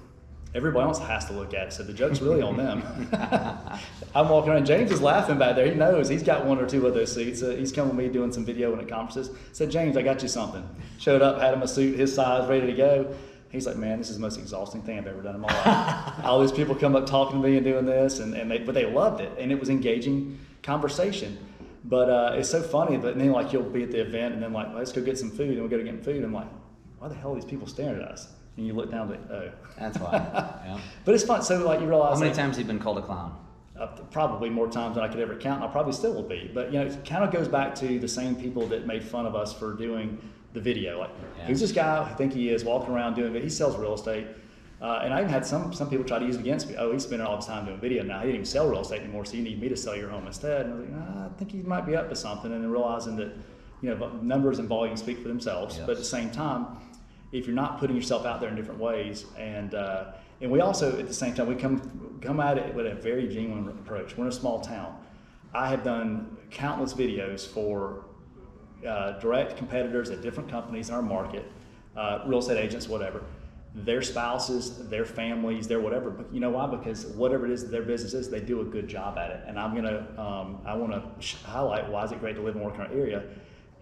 Everybody 0.55 0.87
else 0.87 0.99
has 0.99 1.27
to 1.27 1.35
look 1.35 1.53
at 1.53 1.69
it, 1.69 1.73
so 1.75 1.83
the 1.83 1.93
joke's 1.93 2.23
really 2.23 2.41
on 2.41 2.57
them. 2.57 2.83
I'm 4.15 4.31
walking 4.31 4.51
around, 4.51 4.65
James 4.65 4.91
is 4.91 5.03
laughing 5.03 5.39
back 5.39 5.57
there. 5.57 5.67
He 5.67 5.75
knows 5.75 6.09
he's 6.09 6.23
got 6.23 6.47
one 6.47 6.59
or 6.59 6.67
two 6.67 6.87
of 6.87 6.95
those 6.95 7.13
suits. 7.13 7.43
Uh, 7.43 7.51
he's 7.51 7.71
coming 7.71 7.95
with 7.95 8.07
me 8.07 8.11
doing 8.11 8.33
some 8.33 8.47
video 8.47 8.73
and 8.73 8.81
at 8.81 8.89
conferences. 8.89 9.37
Said, 9.53 9.71
James, 9.71 9.97
I 9.99 10.03
got 10.03 10.23
you 10.23 10.29
something. 10.29 10.67
Showed 10.99 11.21
up, 11.21 11.39
had 11.39 11.53
him 11.53 11.63
a 11.63 11.69
suit 11.69 11.99
his 11.99 12.15
size, 12.15 12.49
ready 12.49 12.67
to 12.67 12.73
go. 12.73 13.15
He's 13.51 13.67
like, 13.67 13.77
man, 13.77 13.99
this 13.99 14.11
is 14.11 14.17
the 14.17 14.21
most 14.21 14.39
exhausting 14.39 14.83
thing 14.83 14.99
I've 14.99 15.07
ever 15.07 15.23
done 15.23 15.35
in 15.37 15.41
my 15.41 15.49
life. 15.49 16.15
All 16.25 16.41
these 16.41 16.53
people 16.53 16.75
come 16.75 16.95
up 16.95 17.07
talking 17.07 17.41
to 17.41 17.49
me 17.49 17.57
and 17.57 17.65
doing 17.65 17.87
this, 17.87 18.19
and, 18.19 18.35
and 18.35 18.51
they, 18.51 18.59
but 18.59 18.75
they 18.75 18.85
loved 18.85 19.21
it, 19.23 19.33
and 19.39 19.51
it 19.51 19.59
was 19.59 19.71
engaging 19.71 20.39
conversation. 20.63 21.39
But 21.85 22.11
uh, 22.11 22.33
it's 22.37 22.51
so 22.51 22.61
funny. 22.63 22.99
But 22.99 23.17
then 23.17 23.31
like 23.31 23.53
you'll 23.53 23.63
be 23.63 23.83
at 23.85 23.91
the 23.91 24.01
event, 24.01 24.35
and 24.35 24.43
then 24.43 24.53
like 24.53 24.75
let's 24.75 24.93
go 24.93 25.01
get 25.03 25.19
some 25.19 25.31
food, 25.31 25.55
and 25.55 25.63
we 25.63 25.69
go 25.69 25.79
to 25.79 25.85
get 25.85 26.05
food. 26.05 26.23
I'm 26.23 26.33
like, 26.35 26.49
why 26.99 27.09
the 27.09 27.15
hell 27.15 27.33
are 27.33 27.35
these 27.37 27.45
people 27.45 27.67
staring 27.67 28.03
at 28.03 28.09
us? 28.09 28.29
And 28.59 28.67
you 28.67 28.75
look 28.75 28.91
down, 28.91 29.09
like, 29.09 29.21
oh, 29.31 29.51
That's 29.79 29.99
why. 29.99 30.13
Yeah. 30.67 30.79
but 31.05 31.15
it's 31.15 31.25
fun. 31.25 31.43
So 31.43 31.65
like 31.65 31.81
you 31.81 31.87
realize 31.87 32.15
How 32.15 32.21
many 32.21 32.31
like, 32.33 32.39
times 32.39 32.57
have 32.57 32.67
you 32.67 32.73
been 32.73 32.81
called 32.83 32.99
a 32.99 33.03
clown? 33.03 33.37
uh, 33.79 33.87
probably 34.11 34.51
more 34.51 34.69
times 34.69 34.97
than 34.97 35.05
I 35.05 35.09
could 35.09 35.21
ever 35.21 35.37
count, 35.37 35.63
and 35.63 35.71
I 35.71 35.73
probably 35.73 35.93
still 35.93 36.13
will 36.13 36.23
be. 36.23 36.51
But 36.53 36.73
you 36.73 36.81
know, 36.81 36.87
it 36.87 37.05
kind 37.05 37.25
of 37.25 37.33
goes 37.33 37.49
back 37.49 37.75
to 37.77 37.99
the 37.99 38.09
same 38.09 38.35
people 38.35 38.67
that 38.67 38.87
made 38.87 39.03
fun 39.05 39.25
of 39.27 39.35
us 39.35 39.53
for 39.53 39.75
doing 39.75 40.19
the 40.53 40.61
video. 40.61 40.99
Like, 41.01 41.11
Yeah. 41.39 41.47
who's 41.47 41.61
this 41.61 41.73
guy? 41.73 42.03
I 42.03 42.15
think 42.15 42.33
he 42.33 42.51
is 42.51 42.65
walking 42.65 42.95
around 42.95 43.15
doing 43.15 43.35
it. 43.35 43.43
He 43.43 43.51
sells 43.51 43.77
real 43.77 43.95
estate. 43.95 44.27
Uh, 44.81 45.01
and 45.03 45.13
I 45.13 45.19
even 45.19 45.29
had 45.31 45.45
some 45.45 45.73
some 45.73 45.91
people 45.91 46.05
try 46.05 46.21
to 46.21 46.25
use 46.25 46.37
it 46.37 46.41
against 46.41 46.69
me. 46.69 46.77
Oh, 46.79 46.93
he's 46.93 47.03
spending 47.03 47.27
all 47.27 47.37
his 47.37 47.47
time 47.47 47.67
doing 47.67 47.81
video 47.81 48.05
now. 48.05 48.21
He 48.21 48.27
didn't 48.27 48.37
even 48.37 48.47
sell 48.47 48.69
real 48.69 48.81
estate 48.81 49.01
anymore, 49.03 49.25
so 49.25 49.37
you 49.37 49.43
need 49.43 49.61
me 49.61 49.69
to 49.69 49.77
sell 49.77 49.97
your 49.97 50.09
home 50.09 50.27
instead. 50.27 50.67
And 50.67 50.75
I 50.75 50.77
was 50.77 50.89
like, 50.89 50.99
nah, 51.17 51.27
I 51.27 51.29
think 51.31 51.51
he 51.51 51.63
might 51.63 51.85
be 51.85 51.97
up 51.97 52.09
to 52.11 52.15
something. 52.17 52.53
And 52.53 52.63
then 52.63 52.71
realizing 52.71 53.17
that, 53.17 53.33
you 53.83 53.93
know, 53.93 54.09
numbers 54.23 54.61
and 54.61 54.69
volume 54.69 54.97
speak 54.97 55.19
for 55.21 55.27
themselves. 55.27 55.77
Yes. 55.77 55.85
But 55.85 55.93
at 55.93 55.99
the 55.99 56.05
same 56.05 56.31
time, 56.31 56.67
if 57.33 57.47
you're 57.47 57.57
not 57.57 57.79
putting 57.81 57.97
yourself 57.97 58.25
out 58.25 58.41
there 58.41 58.51
in 58.51 58.55
different 58.55 58.79
ways, 58.81 59.27
and 59.37 59.75
uh, 59.75 60.13
and 60.41 60.49
we 60.51 60.61
also 60.61 60.97
at 60.97 61.09
the 61.09 61.15
same 61.15 61.35
time 61.35 61.49
we 61.49 61.57
come 61.57 62.19
come 62.23 62.39
at 62.39 62.57
it 62.57 62.73
with 62.73 62.87
a 62.87 62.95
very 62.95 63.27
genuine 63.27 63.69
approach. 63.69 64.17
We're 64.17 64.25
in 64.27 64.31
a 64.31 64.33
small 64.33 64.61
town. 64.61 64.97
I 65.55 65.69
have 65.71 65.83
done 65.83 66.37
countless 66.53 66.95
videos 66.95 67.45
for 67.47 68.05
uh, 68.87 69.19
direct 69.19 69.57
competitors 69.57 70.11
at 70.11 70.23
different 70.23 70.51
companies 70.51 70.89
in 70.89 70.95
our 70.95 71.03
market, 71.03 71.51
uh, 71.97 72.23
real 72.27 72.39
estate 72.39 72.59
agents, 72.59 72.89
whatever. 72.89 73.23
Their 73.75 74.03
spouses, 74.03 74.89
their 74.89 75.05
families, 75.05 75.69
their 75.69 75.81
whatever. 75.81 76.11
But 76.11 76.33
you 76.33 76.41
know 76.41 76.51
why? 76.51 76.67
Because 76.67 77.07
whatever 77.07 77.47
it 77.47 77.53
is 77.53 77.71
their 77.71 77.83
business 77.83 78.15
is, 78.15 78.31
they 78.31 78.41
do 78.41 78.61
a 78.61 78.65
good 78.65 78.89
job 78.89 79.19
at 79.19 79.31
it. 79.31 79.41
And 79.47 79.59
I'm 79.59 79.75
gonna, 79.75 80.07
um, 80.19 80.61
I 80.65 80.75
want 80.75 80.93
to 80.93 81.37
highlight 81.47 81.89
why 81.89 82.05
is 82.05 82.13
it 82.13 82.21
great 82.21 82.37
to 82.37 82.43
live 82.43 82.57
and 82.57 82.65
work 82.65 82.75
in 82.77 82.81
our 82.81 82.93
area. 82.93 83.25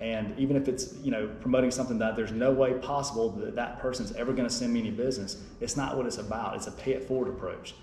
And 0.00 0.38
even 0.38 0.56
if 0.56 0.68
it's 0.68 0.94
you 1.02 1.10
know 1.10 1.28
promoting 1.40 1.70
something 1.70 1.98
that 1.98 2.16
there's 2.16 2.32
no 2.32 2.50
way 2.50 2.74
possible 2.74 3.30
that 3.30 3.54
that 3.54 3.78
person's 3.78 4.12
ever 4.12 4.32
going 4.32 4.48
to 4.48 4.54
send 4.54 4.72
me 4.72 4.80
any 4.80 4.90
business, 4.90 5.42
it's 5.60 5.76
not 5.76 5.96
what 5.96 6.04
it's 6.04 6.18
about. 6.18 6.56
It's 6.56 6.66
a 6.66 6.72
pay 6.72 6.92
it 6.92 7.04
forward 7.04 7.28
approach 7.28 7.74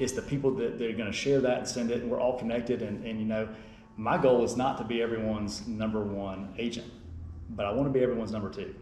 it's 0.00 0.12
the 0.12 0.22
people 0.22 0.50
that 0.52 0.78
they're 0.78 0.94
going 0.94 1.06
to 1.06 1.16
share 1.16 1.40
that 1.40 1.58
and 1.58 1.68
send 1.68 1.90
it 1.90 2.00
and 2.00 2.10
we're 2.10 2.18
all 2.18 2.38
connected 2.38 2.82
and, 2.82 3.04
and 3.04 3.20
you 3.20 3.26
know 3.26 3.46
my 3.96 4.16
goal 4.16 4.44
is 4.44 4.56
not 4.56 4.78
to 4.78 4.84
be 4.84 5.02
everyone's 5.02 5.66
number 5.66 6.00
one 6.02 6.54
agent 6.58 6.90
but 7.50 7.66
i 7.66 7.70
want 7.72 7.86
to 7.86 7.92
be 7.92 8.02
everyone's 8.02 8.32
number 8.32 8.50
two 8.50 8.74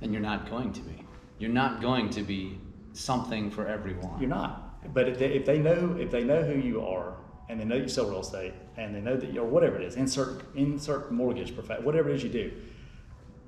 And 0.00 0.12
you're 0.12 0.22
not 0.22 0.48
going 0.48 0.72
to 0.74 0.80
be. 0.80 1.04
You're 1.40 1.50
not 1.50 1.80
going 1.80 2.08
to 2.10 2.22
be 2.22 2.58
something 2.92 3.50
for 3.50 3.66
everyone. 3.66 4.18
you're 4.20 4.28
not 4.28 4.92
but 4.94 5.08
if 5.08 5.18
they, 5.18 5.26
if 5.26 5.44
they 5.44 5.58
know 5.58 5.96
if 5.98 6.10
they 6.10 6.24
know 6.24 6.42
who 6.42 6.58
you 6.58 6.80
are 6.84 7.16
and 7.48 7.60
they 7.60 7.64
know 7.64 7.76
you 7.76 7.88
sell 7.88 8.06
real 8.08 8.20
estate 8.20 8.52
and 8.76 8.94
they 8.94 9.00
know 9.00 9.16
that 9.16 9.32
you're 9.32 9.44
whatever 9.44 9.76
it 9.76 9.82
is 9.84 9.96
insert 9.96 10.42
insert 10.54 11.10
mortgage 11.12 11.54
perfect 11.54 11.82
whatever 11.82 12.08
it 12.10 12.16
is 12.16 12.22
you 12.22 12.30
do 12.30 12.50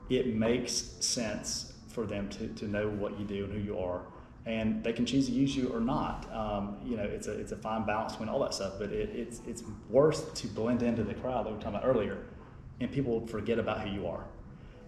it 0.08 0.34
makes 0.34 0.72
sense 1.00 1.72
for 1.88 2.04
them 2.06 2.28
to, 2.28 2.48
to 2.48 2.66
know 2.66 2.88
what 2.88 3.18
you 3.18 3.24
do 3.24 3.44
and 3.44 3.52
who 3.52 3.60
you 3.60 3.78
are 3.78 4.02
and 4.46 4.82
they 4.82 4.92
can 4.92 5.04
choose 5.04 5.26
to 5.26 5.32
use 5.32 5.54
you 5.54 5.68
or 5.68 5.80
not 5.80 6.32
um, 6.34 6.76
you 6.84 6.96
know 6.96 7.04
it's 7.04 7.26
a, 7.26 7.32
it's 7.32 7.52
a 7.52 7.56
fine 7.56 7.84
balance 7.84 8.12
between 8.12 8.28
all 8.28 8.40
that 8.40 8.54
stuff 8.54 8.74
but 8.78 8.90
it, 8.90 9.10
it's, 9.14 9.40
it's 9.46 9.62
worse 9.88 10.24
to 10.34 10.46
blend 10.48 10.82
into 10.82 11.02
the 11.02 11.14
crowd 11.14 11.44
that 11.44 11.50
we 11.50 11.56
were 11.56 11.62
talking 11.62 11.78
about 11.78 11.86
earlier 11.86 12.18
and 12.80 12.90
people 12.90 13.26
forget 13.26 13.58
about 13.58 13.80
who 13.80 13.90
you 13.90 14.06
are 14.06 14.24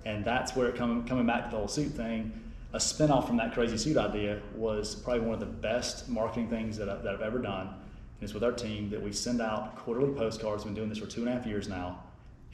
and 0.04 0.24
that's 0.24 0.56
where 0.56 0.68
it 0.68 0.74
come, 0.74 1.06
coming 1.06 1.26
back 1.26 1.44
to 1.44 1.50
the 1.50 1.56
whole 1.56 1.68
suit 1.68 1.92
thing 1.92 2.32
a 2.74 2.78
spinoff 2.78 3.26
from 3.26 3.36
that 3.36 3.52
crazy 3.52 3.76
suit 3.76 3.96
idea 3.96 4.40
was 4.54 4.94
probably 4.94 5.20
one 5.20 5.34
of 5.34 5.40
the 5.40 5.46
best 5.46 6.08
marketing 6.08 6.48
things 6.48 6.76
that, 6.78 6.88
I, 6.88 6.96
that 6.96 7.14
I've 7.14 7.20
ever 7.20 7.38
done. 7.38 7.66
And 7.68 8.22
it's 8.22 8.32
with 8.32 8.42
our 8.42 8.52
team 8.52 8.88
that 8.90 9.02
we 9.02 9.12
send 9.12 9.42
out 9.42 9.76
quarterly 9.76 10.14
postcards. 10.14 10.64
We've 10.64 10.74
been 10.74 10.82
doing 10.82 10.88
this 10.88 10.98
for 10.98 11.06
two 11.06 11.20
and 11.20 11.28
a 11.28 11.32
half 11.32 11.46
years 11.46 11.68
now. 11.68 12.02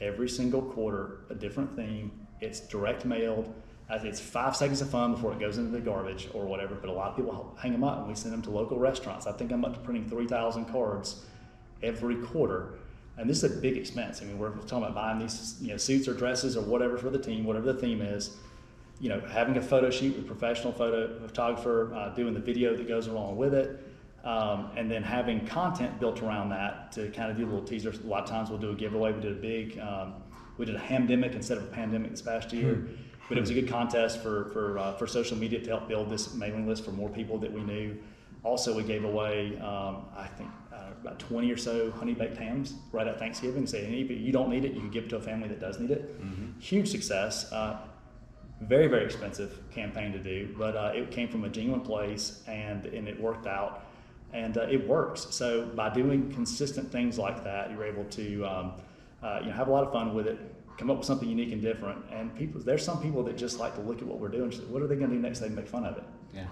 Every 0.01 0.27
single 0.27 0.61
quarter, 0.61 1.19
a 1.29 1.35
different 1.35 1.73
theme. 1.75 2.11
It's 2.41 2.59
direct 2.59 3.05
mailed. 3.05 3.53
It's 3.91 4.19
five 4.19 4.55
seconds 4.55 4.81
of 4.81 4.89
fun 4.89 5.13
before 5.13 5.33
it 5.33 5.39
goes 5.39 5.57
into 5.57 5.71
the 5.71 5.79
garbage 5.79 6.29
or 6.33 6.45
whatever. 6.45 6.75
But 6.75 6.89
a 6.89 6.93
lot 6.93 7.09
of 7.09 7.15
people 7.15 7.55
hang 7.59 7.71
them 7.71 7.83
up 7.83 7.99
and 7.99 8.07
we 8.07 8.15
send 8.15 8.33
them 8.33 8.41
to 8.43 8.51
local 8.51 8.77
restaurants. 8.77 9.25
I 9.25 9.31
think 9.31 9.51
I'm 9.51 9.65
up 9.65 9.73
to 9.73 9.79
printing 9.79 10.07
3,000 10.07 10.65
cards 10.65 11.25
every 11.81 12.15
quarter. 12.17 12.75
And 13.17 13.29
this 13.29 13.43
is 13.43 13.51
a 13.51 13.61
big 13.61 13.77
expense. 13.77 14.21
I 14.21 14.25
mean, 14.25 14.37
we're 14.37 14.51
talking 14.51 14.83
about 14.83 14.95
buying 14.95 15.19
these, 15.19 15.57
you 15.59 15.69
know, 15.69 15.77
suits 15.77 16.07
or 16.07 16.13
dresses 16.13 16.55
or 16.55 16.61
whatever 16.61 16.97
for 16.97 17.09
the 17.09 17.17
team, 17.17 17.43
whatever 17.45 17.73
the 17.73 17.79
theme 17.79 18.01
is. 18.01 18.37
You 19.01 19.09
know, 19.09 19.21
having 19.21 19.57
a 19.57 19.61
photo 19.61 19.89
shoot 19.89 20.15
with 20.15 20.25
a 20.25 20.27
professional 20.27 20.71
photo 20.71 21.19
photographer, 21.19 21.93
uh, 21.93 22.09
doing 22.09 22.33
the 22.33 22.39
video 22.39 22.75
that 22.75 22.87
goes 22.87 23.07
along 23.07 23.37
with 23.37 23.53
it, 23.53 23.81
um, 24.23 24.71
and 24.75 24.91
then 24.91 25.03
having 25.03 25.45
content 25.47 25.99
built 25.99 26.21
around 26.21 26.49
that 26.49 26.91
to 26.93 27.09
kind 27.09 27.31
of 27.31 27.37
do 27.37 27.45
little 27.45 27.63
teasers. 27.63 27.99
A 27.99 28.07
lot 28.07 28.23
of 28.23 28.29
times 28.29 28.49
we'll 28.49 28.59
do 28.59 28.71
a 28.71 28.75
giveaway. 28.75 29.13
We 29.13 29.21
did 29.21 29.31
a 29.31 29.35
big, 29.35 29.79
um, 29.79 30.15
we 30.57 30.65
did 30.65 30.75
a 30.75 30.79
hamdemic 30.79 31.33
instead 31.33 31.57
of 31.57 31.63
a 31.63 31.67
pandemic 31.67 32.11
this 32.11 32.21
past 32.21 32.53
year. 32.53 32.87
But 33.29 33.37
it 33.37 33.41
was 33.41 33.49
a 33.51 33.53
good 33.53 33.69
contest 33.69 34.21
for 34.21 34.45
for 34.45 34.77
uh, 34.77 34.93
for 34.95 35.07
social 35.07 35.37
media 35.37 35.59
to 35.59 35.69
help 35.69 35.87
build 35.87 36.09
this 36.09 36.33
mailing 36.33 36.67
list 36.67 36.83
for 36.83 36.91
more 36.91 37.09
people 37.09 37.37
that 37.39 37.51
we 37.51 37.61
knew. 37.61 37.97
Also, 38.43 38.75
we 38.75 38.83
gave 38.83 39.03
away, 39.03 39.57
um, 39.59 40.05
I 40.15 40.27
think, 40.37 40.49
uh, 40.73 40.91
about 41.01 41.19
20 41.19 41.51
or 41.51 41.57
so 41.57 41.91
honey 41.91 42.13
baked 42.13 42.37
hams 42.37 42.73
right 42.93 43.05
at 43.05 43.19
Thanksgiving. 43.19 43.67
Say, 43.67 43.83
"Hey, 43.85 44.01
if 44.01 44.09
you 44.09 44.31
don't 44.31 44.49
need 44.49 44.65
it, 44.65 44.73
you 44.73 44.79
can 44.79 44.89
give 44.89 45.05
it 45.05 45.09
to 45.09 45.17
a 45.17 45.21
family 45.21 45.47
that 45.49 45.59
does 45.59 45.79
need 45.79 45.91
it. 45.91 46.15
Huge 46.59 46.87
success. 46.87 47.51
Uh, 47.51 47.77
very, 48.61 48.87
very 48.87 49.05
expensive 49.05 49.59
campaign 49.71 50.11
to 50.11 50.19
do, 50.19 50.53
but 50.57 50.75
uh, 50.75 50.91
it 50.93 51.11
came 51.11 51.29
from 51.29 51.45
a 51.45 51.49
genuine 51.49 51.81
place 51.81 52.43
and, 52.47 52.85
and 52.87 53.07
it 53.07 53.19
worked 53.19 53.47
out 53.47 53.85
and 54.33 54.57
uh, 54.57 54.61
it 54.69 54.85
works. 54.87 55.27
So, 55.31 55.65
by 55.67 55.89
doing 55.89 56.31
consistent 56.31 56.91
things 56.91 57.17
like 57.17 57.43
that, 57.43 57.71
you're 57.71 57.85
able 57.85 58.03
to 58.05 58.45
um, 58.45 58.73
uh, 59.23 59.39
you 59.41 59.47
know, 59.47 59.53
have 59.53 59.67
a 59.67 59.71
lot 59.71 59.83
of 59.83 59.91
fun 59.91 60.13
with 60.13 60.27
it, 60.27 60.37
come 60.79 60.89
up 60.89 60.97
with 60.97 61.05
something 61.05 61.29
unique 61.29 61.51
and 61.51 61.61
different. 61.61 62.03
And 62.11 62.35
people, 62.35 62.61
there's 62.61 62.83
some 62.83 63.01
people 63.01 63.21
that 63.23 63.37
just 63.37 63.59
like 63.59 63.75
to 63.75 63.81
look 63.81 64.01
at 64.01 64.07
what 64.07 64.19
we're 64.19 64.29
doing. 64.29 64.51
What 64.69 64.81
are 64.81 64.87
they 64.87 64.95
going 64.95 65.09
to 65.09 65.15
do 65.15 65.21
next? 65.21 65.39
They 65.39 65.49
make 65.49 65.67
fun 65.67 65.85
of 65.85 65.97
it. 65.97 66.03
Yeah. 66.33 66.47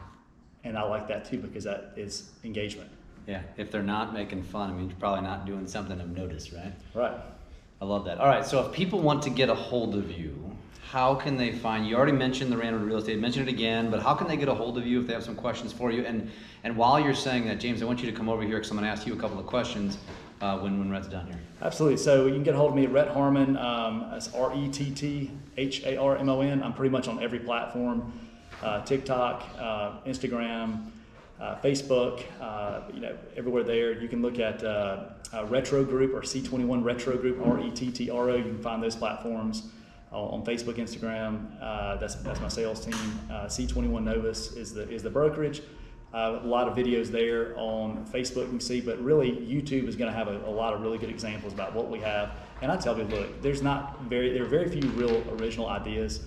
And 0.63 0.77
I 0.77 0.83
like 0.83 1.07
that 1.07 1.25
too 1.25 1.37
because 1.37 1.63
that 1.63 1.93
is 1.95 2.31
engagement. 2.43 2.91
Yeah. 3.25 3.41
If 3.55 3.71
they're 3.71 3.81
not 3.83 4.13
making 4.13 4.43
fun, 4.43 4.69
I 4.69 4.73
mean, 4.73 4.89
you're 4.89 4.99
probably 4.99 5.21
not 5.21 5.45
doing 5.45 5.65
something 5.65 5.99
of 5.99 6.09
notice, 6.09 6.51
right? 6.51 6.73
Right. 6.93 7.17
I 7.81 7.85
love 7.85 8.05
that. 8.05 8.19
All 8.19 8.27
right. 8.27 8.45
So 8.45 8.65
if 8.65 8.73
people 8.73 8.99
want 8.99 9.23
to 9.23 9.29
get 9.29 9.49
a 9.49 9.55
hold 9.55 9.95
of 9.95 10.11
you, 10.11 10.57
how 10.89 11.15
can 11.15 11.37
they 11.37 11.51
find 11.51 11.87
you? 11.87 11.95
already 11.95 12.13
mentioned 12.13 12.51
the 12.51 12.57
Randall 12.57 12.81
Real 12.81 12.97
Estate. 12.97 13.19
Mention 13.19 13.43
it 13.43 13.49
again, 13.49 13.91
but 13.91 14.01
how 14.01 14.13
can 14.13 14.27
they 14.27 14.37
get 14.37 14.47
a 14.47 14.53
hold 14.53 14.77
of 14.77 14.85
you 14.85 15.01
if 15.01 15.07
they 15.07 15.13
have 15.13 15.23
some 15.23 15.35
questions 15.35 15.71
for 15.73 15.91
you? 15.91 16.05
And 16.05 16.31
and 16.63 16.75
while 16.75 16.99
you're 16.99 17.13
saying 17.13 17.45
that, 17.47 17.59
James, 17.59 17.81
I 17.81 17.85
want 17.85 18.01
you 18.01 18.09
to 18.09 18.15
come 18.17 18.29
over 18.29 18.41
here 18.41 18.55
because 18.55 18.71
I'm 18.71 18.77
going 18.77 18.85
to 18.85 18.91
ask 18.91 19.05
you 19.05 19.13
a 19.13 19.17
couple 19.17 19.39
of 19.39 19.45
questions. 19.45 19.97
Uh, 20.39 20.59
when 20.59 20.77
when 20.77 20.91
Rhett's 20.91 21.07
done 21.07 21.25
here? 21.25 21.39
Absolutely. 21.61 21.97
So 21.97 22.27
you 22.27 22.33
can 22.33 22.43
get 22.43 22.53
a 22.53 22.57
hold 22.57 22.69
of 22.71 22.75
me 22.75 22.83
at 22.83 22.91
Rhett 22.91 23.09
Harmon. 23.09 23.57
Um, 23.57 24.07
that's 24.11 24.31
R 24.33 24.55
E 24.55 24.69
T 24.69 24.91
T 24.91 25.31
H 25.57 25.83
A 25.83 25.97
R 25.97 26.15
M 26.17 26.29
O 26.29 26.41
N. 26.41 26.61
I'm 26.61 26.73
pretty 26.73 26.91
much 26.91 27.07
on 27.07 27.21
every 27.23 27.39
platform 27.39 28.13
uh, 28.61 28.81
TikTok, 28.83 29.43
uh, 29.59 29.99
Instagram, 30.05 30.89
uh, 31.39 31.55
Facebook, 31.61 32.23
uh, 32.41 32.81
you 32.93 32.99
know, 32.99 33.15
everywhere 33.35 33.63
there. 33.63 33.99
You 33.99 34.07
can 34.07 34.21
look 34.21 34.39
at 34.39 34.63
uh, 34.63 35.05
Rettro 35.33 35.87
Group 35.87 36.13
or 36.13 36.21
C21 36.21 36.83
Rettro 36.83 37.19
Group, 37.19 37.45
R 37.45 37.59
E 37.59 37.71
T 37.71 37.91
T 37.91 38.09
R 38.09 38.29
O. 38.29 38.35
You 38.35 38.43
can 38.43 38.61
find 38.61 38.81
those 38.81 38.95
platforms 38.95 39.71
on 40.11 40.43
Facebook, 40.43 40.75
Instagram. 40.75 41.59
That's, 41.99 42.15
that's 42.15 42.39
my 42.39 42.47
sales 42.47 42.83
team. 42.83 42.95
Uh, 43.29 43.45
C21 43.45 44.03
Novus 44.03 44.53
is 44.53 44.73
the, 44.73 44.89
is 44.89 45.03
the 45.03 45.09
brokerage. 45.09 45.61
Uh, 46.13 46.39
a 46.41 46.47
lot 46.47 46.67
of 46.67 46.75
videos 46.75 47.07
there 47.07 47.53
on 47.57 48.05
Facebook 48.05 48.43
you 48.43 48.47
can 48.47 48.59
see, 48.61 48.79
but 48.79 49.01
really 49.03 49.31
YouTube 49.31 49.87
is 49.87 49.95
going 49.95 50.11
to 50.11 50.17
have 50.17 50.29
a, 50.29 50.37
a 50.47 50.49
lot 50.49 50.73
of 50.73 50.81
really 50.81 50.97
good 50.97 51.09
examples 51.09 51.53
about 51.53 51.73
what 51.73 51.89
we 51.89 51.99
have. 51.99 52.31
And 52.61 52.71
I 52.71 52.77
tell 52.77 52.95
people, 52.95 53.19
look, 53.19 53.41
there's 53.41 53.61
not 53.61 54.01
very, 54.03 54.31
there 54.33 54.43
are 54.43 54.47
very 54.47 54.69
few 54.69 54.89
real 54.91 55.21
original 55.37 55.67
ideas. 55.67 56.21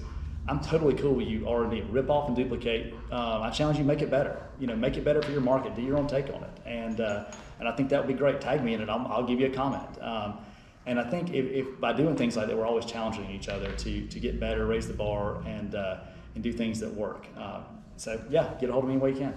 I'm 0.49 0.61
totally 0.61 0.95
cool 0.95 1.14
with 1.14 1.29
you 1.29 1.49
R&D. 1.49 1.83
Rip 1.90 2.11
off 2.11 2.29
and 2.29 2.37
duplicate. 2.37 2.93
Um, 3.11 3.43
I 3.43 3.51
challenge 3.51 3.79
you, 3.79 3.85
make 3.85 4.03
it 4.03 4.11
better. 4.11 4.43
You 4.59 4.66
know, 4.66 4.77
make 4.77 4.97
it 4.97 5.05
better 5.05 5.23
for 5.23 5.31
your 5.33 5.40
market. 5.40 5.75
Do 5.75 5.83
your 5.83 5.97
own 5.97 6.07
take 6.07 6.27
on 6.27 6.43
it. 6.43 6.51
And 6.66 7.01
uh, 7.01 7.25
and 7.59 7.69
I 7.69 7.73
think 7.73 7.90
that 7.90 8.01
would 8.01 8.09
be 8.09 8.19
great. 8.19 8.40
Tag 8.40 8.64
me 8.64 8.75
in 8.75 8.81
it. 8.81 8.88
I'll, 8.88 9.07
I'll 9.07 9.23
give 9.23 9.38
you 9.38 9.47
a 9.47 9.51
comment. 9.51 10.03
Um, 10.03 10.38
and 10.87 10.99
I 10.99 11.09
think 11.09 11.33
if, 11.33 11.47
if 11.53 11.81
by 11.81 11.93
doing 11.93 12.16
things 12.16 12.37
like 12.37 12.49
that, 12.49 12.57
we're 12.57 12.66
always 12.66 12.87
challenging 12.87 13.31
each 13.31 13.49
other 13.49 13.71
to 13.71 14.07
to 14.07 14.21
get 14.21 14.40
better, 14.40 14.66
raise 14.66 14.88
the 14.88 14.95
bar, 14.95 15.43
and 15.47 15.75
uh, 15.75 15.99
and 16.35 16.43
do 16.43 16.53
things 16.53 16.81
that 16.81 16.93
work. 16.93 17.27
Um, 17.37 17.64
so 17.97 18.21
yeah, 18.31 18.55
get 18.59 18.71
a 18.71 18.73
hold 18.73 18.85
of 18.85 18.88
me 18.88 18.95
any 18.95 19.03
way 19.03 19.11
you 19.11 19.19
can. 19.19 19.35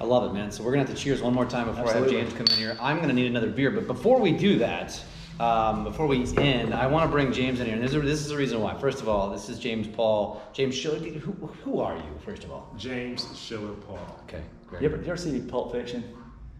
I 0.00 0.04
love 0.04 0.30
it, 0.30 0.34
man. 0.34 0.50
So 0.50 0.62
we're 0.62 0.72
gonna 0.72 0.86
have 0.86 0.94
to 0.94 1.00
cheers 1.00 1.22
one 1.22 1.34
more 1.34 1.46
time 1.46 1.66
before 1.66 1.84
Absolutely. 1.84 2.16
I 2.16 2.20
have 2.20 2.28
James 2.28 2.38
come 2.38 2.56
in 2.56 2.62
here. 2.62 2.76
I'm 2.80 3.00
gonna 3.00 3.12
need 3.12 3.26
another 3.26 3.48
beer, 3.48 3.70
but 3.70 3.86
before 3.86 4.20
we 4.20 4.32
do 4.32 4.58
that, 4.58 5.00
um, 5.40 5.84
before 5.84 6.06
we 6.06 6.24
end, 6.38 6.72
I 6.72 6.86
want 6.86 7.04
to 7.04 7.12
bring 7.12 7.30
James 7.30 7.60
in 7.60 7.66
here, 7.66 7.74
and 7.74 7.84
this 7.84 7.92
is, 7.92 8.02
this 8.02 8.20
is 8.20 8.28
the 8.28 8.36
reason 8.36 8.60
why. 8.60 8.74
First 8.78 9.02
of 9.02 9.08
all, 9.08 9.28
this 9.30 9.50
is 9.50 9.58
James 9.58 9.86
Paul. 9.86 10.42
James 10.54 10.74
Schiller. 10.74 10.98
Who, 10.98 11.32
who 11.32 11.80
are 11.80 11.94
you? 11.94 12.18
First 12.24 12.44
of 12.44 12.52
all. 12.52 12.72
James 12.78 13.36
Schiller 13.38 13.74
Paul. 13.74 13.98
Okay, 14.24 14.42
great. 14.66 14.80
You 14.80 14.88
ever, 14.88 14.96
you 14.96 15.04
ever 15.04 15.16
see 15.16 15.38
Pulp 15.40 15.72
Fiction? 15.72 16.04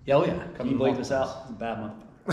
Yeah, 0.05 0.16
oh 0.16 0.27
yeah. 0.27 0.46
Come 0.57 0.70
you 0.70 0.77
bleep 0.77 0.96
this 0.96 1.11
out? 1.11 1.42
It's 1.42 1.51
a 1.51 1.55
bad 1.55 1.81
month. 1.81 1.94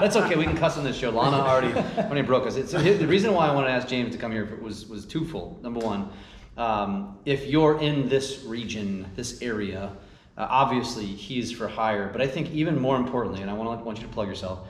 That's 0.00 0.16
okay. 0.16 0.34
We 0.34 0.44
can 0.44 0.56
cuss 0.56 0.76
on 0.78 0.84
this 0.84 0.96
show. 0.96 1.10
Lana 1.10 1.36
already 1.36 1.72
already 1.98 2.22
broke 2.22 2.46
us. 2.46 2.56
It's, 2.56 2.72
the 2.72 3.06
reason 3.06 3.34
why 3.34 3.46
I 3.46 3.54
wanted 3.54 3.68
to 3.68 3.74
ask 3.74 3.86
James 3.86 4.14
to 4.14 4.18
come 4.18 4.32
here 4.32 4.58
was 4.62 4.86
was 4.86 5.04
twofold. 5.04 5.62
Number 5.62 5.80
one, 5.80 6.10
um, 6.58 7.18
if 7.24 7.46
you're 7.46 7.80
in 7.80 8.08
this 8.08 8.42
region, 8.44 9.06
this 9.14 9.40
area, 9.40 9.92
uh, 10.36 10.46
obviously 10.50 11.06
he's 11.06 11.52
for 11.52 11.68
hire. 11.68 12.10
But 12.12 12.20
I 12.20 12.26
think 12.26 12.50
even 12.50 12.78
more 12.78 12.96
importantly, 12.96 13.42
and 13.42 13.50
I 13.50 13.54
want 13.54 13.78
to 13.78 13.84
want 13.84 13.98
you 13.98 14.06
to 14.06 14.12
plug 14.12 14.28
yourself. 14.28 14.66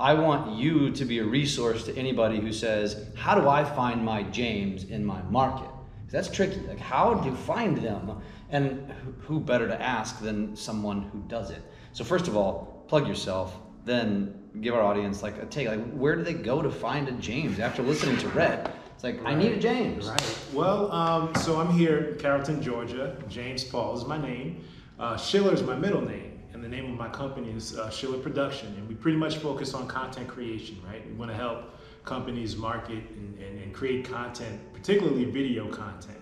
I 0.00 0.14
want 0.14 0.56
you 0.58 0.90
to 0.90 1.04
be 1.04 1.18
a 1.18 1.24
resource 1.24 1.84
to 1.84 1.96
anybody 1.96 2.40
who 2.40 2.52
says, 2.52 3.06
"How 3.16 3.40
do 3.40 3.48
I 3.48 3.64
find 3.64 4.04
my 4.04 4.24
James 4.24 4.84
in 4.84 5.04
my 5.04 5.22
market?" 5.22 5.70
That's 6.10 6.28
tricky. 6.28 6.60
Like, 6.60 6.80
how 6.80 7.14
do 7.14 7.28
you 7.28 7.36
find 7.36 7.76
them? 7.78 8.20
And 8.50 8.92
who 9.20 9.40
better 9.40 9.68
to 9.68 9.80
ask 9.80 10.20
than 10.20 10.56
someone 10.56 11.02
who 11.02 11.22
does 11.28 11.50
it? 11.50 11.62
So 11.92 12.02
first 12.02 12.28
of 12.28 12.36
all, 12.36 12.84
plug 12.88 13.06
yourself. 13.06 13.56
Then 13.84 14.34
give 14.60 14.74
our 14.74 14.82
audience 14.82 15.22
like 15.22 15.40
a 15.42 15.46
take. 15.46 15.68
Like, 15.68 15.92
where 15.92 16.16
do 16.16 16.22
they 16.22 16.34
go 16.34 16.62
to 16.62 16.70
find 16.70 17.08
a 17.08 17.12
James 17.12 17.60
after 17.60 17.82
listening 17.82 18.16
to 18.18 18.28
Rhett? 18.28 18.74
It's 18.98 19.04
like 19.04 19.24
I 19.24 19.32
need 19.32 19.52
a 19.52 19.58
James. 19.60 20.08
Right. 20.08 20.38
Well, 20.52 20.90
um, 20.90 21.32
so 21.36 21.60
I'm 21.60 21.70
here 21.70 21.98
in 21.98 22.18
Carrollton, 22.18 22.60
Georgia. 22.60 23.16
James 23.28 23.62
Paul 23.62 23.96
is 23.96 24.04
my 24.04 24.20
name. 24.20 24.64
Uh, 24.98 25.16
Schiller 25.16 25.54
is 25.54 25.62
my 25.62 25.76
middle 25.76 26.00
name, 26.00 26.40
and 26.52 26.64
the 26.64 26.68
name 26.68 26.90
of 26.90 26.98
my 26.98 27.08
company 27.08 27.52
is 27.52 27.78
uh, 27.78 27.90
Schiller 27.90 28.18
Production. 28.18 28.74
And 28.74 28.88
we 28.88 28.96
pretty 28.96 29.16
much 29.16 29.36
focus 29.36 29.72
on 29.72 29.86
content 29.86 30.26
creation, 30.26 30.78
right? 30.84 31.06
We 31.06 31.12
want 31.12 31.30
to 31.30 31.36
help 31.36 31.78
companies 32.04 32.56
market 32.56 33.04
and, 33.10 33.38
and, 33.38 33.60
and 33.60 33.72
create 33.72 34.04
content, 34.04 34.60
particularly 34.72 35.26
video 35.26 35.68
content. 35.68 36.18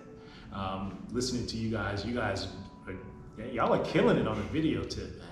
Um, 0.53 1.03
listening 1.11 1.47
to 1.47 1.57
you 1.57 1.71
guys, 1.71 2.05
you 2.05 2.13
guys, 2.13 2.47
are, 2.85 3.43
y'all 3.43 3.73
are 3.73 3.83
killing 3.85 4.17
it 4.17 4.27
on 4.27 4.37
the 4.37 4.43
video 4.43 4.83
tip, 4.83 5.17
man. 5.17 5.27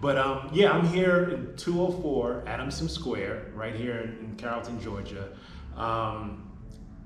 But 0.00 0.16
um, 0.16 0.48
yeah, 0.52 0.70
I'm 0.70 0.86
here 0.86 1.30
in 1.30 1.56
204 1.56 2.44
Adamson 2.46 2.88
Square, 2.88 3.50
right 3.52 3.74
here 3.74 3.98
in, 3.98 4.26
in 4.26 4.36
Carrollton, 4.36 4.80
Georgia. 4.80 5.30
Um, 5.76 6.52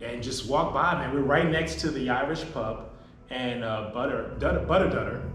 and 0.01 0.23
just 0.23 0.49
walk 0.49 0.73
by, 0.73 0.95
man. 0.95 1.13
We're 1.13 1.21
right 1.21 1.49
next 1.49 1.81
to 1.81 1.91
the 1.91 2.11
Irish 2.11 2.45
pub 2.53 2.91
and 3.31 3.65
uh, 3.65 3.91
Butter 3.93 4.37
Dutter, 4.39 4.67
Butter 4.67 4.89
Dutter 4.89 5.31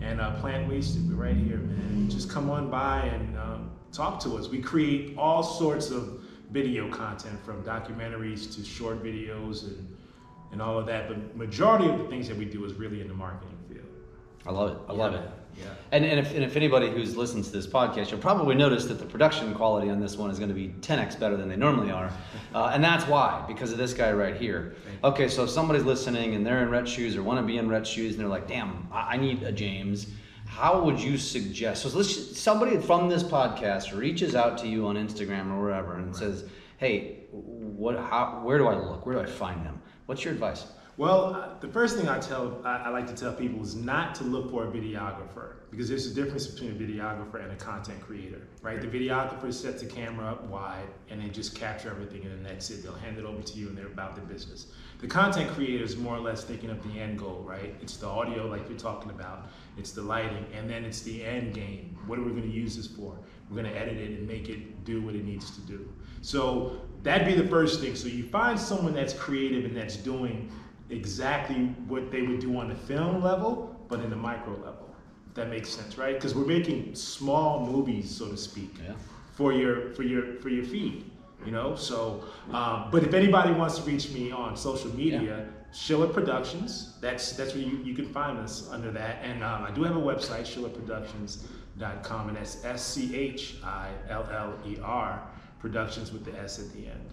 and 0.00 0.20
uh, 0.20 0.38
Plant 0.40 0.68
Wasted. 0.68 1.08
We're 1.08 1.24
right 1.24 1.36
here, 1.36 1.58
man. 1.58 2.08
Just 2.10 2.30
come 2.30 2.50
on 2.50 2.70
by 2.70 3.02
and 3.02 3.38
um, 3.38 3.70
talk 3.92 4.20
to 4.20 4.36
us. 4.36 4.48
We 4.48 4.60
create 4.60 5.16
all 5.16 5.42
sorts 5.42 5.90
of 5.90 6.20
video 6.50 6.90
content 6.90 7.38
from 7.44 7.62
documentaries 7.62 8.54
to 8.54 8.64
short 8.64 9.02
videos 9.02 9.64
and 9.64 9.96
and 10.50 10.62
all 10.62 10.78
of 10.78 10.86
that. 10.86 11.08
But 11.08 11.36
majority 11.36 11.88
of 11.88 11.98
the 11.98 12.04
things 12.04 12.26
that 12.28 12.36
we 12.36 12.44
do 12.44 12.64
is 12.64 12.72
really 12.74 13.00
in 13.00 13.08
the 13.08 13.14
marketing 13.14 13.58
field. 13.68 13.86
I 14.46 14.50
love 14.50 14.70
it. 14.70 14.78
I 14.88 14.92
love 14.92 15.14
it. 15.14 15.30
Yeah. 15.58 15.66
And, 15.92 16.04
and, 16.04 16.20
if, 16.20 16.34
and 16.34 16.44
if 16.44 16.56
anybody 16.56 16.90
who's 16.90 17.16
listened 17.16 17.44
to 17.44 17.50
this 17.50 17.66
podcast, 17.66 18.10
you'll 18.10 18.20
probably 18.20 18.54
notice 18.54 18.86
that 18.86 18.98
the 18.98 19.06
production 19.06 19.54
quality 19.54 19.90
on 19.90 20.00
this 20.00 20.16
one 20.16 20.30
is 20.30 20.38
going 20.38 20.50
to 20.50 20.54
be 20.54 20.68
10x 20.80 21.18
better 21.18 21.36
than 21.36 21.48
they 21.48 21.56
normally 21.56 21.90
are. 21.90 22.10
Uh, 22.54 22.70
and 22.72 22.82
that's 22.82 23.06
why, 23.06 23.44
because 23.46 23.72
of 23.72 23.78
this 23.78 23.92
guy 23.92 24.10
right 24.10 24.34
here. 24.34 24.74
Okay, 25.04 25.28
so 25.28 25.44
if 25.44 25.50
somebody's 25.50 25.84
listening 25.84 26.34
and 26.34 26.46
they're 26.46 26.62
in 26.62 26.70
red 26.70 26.88
shoes 26.88 27.14
or 27.14 27.22
want 27.22 27.38
to 27.38 27.44
be 27.44 27.58
in 27.58 27.68
red 27.68 27.86
shoes 27.86 28.12
and 28.12 28.20
they're 28.20 28.26
like, 28.26 28.48
damn, 28.48 28.88
I, 28.90 29.00
I 29.00 29.16
need 29.18 29.42
a 29.42 29.52
James, 29.52 30.06
how 30.46 30.82
would 30.82 30.98
you 30.98 31.18
suggest? 31.18 31.82
So 31.82 31.90
let's 31.96 32.38
somebody 32.38 32.78
from 32.78 33.10
this 33.10 33.22
podcast 33.22 33.96
reaches 33.96 34.34
out 34.34 34.56
to 34.58 34.66
you 34.66 34.86
on 34.86 34.96
Instagram 34.96 35.50
or 35.52 35.60
wherever 35.60 35.96
and 35.96 36.16
says, 36.16 36.46
hey, 36.78 37.26
what, 37.30 37.98
how, 37.98 38.40
where 38.42 38.56
do 38.56 38.66
I 38.66 38.74
look? 38.74 39.04
Where 39.04 39.14
do 39.14 39.20
I 39.20 39.26
find 39.26 39.64
them? 39.64 39.82
What's 40.06 40.24
your 40.24 40.32
advice? 40.32 40.64
Well, 40.98 41.32
uh, 41.32 41.50
the 41.60 41.68
first 41.68 41.96
thing 41.96 42.08
I 42.08 42.18
tell, 42.18 42.60
I, 42.64 42.78
I 42.78 42.88
like 42.88 43.06
to 43.06 43.14
tell 43.14 43.32
people 43.32 43.62
is 43.62 43.76
not 43.76 44.16
to 44.16 44.24
look 44.24 44.50
for 44.50 44.66
a 44.66 44.66
videographer 44.66 45.52
because 45.70 45.88
there's 45.88 46.06
a 46.10 46.14
difference 46.14 46.48
between 46.48 46.72
a 46.72 46.74
videographer 46.74 47.40
and 47.40 47.52
a 47.52 47.54
content 47.54 48.00
creator, 48.00 48.42
right? 48.62 48.80
The 48.80 48.88
videographer 48.88 49.54
sets 49.54 49.80
the 49.80 49.88
camera 49.88 50.26
up 50.26 50.42
wide 50.46 50.88
and 51.08 51.22
they 51.22 51.28
just 51.28 51.54
capture 51.54 51.88
everything 51.88 52.24
and 52.24 52.32
then 52.32 52.42
that's 52.42 52.68
it. 52.70 52.82
They'll 52.82 52.94
hand 52.94 53.16
it 53.16 53.24
over 53.24 53.40
to 53.40 53.58
you 53.58 53.68
and 53.68 53.78
they're 53.78 53.86
about 53.86 54.16
their 54.16 54.24
business. 54.24 54.72
The 54.98 55.06
content 55.06 55.52
creator 55.52 55.84
is 55.84 55.96
more 55.96 56.16
or 56.16 56.20
less 56.20 56.42
thinking 56.42 56.68
of 56.68 56.82
the 56.92 56.98
end 56.98 57.20
goal, 57.20 57.44
right? 57.46 57.76
It's 57.80 57.96
the 57.96 58.08
audio, 58.08 58.48
like 58.48 58.68
you're 58.68 58.76
talking 58.76 59.12
about, 59.12 59.46
it's 59.76 59.92
the 59.92 60.02
lighting, 60.02 60.46
and 60.52 60.68
then 60.68 60.84
it's 60.84 61.02
the 61.02 61.24
end 61.24 61.54
game. 61.54 61.96
What 62.08 62.18
are 62.18 62.22
we 62.22 62.32
going 62.32 62.42
to 62.42 62.48
use 62.48 62.76
this 62.76 62.88
for? 62.88 63.16
We're 63.48 63.62
going 63.62 63.72
to 63.72 63.78
edit 63.78 63.98
it 63.98 64.18
and 64.18 64.26
make 64.26 64.48
it 64.48 64.84
do 64.84 65.00
what 65.00 65.14
it 65.14 65.24
needs 65.24 65.52
to 65.52 65.60
do. 65.60 65.88
So 66.22 66.80
that'd 67.04 67.24
be 67.24 67.40
the 67.40 67.48
first 67.48 67.80
thing. 67.80 67.94
So 67.94 68.08
you 68.08 68.24
find 68.24 68.58
someone 68.58 68.94
that's 68.94 69.14
creative 69.14 69.64
and 69.64 69.76
that's 69.76 69.96
doing 69.96 70.50
exactly 70.90 71.66
what 71.86 72.10
they 72.10 72.22
would 72.22 72.40
do 72.40 72.56
on 72.58 72.68
the 72.68 72.74
film 72.74 73.22
level, 73.22 73.74
but 73.88 74.00
in 74.00 74.10
the 74.10 74.16
micro 74.16 74.52
level. 74.54 74.94
If 75.28 75.34
that 75.34 75.48
makes 75.50 75.68
sense, 75.68 75.98
right? 75.98 76.14
Because 76.14 76.34
we're 76.34 76.46
making 76.46 76.94
small 76.94 77.64
movies, 77.66 78.10
so 78.10 78.28
to 78.28 78.36
speak, 78.36 78.74
Yeah. 78.82 78.94
for 79.34 79.52
your 79.52 79.92
for 79.94 80.02
your 80.02 80.34
for 80.40 80.48
your 80.48 80.64
feed. 80.64 81.10
You 81.44 81.52
know, 81.52 81.76
so 81.76 82.24
um, 82.50 82.88
but 82.90 83.04
if 83.04 83.14
anybody 83.14 83.52
wants 83.52 83.78
to 83.78 83.82
reach 83.84 84.10
me 84.10 84.32
on 84.32 84.56
social 84.56 84.94
media, 84.96 85.46
Schiller 85.72 86.08
Productions. 86.08 86.94
That's 87.00 87.32
that's 87.32 87.54
where 87.54 87.62
you, 87.62 87.78
you 87.84 87.94
can 87.94 88.06
find 88.06 88.38
us 88.38 88.68
under 88.70 88.90
that. 88.92 89.18
And 89.22 89.44
um, 89.44 89.64
I 89.64 89.70
do 89.70 89.82
have 89.84 89.96
a 89.96 90.00
website, 90.00 90.46
SchillerProductions.com, 90.46 92.28
and 92.28 92.36
that's 92.36 92.64
S 92.64 92.84
C 92.84 93.14
H 93.14 93.56
I 93.62 93.90
L 94.08 94.26
L 94.32 94.54
E 94.66 94.78
R 94.82 95.22
Productions 95.60 96.12
with 96.12 96.24
the 96.24 96.36
S 96.40 96.58
at 96.58 96.72
the 96.72 96.86
end. 96.86 97.12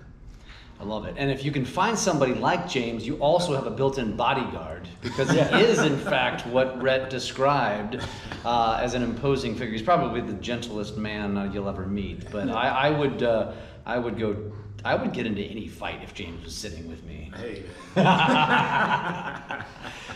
I 0.80 0.84
love 0.84 1.06
it. 1.06 1.16
And 1.18 1.32
if 1.32 1.46
you 1.46 1.52
can 1.52 1.64
find 1.64 1.98
somebody 1.98 2.34
like 2.34 2.68
James, 2.68 3.08
you 3.08 3.16
also 3.18 3.56
have 3.56 3.66
a 3.66 3.72
built-in 3.72 4.18
bodyguard 4.18 4.90
because 5.02 5.30
he 5.30 5.40
is, 5.40 5.80
in 5.80 5.98
fact, 5.98 6.46
what 6.48 6.82
Rhett 6.82 7.10
described 7.10 8.02
uh, 8.44 8.80
as 8.82 8.94
an 8.94 9.02
imposing 9.02 9.56
figure. 9.56 9.72
He's 9.72 9.82
probably 9.82 10.20
the 10.22 10.34
gentlest 10.34 10.98
man 10.98 11.38
uh, 11.38 11.46
you'll 11.46 11.70
ever 11.70 11.86
meet. 11.86 12.30
But 12.30 12.50
I, 12.50 12.68
I 12.68 12.90
would, 12.90 13.24
uh, 13.24 13.54
I 13.86 13.98
would 13.98 14.20
go, 14.20 14.52
I 14.84 14.96
would 14.96 15.14
get 15.14 15.26
into 15.26 15.42
any 15.42 15.68
fight 15.68 16.04
if 16.04 16.14
James 16.14 16.44
was 16.44 16.54
sitting 16.54 16.88
with 16.90 17.04
me. 17.06 17.32
Hey, 17.36 17.64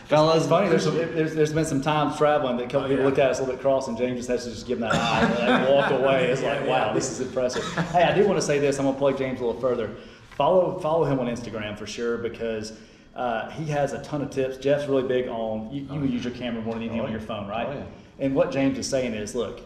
Fellas, 0.05 0.37
It's 0.37 0.47
funny. 0.47 0.69
There's, 0.69 0.85
there's 0.85 1.33
there's 1.33 1.53
been 1.53 1.65
some 1.65 1.81
times 1.81 2.17
traveling 2.17 2.57
that 2.57 2.65
a 2.65 2.67
couple 2.67 2.87
people 2.87 3.03
yeah. 3.03 3.09
look 3.09 3.17
at 3.17 3.31
us 3.31 3.39
a 3.39 3.41
little 3.41 3.55
bit 3.55 3.61
cross, 3.61 3.87
and 3.87 3.97
James 3.97 4.17
just 4.17 4.29
has 4.29 4.43
to 4.43 4.51
just 4.51 4.67
give 4.67 4.79
them 4.79 4.91
that 4.91 4.99
eye 4.99 5.23
and 5.45 5.73
walk 5.73 5.89
away. 5.99 6.27
It's 6.27 6.43
like, 6.43 6.67
wow, 6.67 6.93
this 6.93 7.09
is 7.11 7.19
impressive. 7.19 7.63
Hey, 7.91 8.03
I 8.03 8.13
do 8.13 8.27
want 8.27 8.37
to 8.37 8.45
say 8.45 8.59
this. 8.59 8.77
I'm 8.77 8.85
gonna 8.85 8.97
plug 8.97 9.17
James 9.17 9.39
a 9.41 9.45
little 9.45 9.59
further. 9.59 9.95
Follow 10.39 10.79
follow 10.79 11.03
him 11.03 11.19
on 11.19 11.27
Instagram 11.27 11.77
for 11.77 11.85
sure 11.85 12.17
because. 12.17 12.71
Uh, 13.15 13.49
he 13.49 13.65
has 13.65 13.91
a 13.91 14.01
ton 14.01 14.21
of 14.21 14.29
tips. 14.29 14.55
Jeff's 14.55 14.87
really 14.87 15.05
big 15.05 15.27
on 15.27 15.69
you, 15.73 15.81
you 15.91 16.05
use 16.05 16.23
your 16.23 16.33
camera 16.33 16.61
more 16.61 16.75
than 16.75 16.83
anything 16.83 17.01
on 17.01 17.11
your 17.11 17.19
phone, 17.19 17.47
right? 17.49 17.67
Oh, 17.67 17.73
yeah. 17.73 17.83
And 18.25 18.33
what 18.33 18.49
James 18.51 18.77
is 18.77 18.87
saying 18.87 19.13
is, 19.13 19.35
look, 19.35 19.59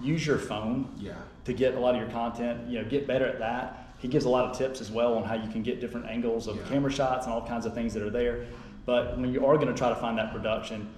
use 0.00 0.24
your 0.24 0.38
phone 0.38 0.94
Yeah. 0.96 1.14
to 1.46 1.52
get 1.52 1.74
a 1.74 1.80
lot 1.80 1.94
of 1.96 2.00
your 2.00 2.10
content. 2.10 2.68
You 2.68 2.78
know, 2.80 2.88
get 2.88 3.08
better 3.08 3.26
at 3.26 3.40
that. 3.40 3.94
He 3.98 4.06
gives 4.06 4.26
a 4.26 4.28
lot 4.28 4.44
of 4.44 4.56
tips 4.56 4.80
as 4.80 4.92
well 4.92 5.14
on 5.16 5.24
how 5.24 5.34
you 5.34 5.50
can 5.50 5.62
get 5.64 5.80
different 5.80 6.06
angles 6.06 6.46
of 6.46 6.56
Yeah. 6.56 6.62
camera 6.68 6.92
shots 6.92 7.24
and 7.26 7.34
all 7.34 7.44
kinds 7.44 7.66
of 7.66 7.74
things 7.74 7.94
that 7.94 8.02
are 8.02 8.10
there. 8.10 8.44
But 8.86 9.18
when 9.18 9.32
you 9.32 9.44
are 9.44 9.56
going 9.56 9.68
to 9.68 9.74
try 9.74 9.88
to 9.88 9.96
find 9.96 10.16
that 10.18 10.30
production, 10.30 10.88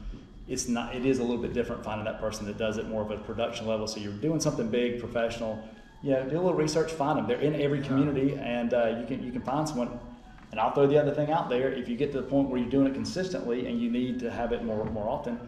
it's 0.49 0.69
not. 0.69 0.95
It 0.95 1.07
is 1.07 1.21
a 1.21 1.23
little 1.23 1.41
bit 1.41 1.55
different 1.55 1.83
finding 1.83 2.05
that 2.05 2.21
person 2.21 2.45
that 2.47 2.59
does 2.59 2.77
it 2.77 2.89
more 2.89 3.01
of 3.01 3.11
a 3.11 3.17
production 3.19 3.67
level. 3.67 3.87
So 3.87 4.01
you're 4.01 4.13
doing 4.13 4.41
something 4.41 4.69
big, 4.69 5.01
professional. 5.01 5.63
You 6.03 6.11
know, 6.13 6.29
do 6.29 6.35
a 6.37 6.41
little 6.43 6.55
research, 6.55 6.91
find 6.93 7.17
them. 7.19 7.27
They're 7.29 7.41
in 7.41 7.55
every 7.61 7.81
community, 7.81 8.35
and 8.35 8.75
uh, 8.75 8.97
you 9.01 9.07
can 9.07 9.23
you 9.23 9.31
can 9.31 9.43
find 9.43 9.69
someone. 9.69 9.99
And 10.51 10.61
I'll 10.61 10.73
throw 10.73 10.87
the 10.87 11.01
other 11.01 11.15
thing 11.15 11.31
out 11.31 11.49
there. 11.49 11.73
If 11.73 11.89
you 11.89 11.97
get 11.97 12.13
to 12.13 12.21
the 12.21 12.27
point 12.27 12.51
where 12.51 12.61
you're 12.61 12.69
doing 12.69 12.87
it 12.87 12.93
consistently 12.93 13.67
and 13.69 13.81
you 13.81 13.91
need 13.91 14.19
to 14.21 14.31
have 14.31 14.53
it 14.53 14.65
more 14.65 14.85
more 14.87 15.09
often, 15.09 15.39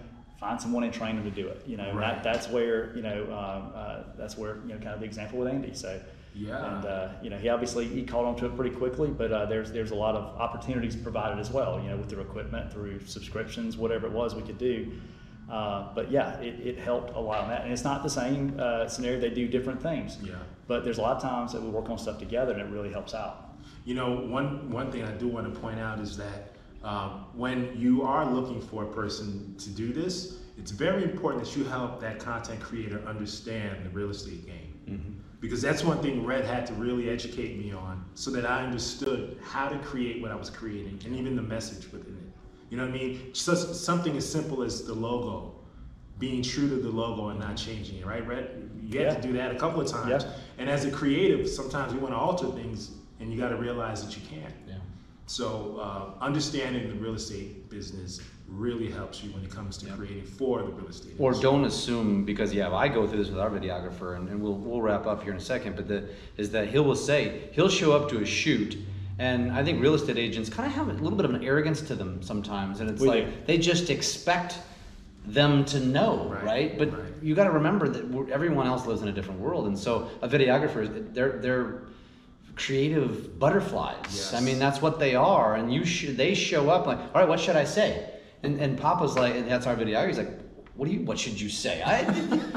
find 0.41 0.61
someone 0.61 0.85
and 0.85 0.93
train 0.95 1.17
them 1.17 1.25
to 1.25 1.31
do 1.31 1.49
it. 1.49 1.63
You 1.67 1.77
know, 1.77 1.93
Right. 1.93 2.15
that, 2.15 2.23
that's 2.23 2.49
where 2.49 2.95
you 2.97 3.03
know 3.03 3.25
um, 3.25 3.73
uh, 3.75 4.03
that's 4.17 4.39
where 4.39 4.57
you 4.67 4.69
know 4.75 4.77
kind 4.77 4.89
of 4.95 5.01
the 5.01 5.07
example 5.07 5.41
with 5.41 5.49
Andy. 5.49 5.75
So 5.75 6.01
Yeah. 6.35 6.77
and 6.77 6.87
uh, 6.87 7.09
you 7.21 7.31
know 7.31 7.37
he 7.37 7.49
obviously 7.49 7.87
he 7.89 8.05
caught 8.05 8.25
on 8.25 8.37
to 8.37 8.47
it 8.47 8.55
pretty 8.57 8.75
quickly, 8.77 9.09
but 9.11 9.33
uh, 9.33 9.45
there's 9.47 9.73
there's 9.73 9.91
a 9.91 9.95
lot 9.97 10.15
of 10.15 10.41
opportunities 10.41 10.95
provided 10.95 11.39
as 11.41 11.51
well. 11.51 11.81
You 11.83 11.91
know, 11.91 11.97
with 11.97 12.09
their 12.11 12.21
equipment, 12.21 12.73
through 12.73 13.05
subscriptions, 13.07 13.77
whatever 13.77 14.07
it 14.07 14.13
was 14.13 14.35
we 14.37 14.43
could 14.43 14.59
do. 14.59 14.93
Uh, 15.51 15.95
but 15.95 16.11
yeah, 16.11 16.39
it, 16.41 16.55
it 16.67 16.79
helped 16.79 17.15
a 17.15 17.21
lot 17.21 17.41
on 17.43 17.49
that, 17.51 17.63
and 17.63 17.73
it's 17.73 17.85
not 17.85 18.03
the 18.03 18.11
same 18.11 18.59
uh, 18.59 18.89
scenario. 18.89 19.21
They 19.21 19.31
do 19.31 19.47
different 19.47 19.83
things. 19.83 20.19
Yeah. 20.23 20.35
But 20.67 20.85
there's 20.85 20.99
a 20.99 21.03
lot 21.03 21.17
of 21.17 21.23
times 21.23 21.53
that 21.53 21.63
we 21.63 21.69
work 21.69 21.91
on 21.91 21.99
stuff 21.99 22.19
together, 22.19 22.53
and 22.53 22.61
it 22.61 22.69
really 22.69 22.91
helps 22.91 23.15
out. 23.15 23.57
You 23.85 23.95
know, 23.95 24.11
one 24.13 24.71
one 24.71 24.91
thing 24.91 25.05
I 25.05 25.13
do 25.13 25.29
want 25.29 25.53
to 25.53 25.61
point 25.61 25.79
out 25.79 26.01
is 26.01 26.17
that 26.17 26.55
um, 26.83 27.27
when 27.35 27.77
you 27.77 28.03
are 28.03 28.25
looking 28.31 28.61
for 28.61 28.85
a 28.85 28.93
person 28.93 29.55
to 29.59 29.71
do 29.71 29.93
this, 29.93 30.39
it's 30.57 30.71
very 30.71 31.03
important 31.05 31.45
that 31.45 31.57
you 31.57 31.65
help 31.65 32.01
that 32.01 32.19
content 32.19 32.61
creator 32.61 33.03
understand 33.07 33.85
the 33.85 33.91
real 33.91 34.11
estate 34.11 34.47
game. 34.47 34.71
Because 35.41 35.61
that's 35.61 35.85
one 35.85 36.01
thing 36.01 36.25
Rhett 36.25 36.47
had 36.47 36.67
to 36.69 36.73
really 36.73 37.11
educate 37.11 37.59
me 37.59 37.71
on, 37.71 38.03
so 38.15 38.31
that 38.31 38.47
I 38.47 38.65
understood 38.65 39.39
how 39.43 39.69
to 39.69 39.79
create 39.81 40.23
what 40.23 40.31
I 40.31 40.37
was 40.37 40.49
creating, 40.49 40.99
and 41.05 41.15
even 41.15 41.37
the 41.37 41.43
message 41.43 41.93
within 41.93 42.15
it. 42.15 42.34
You 42.75 42.81
know 42.81 42.87
what 42.89 42.97
I 42.97 42.99
mean? 43.05 43.31
Just 43.33 43.85
something 43.85 44.17
as 44.17 44.29
simple 44.29 44.65
as 44.65 44.83
the 44.85 44.95
logo, 44.95 45.55
being 46.19 46.43
true 46.43 46.69
to 46.69 46.75
the 46.75 46.89
logo 46.89 47.29
and 47.29 47.39
not 47.39 47.57
changing 47.57 47.99
it, 47.99 48.05
right, 48.05 48.27
Rhett? 48.27 48.51
You 48.83 48.99
have 48.99 49.15
Yeah. 49.15 49.15
to 49.15 49.23
do 49.29 49.33
that 49.35 49.53
a 49.53 49.55
couple 49.55 49.81
of 49.81 49.87
times. 49.87 50.25
Yeah. 50.25 50.33
And 50.59 50.69
as 50.69 50.85
a 50.85 50.91
creative, 50.91 51.49
sometimes 51.49 51.93
you 51.93 52.01
want 52.01 52.15
to 52.15 52.19
alter 52.19 52.49
things, 52.49 52.91
and 53.21 53.33
you 53.33 53.39
got 53.39 53.51
to 53.51 53.57
realize 53.57 54.05
that 54.05 54.17
you 54.17 54.23
can't. 54.29 54.53
Yeah. 54.67 54.79
So 55.27 55.79
uh, 55.81 56.21
understanding 56.21 56.89
the 56.89 56.97
real 56.97 57.15
estate 57.15 57.71
business 57.71 58.21
really 58.49 58.91
helps 58.91 59.23
you 59.23 59.31
when 59.31 59.45
it 59.45 59.53
comes 59.53 59.79
to 59.79 59.87
creating 59.93 60.25
for 60.25 60.59
the 60.63 60.73
real 60.73 60.89
estate. 60.89 61.15
Or 61.21 61.29
industry. 61.29 61.43
don't 61.49 61.65
assume 61.67 62.25
because 62.25 62.53
yeah, 62.53 62.75
I 62.75 62.89
go 62.89 63.07
through 63.07 63.19
this 63.19 63.29
with 63.31 63.39
our 63.39 63.51
videographer, 63.51 64.17
and, 64.17 64.29
and 64.29 64.43
we'll 64.43 64.57
we'll 64.57 64.83
wrap 64.83 65.07
up 65.07 65.23
here 65.23 65.31
in 65.31 65.39
a 65.39 65.49
second. 65.55 65.77
But 65.77 65.87
the 65.87 66.09
is 66.39 66.51
that 66.51 66.67
he 66.67 66.81
will 66.81 66.97
say 66.97 67.51
he'll 67.53 67.69
show 67.69 67.93
up 67.93 68.09
to 68.11 68.21
a 68.21 68.27
shoot, 68.27 68.77
and 69.19 69.53
I 69.53 69.63
think 69.65 69.81
real 69.81 69.95
estate 69.95 70.19
agents 70.19 70.49
kind 70.51 70.67
of 70.69 70.75
have 70.75 70.89
a 70.89 70.93
little 70.95 71.17
bit 71.17 71.25
of 71.25 71.35
an 71.35 71.45
arrogance 71.45 71.81
to 71.83 71.95
them 71.95 72.23
sometimes, 72.23 72.81
and 72.81 72.91
it's 72.91 73.01
We 73.01 73.09
like 73.09 73.27
do. 73.27 73.33
they 73.47 73.59
just 73.59 73.91
expect 73.91 74.59
them 75.27 75.65
to 75.67 75.81
know, 75.81 76.29
right? 76.29 76.45
Right, 76.45 76.79
But 76.79 76.93
right. 76.93 77.13
you 77.23 77.35
got 77.35 77.45
to 77.45 77.51
remember 77.53 77.89
that 77.89 78.31
everyone 78.31 78.67
else 78.67 78.87
lives 78.87 79.03
in 79.03 79.09
a 79.09 79.13
different 79.13 79.41
world, 79.41 79.67
and 79.67 79.79
so 79.79 80.11
a 80.23 80.29
videographer, 80.29 81.13
they're 81.15 81.39
they're 81.39 81.83
creative 82.57 83.39
butterflies. 83.39 83.97
Yes. 84.05 84.35
I 84.35 84.41
mean, 84.41 84.59
that's 84.59 84.81
what 84.81 84.99
they 84.99 85.15
are, 85.15 85.55
and 85.57 85.73
you 85.73 85.85
sh- 85.85 86.11
they 86.11 86.35
show 86.35 86.69
up 86.71 86.87
like, 86.87 86.99
all 86.99 87.13
right, 87.15 87.29
what 87.29 87.41
should 87.41 87.57
I 87.57 87.65
say? 87.65 88.11
And 88.43 88.61
and 88.61 88.79
Papa's 88.79 89.17
like, 89.17 89.35
and 89.35 89.49
that's 89.51 89.67
our 89.67 89.75
videographer. 89.77 90.09
He's 90.09 90.19
like, 90.19 90.44
what 90.77 90.89
do 90.89 90.95
you? 90.95 91.01
What 91.03 91.19
should 91.19 91.41
you 91.41 91.49
say? 91.49 91.83
I, 91.85 92.01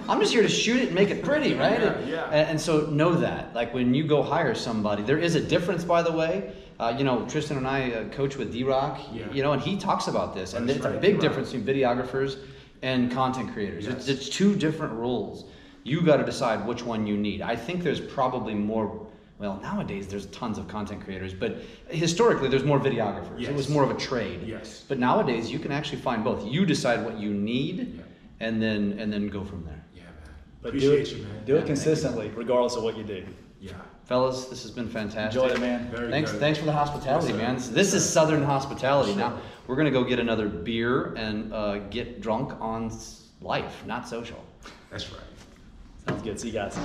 I'm 0.10 0.20
just 0.20 0.34
here 0.34 0.42
to 0.42 0.50
shoot 0.50 0.78
it 0.82 0.86
and 0.88 0.96
make 0.96 1.10
it 1.10 1.24
pretty, 1.24 1.54
right? 1.54 1.80
Yeah, 1.80 1.92
And- 1.94 2.10
yeah. 2.10 2.26
And, 2.26 2.50
and 2.52 2.62
so 2.62 2.88
know 2.88 3.14
that, 3.16 3.54
like 3.54 3.74
when 3.74 3.94
you 3.94 4.06
go 4.06 4.24
hire 4.24 4.56
somebody, 4.56 5.04
there 5.04 5.20
is 5.20 5.36
a 5.36 5.42
difference, 5.42 5.84
by 5.84 6.02
the 6.02 6.12
way. 6.12 6.52
Uh, 6.80 6.94
you 6.98 7.04
know, 7.04 7.26
Tristan 7.28 7.58
and 7.58 7.68
I 7.68 7.92
uh, 7.92 8.10
coach 8.10 8.38
with 8.38 8.52
D-Rock, 8.52 9.00
Yeah. 9.12 9.32
you 9.32 9.42
know, 9.42 9.52
and 9.54 9.62
he 9.62 9.78
talks 9.78 10.08
about 10.08 10.36
this, 10.36 10.54
and 10.54 10.68
That's 10.70 10.78
it's 10.78 10.86
a 10.86 10.92
big 10.92 11.02
D-Rock. 11.02 11.22
difference 11.22 11.52
between 11.52 11.76
videographers 11.76 12.38
and 12.84 13.12
content 13.12 13.52
creators. 13.54 13.88
It's, 13.88 14.08
Yes. 14.08 14.18
it's 14.18 14.30
two 14.30 14.56
different 14.56 14.94
rules. 14.94 15.46
You 15.84 16.02
got 16.02 16.18
to 16.18 16.24
decide 16.24 16.68
which 16.68 16.84
one 16.84 17.08
you 17.08 17.18
need. 17.18 17.42
I 17.42 17.56
think 17.56 17.82
there's 17.84 18.00
probably 18.02 18.54
more. 18.54 19.08
Well, 19.40 19.60
nowadays 19.62 20.08
there's 20.08 20.26
tons 20.28 20.58
of 20.58 20.68
content 20.68 21.04
creators, 21.04 21.34
but 21.34 21.58
historically 21.90 22.50
there's 22.50 22.64
more 22.64 22.80
videographers. 22.80 23.42
It 23.42 23.54
was 23.56 23.70
more 23.70 23.84
of 23.84 23.92
a 23.92 23.96
trade. 23.96 24.42
Yes. 24.46 24.84
But 24.88 24.98
nowadays 25.00 25.52
you 25.52 25.60
can 25.60 25.72
actually 25.72 26.00
find 26.02 26.24
both. 26.24 26.46
You 26.48 26.66
decide 26.66 27.04
what 27.06 27.20
you 27.20 27.32
need, 27.34 27.96
Yeah. 27.98 28.04
And 28.40 28.62
then 28.62 28.98
and 29.00 29.12
then 29.12 29.28
go 29.30 29.44
from 29.44 29.66
there. 29.66 29.84
Yeah, 29.94 30.04
man. 30.04 30.12
But 30.62 30.70
Appreciate 30.70 30.90
do 30.90 31.02
it, 31.02 31.18
you, 31.18 31.24
man. 31.24 31.46
do 31.46 31.54
Yeah, 31.54 31.60
it 31.60 31.66
consistently, 31.66 32.32
regardless 32.36 32.76
of 32.76 32.84
what 32.84 32.98
you 32.98 33.04
do. 33.04 33.26
Yeah. 33.60 33.74
Fellas, 34.06 34.46
this 34.46 34.62
has 34.64 34.72
been 34.72 34.88
fantastic. 34.88 35.42
Enjoy 35.42 35.54
it, 35.54 35.60
man. 35.60 35.90
Very 35.92 36.10
thanks, 36.10 36.32
good. 36.32 36.40
thanks 36.40 36.58
for 36.60 36.66
the 36.66 36.72
hospitality, 36.72 37.28
Yes, 37.34 37.36
man. 37.38 37.56
This, 37.56 37.68
this 37.70 37.94
is 37.94 38.08
Southern 38.08 38.42
hospitality. 38.44 39.12
Sure. 39.12 39.20
Now 39.20 39.42
we're 39.68 39.76
gonna 39.76 39.92
go 39.92 40.04
get 40.04 40.20
another 40.20 40.48
beer 40.48 41.14
and 41.16 41.52
uh, 41.54 41.80
get 41.90 42.22
drunk 42.22 42.54
on 42.62 42.92
life, 43.42 43.84
not 43.86 44.08
social. 44.08 44.44
That's 44.90 45.12
right. 45.12 45.22
Sounds 46.08 46.22
good. 46.22 46.40
See 46.40 46.48
you 46.48 46.54
guys. 46.54 46.78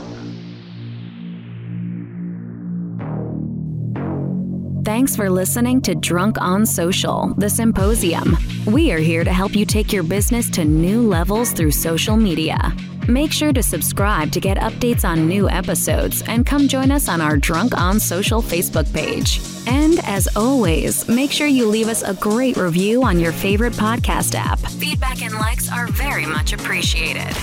Thanks 4.84 5.14
for 5.14 5.30
listening 5.30 5.80
to 5.82 5.94
Drunk 5.94 6.40
on 6.40 6.66
Social, 6.66 7.32
the 7.36 7.48
symposium. 7.48 8.36
We 8.66 8.90
are 8.90 8.98
here 8.98 9.22
to 9.22 9.32
help 9.32 9.54
you 9.54 9.64
take 9.64 9.92
your 9.92 10.02
business 10.02 10.50
to 10.50 10.64
new 10.64 11.02
levels 11.02 11.52
through 11.52 11.70
social 11.70 12.16
media. 12.16 12.74
Make 13.06 13.30
sure 13.30 13.52
to 13.52 13.62
subscribe 13.62 14.32
to 14.32 14.40
get 14.40 14.56
updates 14.56 15.04
on 15.04 15.28
new 15.28 15.48
episodes 15.48 16.24
and 16.26 16.44
come 16.44 16.66
join 16.66 16.90
us 16.90 17.08
on 17.08 17.20
our 17.20 17.36
Drunk 17.36 17.78
on 17.80 18.00
Social 18.00 18.42
Facebook 18.42 18.92
page. 18.92 19.40
And 19.68 20.00
as 20.04 20.28
always, 20.34 21.06
make 21.06 21.30
sure 21.30 21.46
you 21.46 21.68
leave 21.68 21.86
us 21.86 22.02
a 22.02 22.14
great 22.14 22.56
review 22.56 23.04
on 23.04 23.20
your 23.20 23.32
favorite 23.32 23.74
podcast 23.74 24.34
app. 24.34 24.58
Feedback 24.58 25.22
and 25.22 25.34
likes 25.34 25.70
are 25.70 25.86
very 25.86 26.26
much 26.26 26.52
appreciated. 26.52 27.36